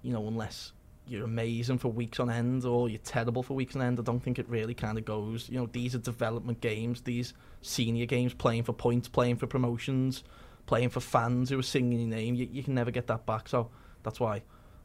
you 0.03 0.13
know, 0.13 0.29
unless 0.29 0.73
you're 1.07 1.25
amazing 1.25 1.79
for 1.79 1.89
weeks 1.89 2.19
on 2.19 2.31
end 2.31 2.65
or 2.65 2.89
you're 2.89 2.99
terrible 2.99 3.43
for 3.43 3.55
weeks 3.55 3.77
on 3.77 3.83
end, 3.83 3.99
I 3.99 4.03
don't 4.03 4.21
think 4.21 4.39
it 4.39 4.49
really 4.49 4.75
kind 4.75 4.97
of 4.97 5.05
goes. 5.05 5.49
You 5.49 5.59
know, 5.59 5.67
these 5.67 5.95
are 5.95 5.99
development 5.99 6.61
games, 6.61 7.03
these 7.03 7.35
senior 7.61 8.07
games, 8.07 8.33
playing 8.33 8.63
for 8.63 8.73
points, 8.73 9.09
playing 9.09 9.37
for 9.37 9.47
promotions, 9.47 10.25
playing 10.67 10.89
for 10.89 11.01
fans 11.01 11.51
who 11.51 11.59
are 11.59 11.63
singing 11.63 12.01
your 12.01 12.09
name. 12.09 12.35
You, 12.35 12.49
you 12.51 12.63
can 12.63 12.75
never 12.75 12.91
get 12.91 13.07
that 13.09 13.27
back. 13.27 13.49
So 13.49 13.71
that's 14.03 14.19
why, 14.19 14.43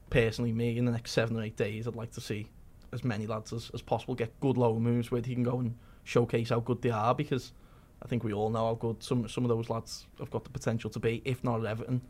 personally, 0.10 0.52
me 0.52 0.78
in 0.78 0.86
the 0.86 0.92
next 0.92 1.12
seven 1.12 1.38
or 1.38 1.44
eight 1.44 1.56
days, 1.56 1.88
I'd 1.88 1.96
like 1.96 2.12
to 2.12 2.22
see 2.22 2.48
as 2.92 3.04
many 3.04 3.28
lads 3.28 3.54
as, 3.54 3.72
as 3.74 3.82
possible 3.82 4.16
get 4.16 4.38
good 4.40 4.58
low 4.58 4.80
moves 4.80 5.12
where 5.12 5.22
he 5.22 5.34
can 5.34 5.44
go 5.44 5.60
and 5.60 5.76
showcase 6.04 6.50
how 6.50 6.60
good 6.60 6.82
they 6.82 6.90
are 6.90 7.14
because 7.14 7.54
I 8.02 8.08
think 8.08 8.24
we 8.24 8.34
all 8.34 8.50
know 8.50 8.66
how 8.68 8.76
good 8.76 9.04
some 9.04 9.28
some 9.28 9.44
of 9.46 9.50
those 9.50 9.70
lads 9.70 10.08
have 10.20 10.32
got 10.32 10.44
the 10.44 10.50
potential 10.50 10.90
to 10.90 11.00
be, 11.00 11.22
if 11.26 11.44
not 11.44 11.60
at 11.60 11.66
Everton, 11.66 12.02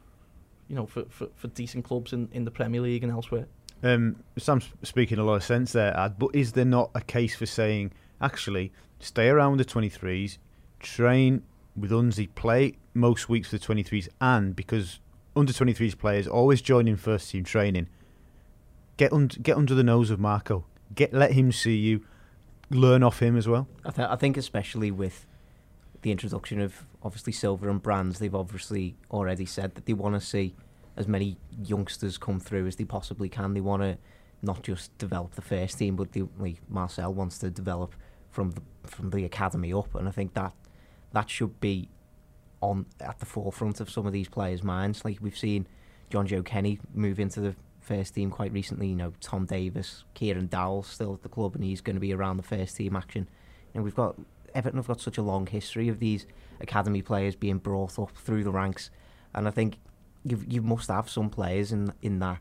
you 0.67 0.76
know, 0.76 0.86
for, 0.86 1.04
for, 1.10 1.28
for 1.36 1.48
decent 1.50 1.84
clubs 1.84 2.13
in, 2.13 2.30
in 2.32 2.45
the 2.45 2.52
Premier 2.52 2.82
League 2.82 3.04
and 3.04 3.12
elsewhere. 3.12 3.48
Um, 3.81 4.23
Sam's 4.37 4.69
speaking 4.83 5.19
a 5.19 5.23
lot 5.23 5.35
of 5.35 5.43
sense 5.43 5.71
there, 5.71 5.95
Ad, 5.95 6.19
but 6.19 6.31
is 6.33 6.53
there 6.53 6.65
not 6.65 6.91
a 6.93 7.01
case 7.01 7.35
for 7.35 7.45
saying, 7.45 7.91
actually, 8.21 8.71
stay 8.99 9.29
around 9.29 9.57
the 9.57 9.65
23s, 9.65 10.37
train 10.79 11.43
with 11.75 11.91
Unzi, 11.91 12.27
play 12.35 12.73
most 12.93 13.29
weeks 13.29 13.49
for 13.49 13.57
the 13.57 13.65
23s, 13.65 14.09
and 14.19 14.55
because 14.55 14.99
under 15.35 15.53
23s 15.53 15.97
players 15.97 16.27
always 16.27 16.61
join 16.61 16.87
in 16.87 16.97
first 16.97 17.31
team 17.31 17.43
training, 17.43 17.87
get, 18.97 19.13
un- 19.13 19.27
get 19.41 19.55
under 19.55 19.73
the 19.73 19.83
nose 19.83 20.09
of 20.09 20.19
Marco, 20.19 20.65
get 20.93 21.13
let 21.13 21.31
him 21.31 21.51
see 21.51 21.77
you, 21.77 22.05
learn 22.69 23.01
off 23.01 23.21
him 23.21 23.37
as 23.37 23.47
well. 23.47 23.67
I, 23.85 23.91
th- 23.91 24.07
I 24.09 24.15
think 24.17 24.35
especially 24.35 24.91
with 24.91 25.25
the 26.01 26.11
introduction 26.11 26.59
of 26.59 26.85
obviously 27.01 27.33
Silva 27.33 27.69
and 27.69 27.81
Brands, 27.81 28.19
they've 28.19 28.35
obviously 28.35 28.95
already 29.11 29.45
said 29.45 29.75
that 29.75 29.85
they 29.85 29.93
want 29.93 30.15
to 30.15 30.21
see 30.21 30.55
as 30.99 31.07
many 31.07 31.38
youngsters 31.63 32.17
come 32.17 32.39
through 32.39 32.67
as 32.67 32.75
they 32.75 32.83
possibly 32.83 33.29
can. 33.29 33.53
They 33.53 33.62
want 33.62 33.81
to 33.81 33.97
not 34.41 34.62
just 34.62 34.95
develop 34.97 35.35
the 35.35 35.41
first 35.41 35.79
team, 35.79 35.95
but 35.95 36.09
like 36.38 36.57
Marcel 36.69 37.13
wants 37.13 37.39
to 37.39 37.49
develop 37.49 37.95
from 38.29 38.51
the 38.51 38.62
from 38.83 39.09
the 39.12 39.25
academy 39.25 39.73
up, 39.73 39.95
and 39.95 40.07
I 40.07 40.12
think 40.12 40.33
that 40.33 40.53
that 41.13 41.29
should 41.29 41.59
be 41.59 41.89
on 42.62 42.85
at 42.99 43.19
the 43.19 43.25
forefront 43.25 43.79
of 43.79 43.89
some 43.89 44.05
of 44.05 44.13
these 44.13 44.27
players' 44.27 44.63
minds. 44.63 45.03
Like 45.03 45.17
we've 45.21 45.38
seen 45.38 45.67
Jonjoe 46.12 46.45
Kenny 46.45 46.79
move 46.93 47.19
into 47.19 47.39
the 47.39 47.55
first 47.79 48.15
team 48.15 48.29
quite 48.29 48.51
recently. 48.51 48.88
You 48.88 48.95
know, 48.95 49.13
Tom 49.21 49.45
Davies, 49.45 50.03
Kieran 50.13 50.47
Dowell 50.47 50.83
still 50.83 51.13
at 51.13 51.23
the 51.23 51.29
club, 51.29 51.55
and 51.55 51.63
he's 51.63 51.81
going 51.81 51.95
to 51.95 52.01
be 52.01 52.13
around 52.13 52.38
the 52.38 52.43
first 52.43 52.75
team 52.75 52.95
action. 52.95 53.27
And 53.73 53.83
we've 53.83 53.95
got 53.95 54.15
Everton 54.55 54.79
have 54.79 54.88
got 54.88 55.01
such 55.01 55.17
a 55.17 55.21
long 55.21 55.45
history 55.45 55.89
of 55.89 55.99
these 55.99 56.25
academy 56.59 57.01
players 57.01 57.35
being 57.35 57.57
brought 57.57 57.99
up 57.99 58.12
through 58.17 58.43
the 58.43 58.51
ranks, 58.51 58.89
and 59.33 59.47
I 59.47 59.51
think 59.51 59.77
you 60.23 60.43
you 60.47 60.62
must 60.62 60.89
have 60.89 61.10
some 61.10 61.29
players 61.29 61.71
in 61.71 61.93
in 62.01 62.19
that 62.19 62.39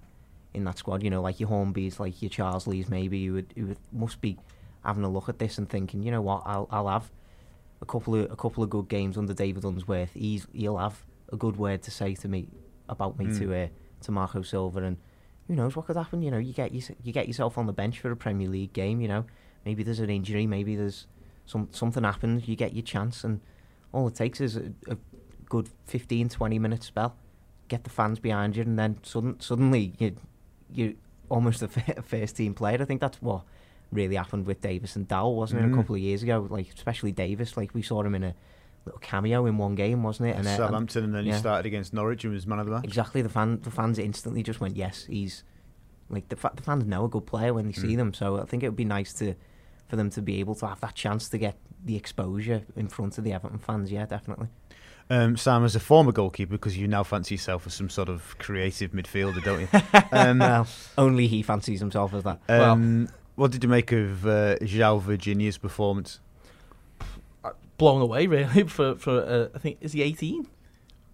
in 0.55 0.65
that 0.65 0.79
squad. 0.79 1.03
You 1.03 1.11
know, 1.11 1.23
like 1.23 1.39
your 1.41 1.49
Hornbys, 1.49 1.99
like 1.99 2.21
your 2.23 2.31
Charsley's, 2.31 2.89
maybe 2.89 3.27
who 3.27 3.35
would, 3.35 3.53
who 3.57 3.67
would 3.67 3.79
must 3.93 4.21
be 4.21 4.39
having 4.85 5.05
a 5.05 5.09
look 5.09 5.29
at 5.29 5.39
this 5.39 5.59
and 5.59 5.69
thinking, 5.69 6.03
you 6.03 6.11
know 6.11 6.23
what, 6.23 6.43
I'll 6.47 6.67
I'll 6.71 6.89
have 6.89 7.11
a 7.81 7.87
couple 7.87 8.15
of 8.17 8.31
a 8.33 8.37
couple 8.37 8.63
of 8.65 8.71
good 8.71 8.89
games 8.89 9.17
under 9.17 9.33
David 9.35 9.65
Unsworth. 9.65 10.13
He's 10.15 10.47
he'll 10.53 10.79
have 10.79 11.05
a 11.33 11.37
good 11.37 11.57
word 11.57 11.83
to 11.83 11.91
say 11.91 12.15
to 12.17 12.29
me 12.29 12.49
about 12.89 13.19
me 13.19 13.27
Mm. 13.27 13.39
to 13.39 13.55
uh, 13.65 13.69
to 14.03 14.13
Marco 14.13 14.43
Silva, 14.43 14.81
and 14.83 14.97
who 15.47 15.55
knows 15.55 15.77
what 15.77 15.87
could 15.87 15.97
happen. 15.97 16.23
You 16.23 16.31
know, 16.31 16.39
you 16.39 16.53
get 16.53 16.73
you, 16.73 16.83
you 17.03 17.13
get 17.13 17.27
yourself 17.27 17.59
on 17.59 17.67
the 17.67 17.73
bench 17.73 18.01
for 18.01 18.11
a 18.11 18.17
Premier 18.17 18.49
League 18.49 18.73
game. 18.73 19.01
You 19.01 19.09
know, 19.09 19.25
maybe 19.65 19.83
there's 19.83 20.01
an 20.01 20.11
injury, 20.11 20.47
maybe 20.47 20.75
there's 20.75 21.07
some 21.47 21.69
something 21.71 22.03
happens. 22.05 22.49
You 22.49 22.57
get 22.57 22.73
your 22.75 22.83
chance, 22.85 23.23
and 23.25 23.41
all 23.93 24.09
it 24.09 24.15
takes 24.15 24.41
is 24.41 24.57
a, 24.57 24.73
a 24.89 24.97
good 25.49 25.69
15, 25.87 26.29
20 26.31 26.59
minute 26.59 26.83
spell. 26.83 27.15
Get 27.69 27.85
the 27.85 27.91
fans 27.91 28.19
behind 28.19 28.57
you, 28.57 28.63
and 28.63 28.79
then 28.79 28.99
sudden, 29.03 29.39
suddenly 29.41 29.93
you 29.99 30.17
you 30.73 30.97
almost 31.29 31.63
a 31.63 31.69
first 31.69 32.37
team 32.37 32.55
player. 32.55 32.79
I 32.81 32.85
think 32.85 33.01
that's 33.01 33.21
what 33.21 33.43
really 33.93 34.17
happened 34.17 34.47
with 34.47 34.61
Davies 34.61 34.97
and 34.97 35.07
Dowell, 35.07 35.37
wasn't 35.37 35.63
it? 35.63 35.69
Mm. 35.69 35.73
A 35.73 35.77
couple 35.77 35.95
of 35.95 36.01
years 36.01 36.23
ago, 36.23 36.47
like 36.51 36.69
especially 36.75 37.13
Davies, 37.13 37.57
like 37.57 37.75
we 37.75 37.83
saw 37.83 38.03
him 38.03 38.15
in 38.15 38.25
a 38.25 38.35
little 38.87 39.01
cameo 39.01 39.45
in 39.47 39.59
one 39.59 39.75
game, 39.75 40.03
wasn't 40.03 40.31
it? 40.31 40.35
uh, 40.37 40.39
And, 40.39 40.47
Southampton, 40.49 41.05
and 41.05 41.15
then 41.15 41.25
he 41.27 41.33
started 41.33 41.67
against 41.67 41.93
Norwich 41.93 42.25
and 42.25 42.33
was 42.33 42.47
man 42.47 42.59
of 42.59 42.67
the 42.67 42.73
match. 42.73 42.85
exactly 42.85 43.21
the 43.23 43.29
fan, 43.29 43.61
the 43.63 43.71
fans 43.71 43.99
instantly 43.99 44.43
just 44.43 44.61
went, 44.61 44.77
yes, 44.77 45.05
he's 45.05 45.45
like 46.11 46.29
the 46.31 46.37
fa- 46.37 46.53
the 46.55 46.63
fans 46.63 46.85
know 46.87 47.05
a 47.05 47.09
good 47.09 47.27
player 47.27 47.53
when 47.53 47.67
they 47.67 47.73
see 47.73 47.95
Mm. 47.95 47.97
them. 47.99 48.15
So 48.15 48.41
I 48.41 48.45
think 48.47 48.63
it 48.63 48.69
would 48.69 48.77
be 48.77 48.85
nice 48.87 49.13
to 49.15 49.35
for 49.89 49.97
them 49.97 50.09
to 50.11 50.23
be 50.23 50.41
able 50.41 50.55
to 50.57 50.67
have 50.67 50.81
that 50.81 50.95
chance 50.95 51.29
to 51.31 51.39
get 51.39 51.57
the 51.85 51.97
exposure 51.97 52.63
in 52.77 52.89
front 52.89 53.17
of 53.19 53.25
the 53.25 53.33
Everton 53.33 53.59
fans. 53.59 53.91
Yeah, 53.93 54.05
definitely. 54.07 54.49
Um, 55.11 55.37
Sam, 55.39 55.65
as 55.65 55.75
a 55.75 55.81
former 55.81 56.13
goalkeeper, 56.13 56.53
because 56.53 56.77
you 56.77 56.87
now 56.87 57.03
fancy 57.03 57.35
yourself 57.37 57.67
as 57.67 57.75
some 57.75 57.89
sort 57.89 58.09
of 58.11 58.37
creative 58.39 58.93
midfielder, 58.93 59.43
don't 59.43 59.61
you? 59.61 59.69
Um, 60.13 60.39
well, 60.41 60.67
only 60.99 61.27
he 61.27 61.43
fancies 61.43 61.81
himself 61.81 62.13
as 62.15 62.25
that. 62.25 62.41
um, 62.49 63.09
what 63.37 63.51
did 63.53 63.63
you 63.63 63.69
make 63.71 63.93
of 63.93 64.27
uh, 64.27 64.57
João 64.61 65.01
Virginia's 65.01 65.57
performance? 65.59 66.21
Blown 67.79 68.03
away, 68.03 68.27
really, 68.27 68.65
for, 68.67 68.97
for 68.97 69.23
uh, 69.23 69.49
I 69.55 69.59
think, 69.59 69.79
is 69.81 69.93
he 69.93 70.03
18? 70.03 70.47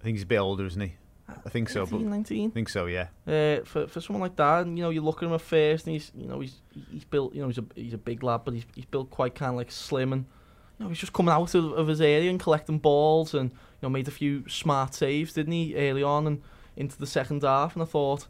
I 0.00 0.02
think 0.04 0.16
he's 0.16 0.22
a 0.22 0.26
bit 0.26 0.38
older, 0.38 0.64
isn't 0.64 0.80
he? 0.80 0.94
I 1.28 1.48
think 1.50 1.68
so, 1.68 1.84
but 1.86 1.96
18, 1.96 2.06
I 2.06 2.10
19? 2.10 2.50
think 2.52 2.68
so, 2.70 2.86
yeah. 2.86 3.08
Uh, 3.26 3.64
for 3.64 3.86
for 3.86 4.00
someone 4.00 4.22
like 4.22 4.36
that, 4.36 4.62
and 4.66 4.76
you 4.78 4.84
know, 4.84 4.90
you 4.90 5.02
look 5.02 5.22
at 5.22 5.26
him 5.26 5.34
at 5.34 5.40
first, 5.42 5.86
and 5.86 5.92
he's 5.94 6.10
you 6.16 6.26
know 6.26 6.40
he's 6.40 6.60
he's 6.90 7.04
built, 7.04 7.34
you 7.34 7.42
know, 7.42 7.48
he's 7.48 7.58
a 7.58 7.64
he's 7.74 7.94
a 7.94 7.98
big 7.98 8.22
lad, 8.22 8.42
but 8.44 8.54
he's 8.54 8.64
he's 8.74 8.84
built 8.86 9.10
quite 9.10 9.34
kind 9.34 9.50
of 9.50 9.56
like 9.56 9.70
slim, 9.70 10.12
and 10.12 10.24
you 10.78 10.84
know, 10.84 10.88
he's 10.88 10.98
just 10.98 11.12
coming 11.12 11.32
out 11.32 11.54
of, 11.54 11.72
of 11.72 11.86
his 11.88 12.00
area 12.00 12.30
and 12.30 12.40
collecting 12.40 12.78
balls, 12.78 13.34
and 13.34 13.50
you 13.50 13.56
know, 13.84 13.90
made 13.90 14.08
a 14.08 14.10
few 14.10 14.48
smart 14.48 14.94
saves, 14.94 15.32
didn't 15.32 15.52
he, 15.52 15.76
early 15.76 16.02
on 16.02 16.26
and 16.26 16.42
into 16.76 16.98
the 16.98 17.06
second 17.06 17.42
half, 17.42 17.74
and 17.74 17.82
I 17.82 17.86
thought, 17.86 18.26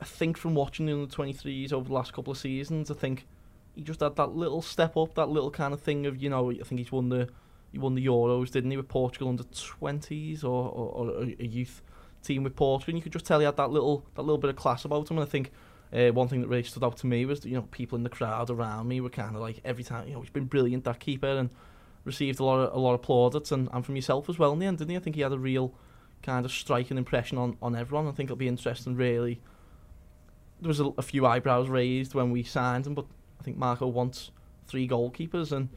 I 0.00 0.04
think 0.04 0.38
from 0.38 0.54
watching 0.54 0.86
the 0.86 0.92
under 0.92 1.06
twenty 1.06 1.34
threes 1.34 1.72
over 1.72 1.88
the 1.88 1.94
last 1.94 2.12
couple 2.12 2.32
of 2.32 2.38
seasons, 2.38 2.90
I 2.90 2.94
think 2.94 3.26
he 3.74 3.82
just 3.82 4.00
had 4.00 4.16
that 4.16 4.34
little 4.34 4.62
step 4.62 4.96
up, 4.96 5.14
that 5.14 5.28
little 5.28 5.50
kind 5.50 5.74
of 5.74 5.80
thing 5.80 6.06
of 6.06 6.22
you 6.22 6.30
know, 6.30 6.50
I 6.50 6.64
think 6.64 6.78
he's 6.78 6.92
won 6.92 7.08
the 7.10 7.28
he 7.70 7.78
won 7.78 7.94
the 7.94 8.06
Euros, 8.06 8.50
didn't 8.50 8.70
he, 8.70 8.76
with 8.76 8.88
Portugal 8.88 9.28
under 9.28 9.44
twenties 9.44 10.44
or, 10.44 10.68
or, 10.70 10.88
or 10.90 11.10
a, 11.22 11.36
a 11.40 11.46
youth 11.46 11.82
team 12.22 12.42
with 12.44 12.56
Portugal, 12.56 12.92
and 12.92 12.98
you 12.98 13.02
could 13.02 13.12
just 13.12 13.26
tell 13.26 13.38
he 13.40 13.44
had 13.44 13.56
that 13.56 13.70
little 13.70 14.06
that 14.14 14.22
little 14.22 14.38
bit 14.38 14.50
of 14.50 14.56
class 14.56 14.84
about 14.84 15.10
him. 15.10 15.18
And 15.18 15.26
I 15.26 15.30
think 15.30 15.50
Uh, 15.92 16.10
one 16.10 16.26
thing 16.26 16.40
that 16.40 16.48
really 16.48 16.62
stood 16.62 16.82
out 16.82 16.96
to 16.96 17.06
me 17.06 17.26
was 17.26 17.40
that, 17.40 17.50
you 17.50 17.56
know 17.56 17.68
people 17.70 17.96
in 17.98 18.02
the 18.02 18.16
crowd 18.18 18.48
around 18.48 18.88
me 18.88 18.98
were 19.02 19.10
kind 19.10 19.36
of 19.36 19.42
like 19.42 19.60
every 19.62 19.84
time 19.84 20.08
you 20.08 20.14
know 20.14 20.22
he's 20.22 20.32
been 20.32 20.48
brilliant 20.48 20.84
that 20.84 20.98
keeper 20.98 21.38
and 21.40 21.50
received 22.04 22.40
a 22.40 22.44
lot 22.44 22.58
of 22.60 22.74
a 22.74 22.78
lot 22.78 22.94
of 22.94 23.02
plaudits 23.02 23.52
and, 23.52 23.68
and 23.72 23.84
from 23.86 23.94
yourself 23.96 24.28
as 24.28 24.38
well 24.38 24.52
in 24.52 24.58
the 24.58 24.66
end 24.66 24.78
didn't 24.78 24.90
he? 24.90 24.96
I 24.96 25.00
think 25.00 25.16
he 25.16 25.22
had 25.22 25.32
a 25.32 25.38
real 25.38 25.72
kind 26.22 26.44
of 26.44 26.52
striking 26.52 26.98
impression 26.98 27.36
on, 27.38 27.56
on 27.60 27.74
everyone. 27.76 28.06
I 28.08 28.12
think 28.12 28.28
it'll 28.28 28.36
be 28.36 28.48
interesting 28.48 28.94
really. 28.96 29.40
There 30.60 30.68
was 30.68 30.80
a, 30.80 30.86
a 30.98 31.02
few 31.02 31.26
eyebrows 31.26 31.68
raised 31.68 32.14
when 32.14 32.30
we 32.30 32.42
signed 32.42 32.86
him 32.86 32.94
but 32.94 33.06
I 33.40 33.42
think 33.42 33.56
Marco 33.56 33.86
wants 33.86 34.30
three 34.66 34.86
goalkeepers 34.88 35.50
and 35.52 35.68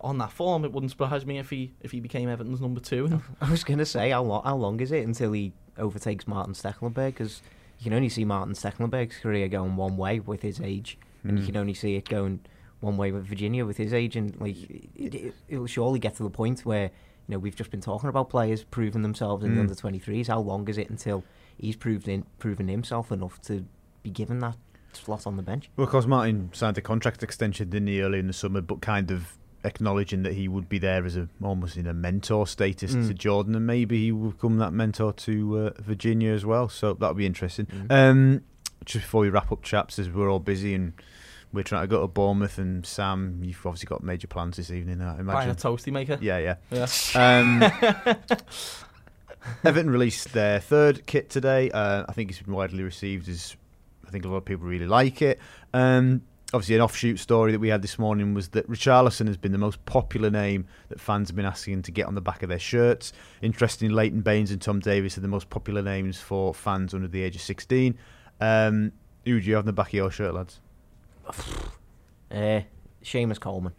on 0.00 0.18
that 0.18 0.32
form 0.32 0.64
it 0.64 0.72
wouldn't 0.72 0.90
surprise 0.90 1.24
me 1.24 1.38
if 1.38 1.50
he 1.50 1.72
if 1.80 1.92
he 1.92 2.00
became 2.00 2.28
Everton's 2.28 2.60
number 2.60 2.80
two. 2.80 3.20
I 3.40 3.50
was 3.50 3.64
going 3.64 3.78
to 3.78 3.86
say 3.86 4.10
how 4.10 4.22
long 4.22 4.42
how 4.44 4.56
long 4.56 4.80
is 4.80 4.92
it 4.92 5.06
until 5.06 5.32
he 5.32 5.52
overtakes 5.78 6.24
Maarten 6.26 6.54
Stekelenburg 6.54 7.12
because 7.14 7.40
you 7.78 7.84
can 7.84 7.94
only 7.94 8.08
see 8.10 8.24
Maarten 8.24 8.54
Stekelenburg's 8.54 9.16
career 9.18 9.48
going 9.48 9.76
one 9.76 9.96
way 9.96 10.20
with 10.20 10.42
his 10.42 10.60
age, 10.60 10.98
and 11.24 11.38
you 11.38 11.44
Mm. 11.44 11.46
can 11.46 11.56
only 11.56 11.72
see 11.74 11.96
it 11.96 12.06
going 12.08 12.40
one 12.80 12.96
way 12.96 13.12
with 13.12 13.26
Virginia 13.26 13.64
with 13.66 13.76
his 13.76 13.92
agent. 13.92 14.40
like 14.40 14.56
it, 14.96 15.34
it'll 15.48 15.66
surely 15.66 15.98
get 15.98 16.16
to 16.16 16.22
the 16.22 16.30
point 16.30 16.60
where 16.64 16.84
you 16.84 17.32
know 17.34 17.38
we've 17.38 17.56
just 17.56 17.70
been 17.70 17.80
talking 17.80 18.08
about 18.08 18.30
players 18.30 18.64
proving 18.64 19.02
themselves 19.02 19.44
in 19.44 19.50
the 19.54 19.56
Mm. 19.58 19.64
under 19.64 19.74
twenty 19.74 19.98
threes. 19.98 20.28
How 20.28 20.40
long 20.40 20.68
is 20.68 20.78
it 20.78 20.88
until 20.90 21.22
he's 21.58 21.76
proved 21.76 22.08
in, 22.08 22.24
proven 22.38 22.68
himself 22.68 23.12
enough 23.12 23.40
to 23.42 23.64
be 24.02 24.10
given 24.10 24.38
that 24.40 24.56
slot 24.92 25.26
on 25.26 25.36
the 25.36 25.42
bench? 25.42 25.70
Well, 25.76 25.84
of 25.84 25.90
course, 25.90 26.06
Maarten 26.06 26.54
signed 26.56 26.78
a 26.78 26.80
contract 26.80 27.22
extension, 27.22 27.70
didn't 27.70 27.88
he, 27.88 28.00
early 28.00 28.18
in 28.18 28.26
the 28.26 28.32
summer, 28.32 28.60
but 28.62 28.80
kind 28.80 29.10
of 29.10 29.36
acknowledging 29.62 30.22
that 30.22 30.32
he 30.32 30.48
would 30.48 30.70
be 30.70 30.78
there 30.78 31.04
as 31.04 31.16
a 31.18 31.28
almost 31.42 31.76
in 31.76 31.86
a 31.86 31.92
mentor 31.92 32.46
status 32.46 32.94
Mm. 32.94 33.08
to 33.08 33.14
Jordan, 33.14 33.54
and 33.54 33.66
maybe 33.66 33.98
he 33.98 34.10
will 34.10 34.30
become 34.30 34.56
that 34.56 34.72
mentor 34.72 35.12
to 35.12 35.58
uh, 35.58 35.70
Virginia 35.82 36.32
as 36.32 36.46
well. 36.46 36.70
So 36.70 36.94
that'll 36.94 37.14
be 37.14 37.26
interesting. 37.26 37.66
Mm. 37.66 37.86
Um, 37.92 38.40
just 38.86 39.04
before 39.04 39.20
we 39.20 39.28
wrap 39.28 39.52
up, 39.52 39.62
chaps, 39.62 39.98
as 39.98 40.08
we're 40.08 40.30
all 40.30 40.38
busy 40.40 40.72
and 40.74 40.94
we're 41.52 41.64
trying 41.64 41.82
to 41.82 41.88
go 41.88 42.00
to 42.02 42.08
Bournemouth, 42.08 42.58
and 42.58 42.84
Sam, 42.86 43.40
you've 43.42 43.64
obviously 43.66 43.86
got 43.86 44.02
major 44.02 44.26
plans 44.26 44.56
this 44.56 44.70
evening, 44.70 45.00
I 45.00 45.14
imagine 45.18 45.26
buying 45.26 45.50
a 45.50 45.54
toasty 45.54 45.92
maker 45.92 46.18
Yeah, 46.20 46.38
yeah. 46.38 46.56
yeah 46.70 46.86
Um, 47.14 47.62
Everton 49.64 49.90
released 49.90 50.32
their 50.32 50.60
third 50.60 51.06
kit 51.06 51.30
today. 51.30 51.70
Uh, 51.70 52.04
I 52.08 52.12
think 52.12 52.30
it's 52.30 52.40
been 52.40 52.54
widely 52.54 52.82
received 52.82 53.28
as 53.28 53.56
I 54.06 54.10
think 54.10 54.24
a 54.24 54.28
lot 54.28 54.38
of 54.38 54.44
people 54.44 54.66
really 54.66 54.86
like 54.86 55.22
it. 55.22 55.38
Um, 55.72 56.22
obviously, 56.52 56.74
an 56.74 56.82
offshoot 56.82 57.18
story 57.18 57.52
that 57.52 57.58
we 57.58 57.68
had 57.68 57.80
this 57.82 57.98
morning 57.98 58.34
was 58.34 58.48
that 58.50 58.68
Richarlison 58.68 59.26
has 59.28 59.36
been 59.36 59.52
the 59.52 59.58
most 59.58 59.84
popular 59.86 60.30
name 60.30 60.66
that 60.88 61.00
fans 61.00 61.28
have 61.28 61.36
been 61.36 61.46
asking 61.46 61.82
to 61.82 61.92
get 61.92 62.06
on 62.06 62.14
the 62.14 62.20
back 62.20 62.42
of 62.42 62.48
their 62.48 62.58
shirts. 62.58 63.12
Interestingly, 63.40 63.94
Leighton 63.94 64.20
Baines 64.20 64.50
and 64.50 64.60
Tom 64.60 64.80
Davies 64.80 65.16
are 65.16 65.20
the 65.22 65.28
most 65.28 65.48
popular 65.48 65.82
names 65.82 66.20
for 66.20 66.52
fans 66.52 66.92
under 66.92 67.08
the 67.08 67.22
age 67.22 67.36
of 67.36 67.42
16. 67.42 67.96
Um, 68.40 68.92
who 69.24 69.40
do 69.40 69.46
you 69.46 69.54
have 69.54 69.62
on 69.62 69.66
the 69.66 69.72
back 69.72 69.88
of 69.88 69.94
your 69.94 70.10
shirt, 70.10 70.34
lads? 70.34 70.60
Uh, 72.30 72.60
Seamus 73.04 73.40
Coleman, 73.40 73.72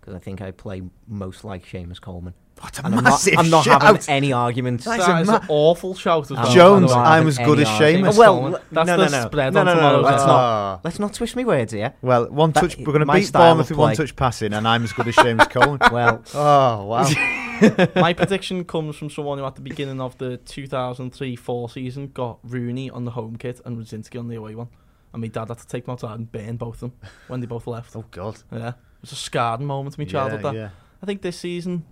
because 0.00 0.14
I 0.14 0.18
think 0.18 0.40
I 0.42 0.50
play 0.50 0.82
most 1.06 1.44
like 1.44 1.64
Seamus 1.66 2.00
Coleman. 2.00 2.34
What 2.60 2.76
a 2.80 2.86
And 2.86 2.94
I'm 2.96 3.04
not, 3.04 3.24
I'm 3.38 3.50
not 3.50 3.64
having 3.66 4.02
any 4.08 4.32
arguments. 4.32 4.84
Nice. 4.84 5.06
that 5.06 5.20
It's 5.20 5.28
is 5.28 5.34
a 5.34 5.38
an 5.40 5.46
awful 5.48 5.94
shout 5.94 6.24
as 6.24 6.32
well, 6.32 6.52
Jones, 6.52 6.92
by 6.92 7.04
the. 7.04 7.08
I'm 7.10 7.28
as 7.28 7.38
good 7.38 7.60
as 7.60 7.68
Seamus. 7.68 8.18
Well, 8.18 8.60
that's 8.72 8.86
no, 8.88 8.96
the 8.96 9.04
no, 9.08 9.20
no. 9.22 9.26
spread 9.28 9.54
No, 9.54 9.60
on 9.60 9.66
no, 9.66 9.74
no, 9.74 9.78
tomorrow's 9.78 10.04
let's 10.04 10.22
ad. 10.22 10.26
not-. 10.26 10.80
Let's 10.84 10.98
not 10.98 11.14
twist 11.14 11.36
me 11.36 11.44
words 11.44 11.72
here. 11.72 11.94
Well, 12.02 12.26
one 12.28 12.50
That- 12.50 12.60
touch. 12.62 12.76
We're 12.78 12.84
going 12.86 13.06
to 13.06 13.12
beat 13.12 13.26
style 13.26 13.42
Bournemouth 13.54 13.70
with 13.70 13.78
one 13.78 13.94
touch 13.94 14.16
passing, 14.16 14.52
and 14.54 14.66
I'm 14.66 14.82
as 14.82 14.92
good 14.92 15.06
as 15.06 15.14
Seamus 15.14 15.48
Coleman. 15.50 15.78
Well, 15.92 16.24
Oh 16.34 16.84
wow! 16.86 17.88
My 17.94 18.12
prediction 18.12 18.64
comes 18.64 18.96
from 18.96 19.08
someone 19.10 19.38
who, 19.38 19.44
at 19.44 19.54
the 19.54 19.60
beginning 19.60 20.00
of 20.00 20.18
the 20.18 20.38
2003-4 20.38 21.70
season, 21.70 22.08
got 22.08 22.38
Rooney 22.42 22.90
on 22.90 23.04
the 23.04 23.12
home 23.12 23.36
kit 23.36 23.60
and 23.64 23.78
Radzinski 23.78 24.18
on 24.18 24.26
the 24.28 24.34
away 24.36 24.56
one. 24.56 24.68
And 25.12 25.22
my 25.22 25.28
dad 25.28 25.48
had 25.48 25.58
to 25.58 25.66
take 25.66 25.86
them 25.86 25.92
outside 25.92 26.18
and 26.18 26.30
burn 26.30 26.56
both 26.56 26.74
of 26.82 26.90
them 26.90 26.92
when 27.28 27.40
they 27.40 27.46
both 27.46 27.66
left. 27.66 27.96
oh 27.96 28.04
god! 28.10 28.42
Yeah, 28.52 28.68
it 28.68 28.74
was 29.00 29.12
a 29.12 29.16
scarring 29.16 29.64
moment 29.66 29.96
in 29.98 30.04
my 30.04 30.10
childhood. 30.10 30.42
yeah, 30.42 30.50
that. 30.50 30.56
yeah. 30.56 30.68
I 31.02 31.06
think 31.06 31.22
this 31.22 31.38
season, 31.38 31.84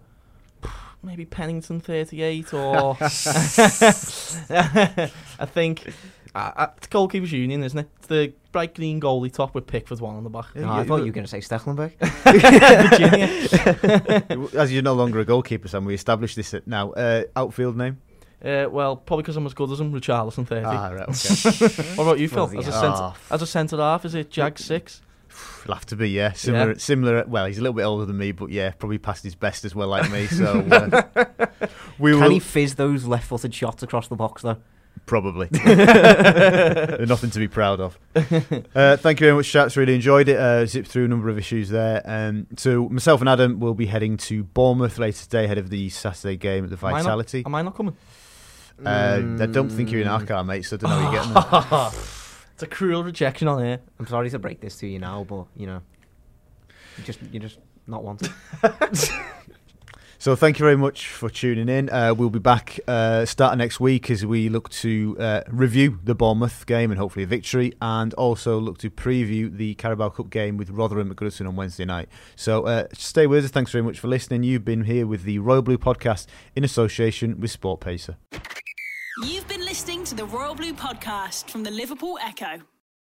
maybe 1.02 1.24
Pennington 1.24 1.80
38 1.80 2.52
or 2.52 2.96
I 3.00 3.08
think 5.46 5.86
uh, 6.34 6.52
uh, 6.54 6.66
it's 6.76 6.88
goalkeepers 6.88 7.32
union, 7.32 7.62
isn't 7.62 7.78
it? 7.78 7.88
It's 7.96 8.06
the 8.08 8.34
bright 8.52 8.74
green 8.74 9.00
goalie 9.00 9.32
top 9.32 9.54
with 9.54 9.66
Pickford 9.66 10.00
one 10.00 10.16
on 10.16 10.24
the 10.24 10.30
back. 10.30 10.54
no, 10.54 10.70
I 10.70 10.84
thought 10.84 10.98
you 10.98 11.06
were 11.06 11.12
going 11.12 11.26
to 11.26 11.30
say 11.30 11.38
Stekelenburg. 11.38 11.92
Virginia. 14.28 14.60
As 14.60 14.70
you're 14.72 14.82
no 14.82 14.92
longer 14.92 15.20
a 15.20 15.24
goalkeeper, 15.24 15.68
Sam, 15.68 15.86
we 15.86 15.94
established 15.94 16.36
this 16.36 16.52
at 16.52 16.66
now. 16.66 16.90
Uh, 16.92 17.24
outfield 17.34 17.76
name? 17.76 18.02
Uh, 18.44 18.68
well, 18.70 18.96
probably 18.96 19.22
because 19.22 19.36
I'm 19.36 19.46
as 19.46 19.54
good 19.54 19.70
as 19.70 19.80
him, 19.80 19.92
Richarlison 19.92 20.46
30. 20.46 20.64
Ah, 20.66 20.88
right. 20.90 21.08
Okay. 21.08 21.82
what 21.96 22.04
about 22.04 22.18
you, 22.18 22.28
Phil? 22.28 22.44
As 22.58 22.68
a, 22.68 22.72
centre, 22.72 23.12
as 23.30 23.42
a 23.42 23.46
centre 23.46 23.76
half, 23.78 24.04
is 24.04 24.14
it 24.14 24.30
Jag 24.30 24.58
6? 24.58 25.02
It'll 25.62 25.74
have 25.74 25.86
to 25.86 25.96
be 25.96 26.10
yeah. 26.10 26.32
Similar, 26.32 26.72
Yeah. 26.72 26.78
similar. 26.78 27.24
Well, 27.26 27.46
he's 27.46 27.58
a 27.58 27.62
little 27.62 27.74
bit 27.74 27.82
older 27.84 28.04
than 28.04 28.16
me, 28.18 28.32
but 28.32 28.50
yeah, 28.50 28.70
probably 28.70 28.98
past 28.98 29.24
his 29.24 29.34
best 29.34 29.64
as 29.64 29.74
well, 29.74 29.88
like 29.88 30.10
me. 30.10 30.26
So 30.26 30.60
uh, 30.70 31.26
we 31.98 32.12
Can 32.12 32.20
will 32.20 32.30
he 32.30 32.38
fizz 32.38 32.76
those 32.76 33.04
left-footed 33.04 33.54
shots 33.54 33.82
across 33.82 34.08
the 34.08 34.16
box 34.16 34.42
though? 34.42 34.56
probably. 35.04 35.48
Nothing 35.52 37.30
to 37.30 37.38
be 37.38 37.48
proud 37.48 37.80
of. 37.80 37.98
Uh, 38.74 38.96
thank 38.96 39.20
you 39.20 39.26
very 39.26 39.36
much, 39.36 39.50
chats. 39.50 39.76
Really 39.76 39.94
enjoyed 39.94 40.28
it. 40.28 40.36
Uh, 40.36 40.66
zipped 40.66 40.88
through 40.88 41.04
a 41.04 41.08
number 41.08 41.28
of 41.28 41.38
issues 41.38 41.68
there. 41.68 42.02
Um, 42.04 42.46
so 42.56 42.88
myself 42.88 43.20
and 43.20 43.28
Adam 43.28 43.60
will 43.60 43.74
be 43.74 43.86
heading 43.86 44.16
to 44.18 44.42
Bournemouth 44.42 44.98
later 44.98 45.22
today, 45.22 45.44
ahead 45.44 45.58
of 45.58 45.70
the 45.70 45.88
Saturday 45.90 46.36
game 46.36 46.64
at 46.64 46.70
the 46.70 46.76
Am 46.76 46.84
I 46.86 46.90
not- 46.98 47.02
Vitality. 47.02 47.42
Am 47.46 47.54
I 47.54 47.62
not 47.62 47.76
coming? 47.76 47.96
Uh, 48.84 49.22
I 49.40 49.46
don't 49.46 49.70
think 49.70 49.90
you're 49.90 50.02
in 50.02 50.08
our 50.08 50.24
car, 50.24 50.44
mate. 50.44 50.62
So 50.62 50.76
I 50.76 50.78
don't 50.78 50.90
know 50.90 50.96
how 50.96 51.12
you're 51.12 51.20
getting 51.20 51.34
there. 51.34 51.90
it's 52.52 52.62
a 52.62 52.66
cruel 52.66 53.04
rejection 53.04 53.48
on 53.48 53.64
here. 53.64 53.80
I'm 53.98 54.06
sorry 54.06 54.30
to 54.30 54.38
break 54.38 54.60
this 54.60 54.76
to 54.78 54.86
you 54.86 54.98
now, 54.98 55.24
but 55.24 55.46
you 55.56 55.66
know, 55.66 55.80
you 56.98 57.04
just 57.04 57.20
you 57.32 57.40
just 57.40 57.58
not 57.86 58.04
wanted. 58.04 58.30
So 60.18 60.34
thank 60.34 60.58
you 60.58 60.64
very 60.64 60.76
much 60.76 61.08
for 61.08 61.28
tuning 61.28 61.68
in. 61.68 61.90
Uh, 61.90 62.14
we'll 62.14 62.30
be 62.30 62.38
back 62.38 62.80
uh, 62.88 63.26
starting 63.26 63.58
next 63.58 63.78
week 63.80 64.10
as 64.10 64.24
we 64.24 64.48
look 64.48 64.68
to 64.70 65.16
uh, 65.20 65.42
review 65.48 65.98
the 66.02 66.14
Bournemouth 66.14 66.66
game 66.66 66.90
and 66.90 66.98
hopefully 66.98 67.24
a 67.24 67.26
victory, 67.26 67.72
and 67.82 68.14
also 68.14 68.58
look 68.58 68.78
to 68.78 68.90
preview 68.90 69.54
the 69.54 69.74
Carabao 69.74 70.08
Cup 70.08 70.30
game 70.30 70.56
with 70.56 70.70
Rotherham 70.70 71.10
at 71.10 71.16
Goodison 71.16 71.46
on 71.46 71.54
Wednesday 71.54 71.84
night. 71.84 72.08
So 72.34 72.66
uh, 72.66 72.86
stay 72.92 73.26
with 73.26 73.44
us. 73.44 73.50
Thanks 73.50 73.70
very 73.70 73.84
much 73.84 74.00
for 74.00 74.08
listening. 74.08 74.42
You've 74.42 74.64
been 74.64 74.84
here 74.84 75.06
with 75.06 75.24
the 75.24 75.38
Royal 75.38 75.62
Blue 75.62 75.78
Podcast 75.78 76.26
in 76.54 76.64
association 76.64 77.40
with 77.40 77.58
SportPesa. 77.58 78.16
You've 79.22 79.48
been 79.48 79.64
listening 79.64 80.04
to 80.04 80.14
the 80.14 80.26
Royal 80.26 80.54
Blue 80.54 80.74
podcast 80.74 81.48
from 81.50 81.62
the 81.62 81.70
Liverpool 81.70 82.18
Echo. 82.22 82.60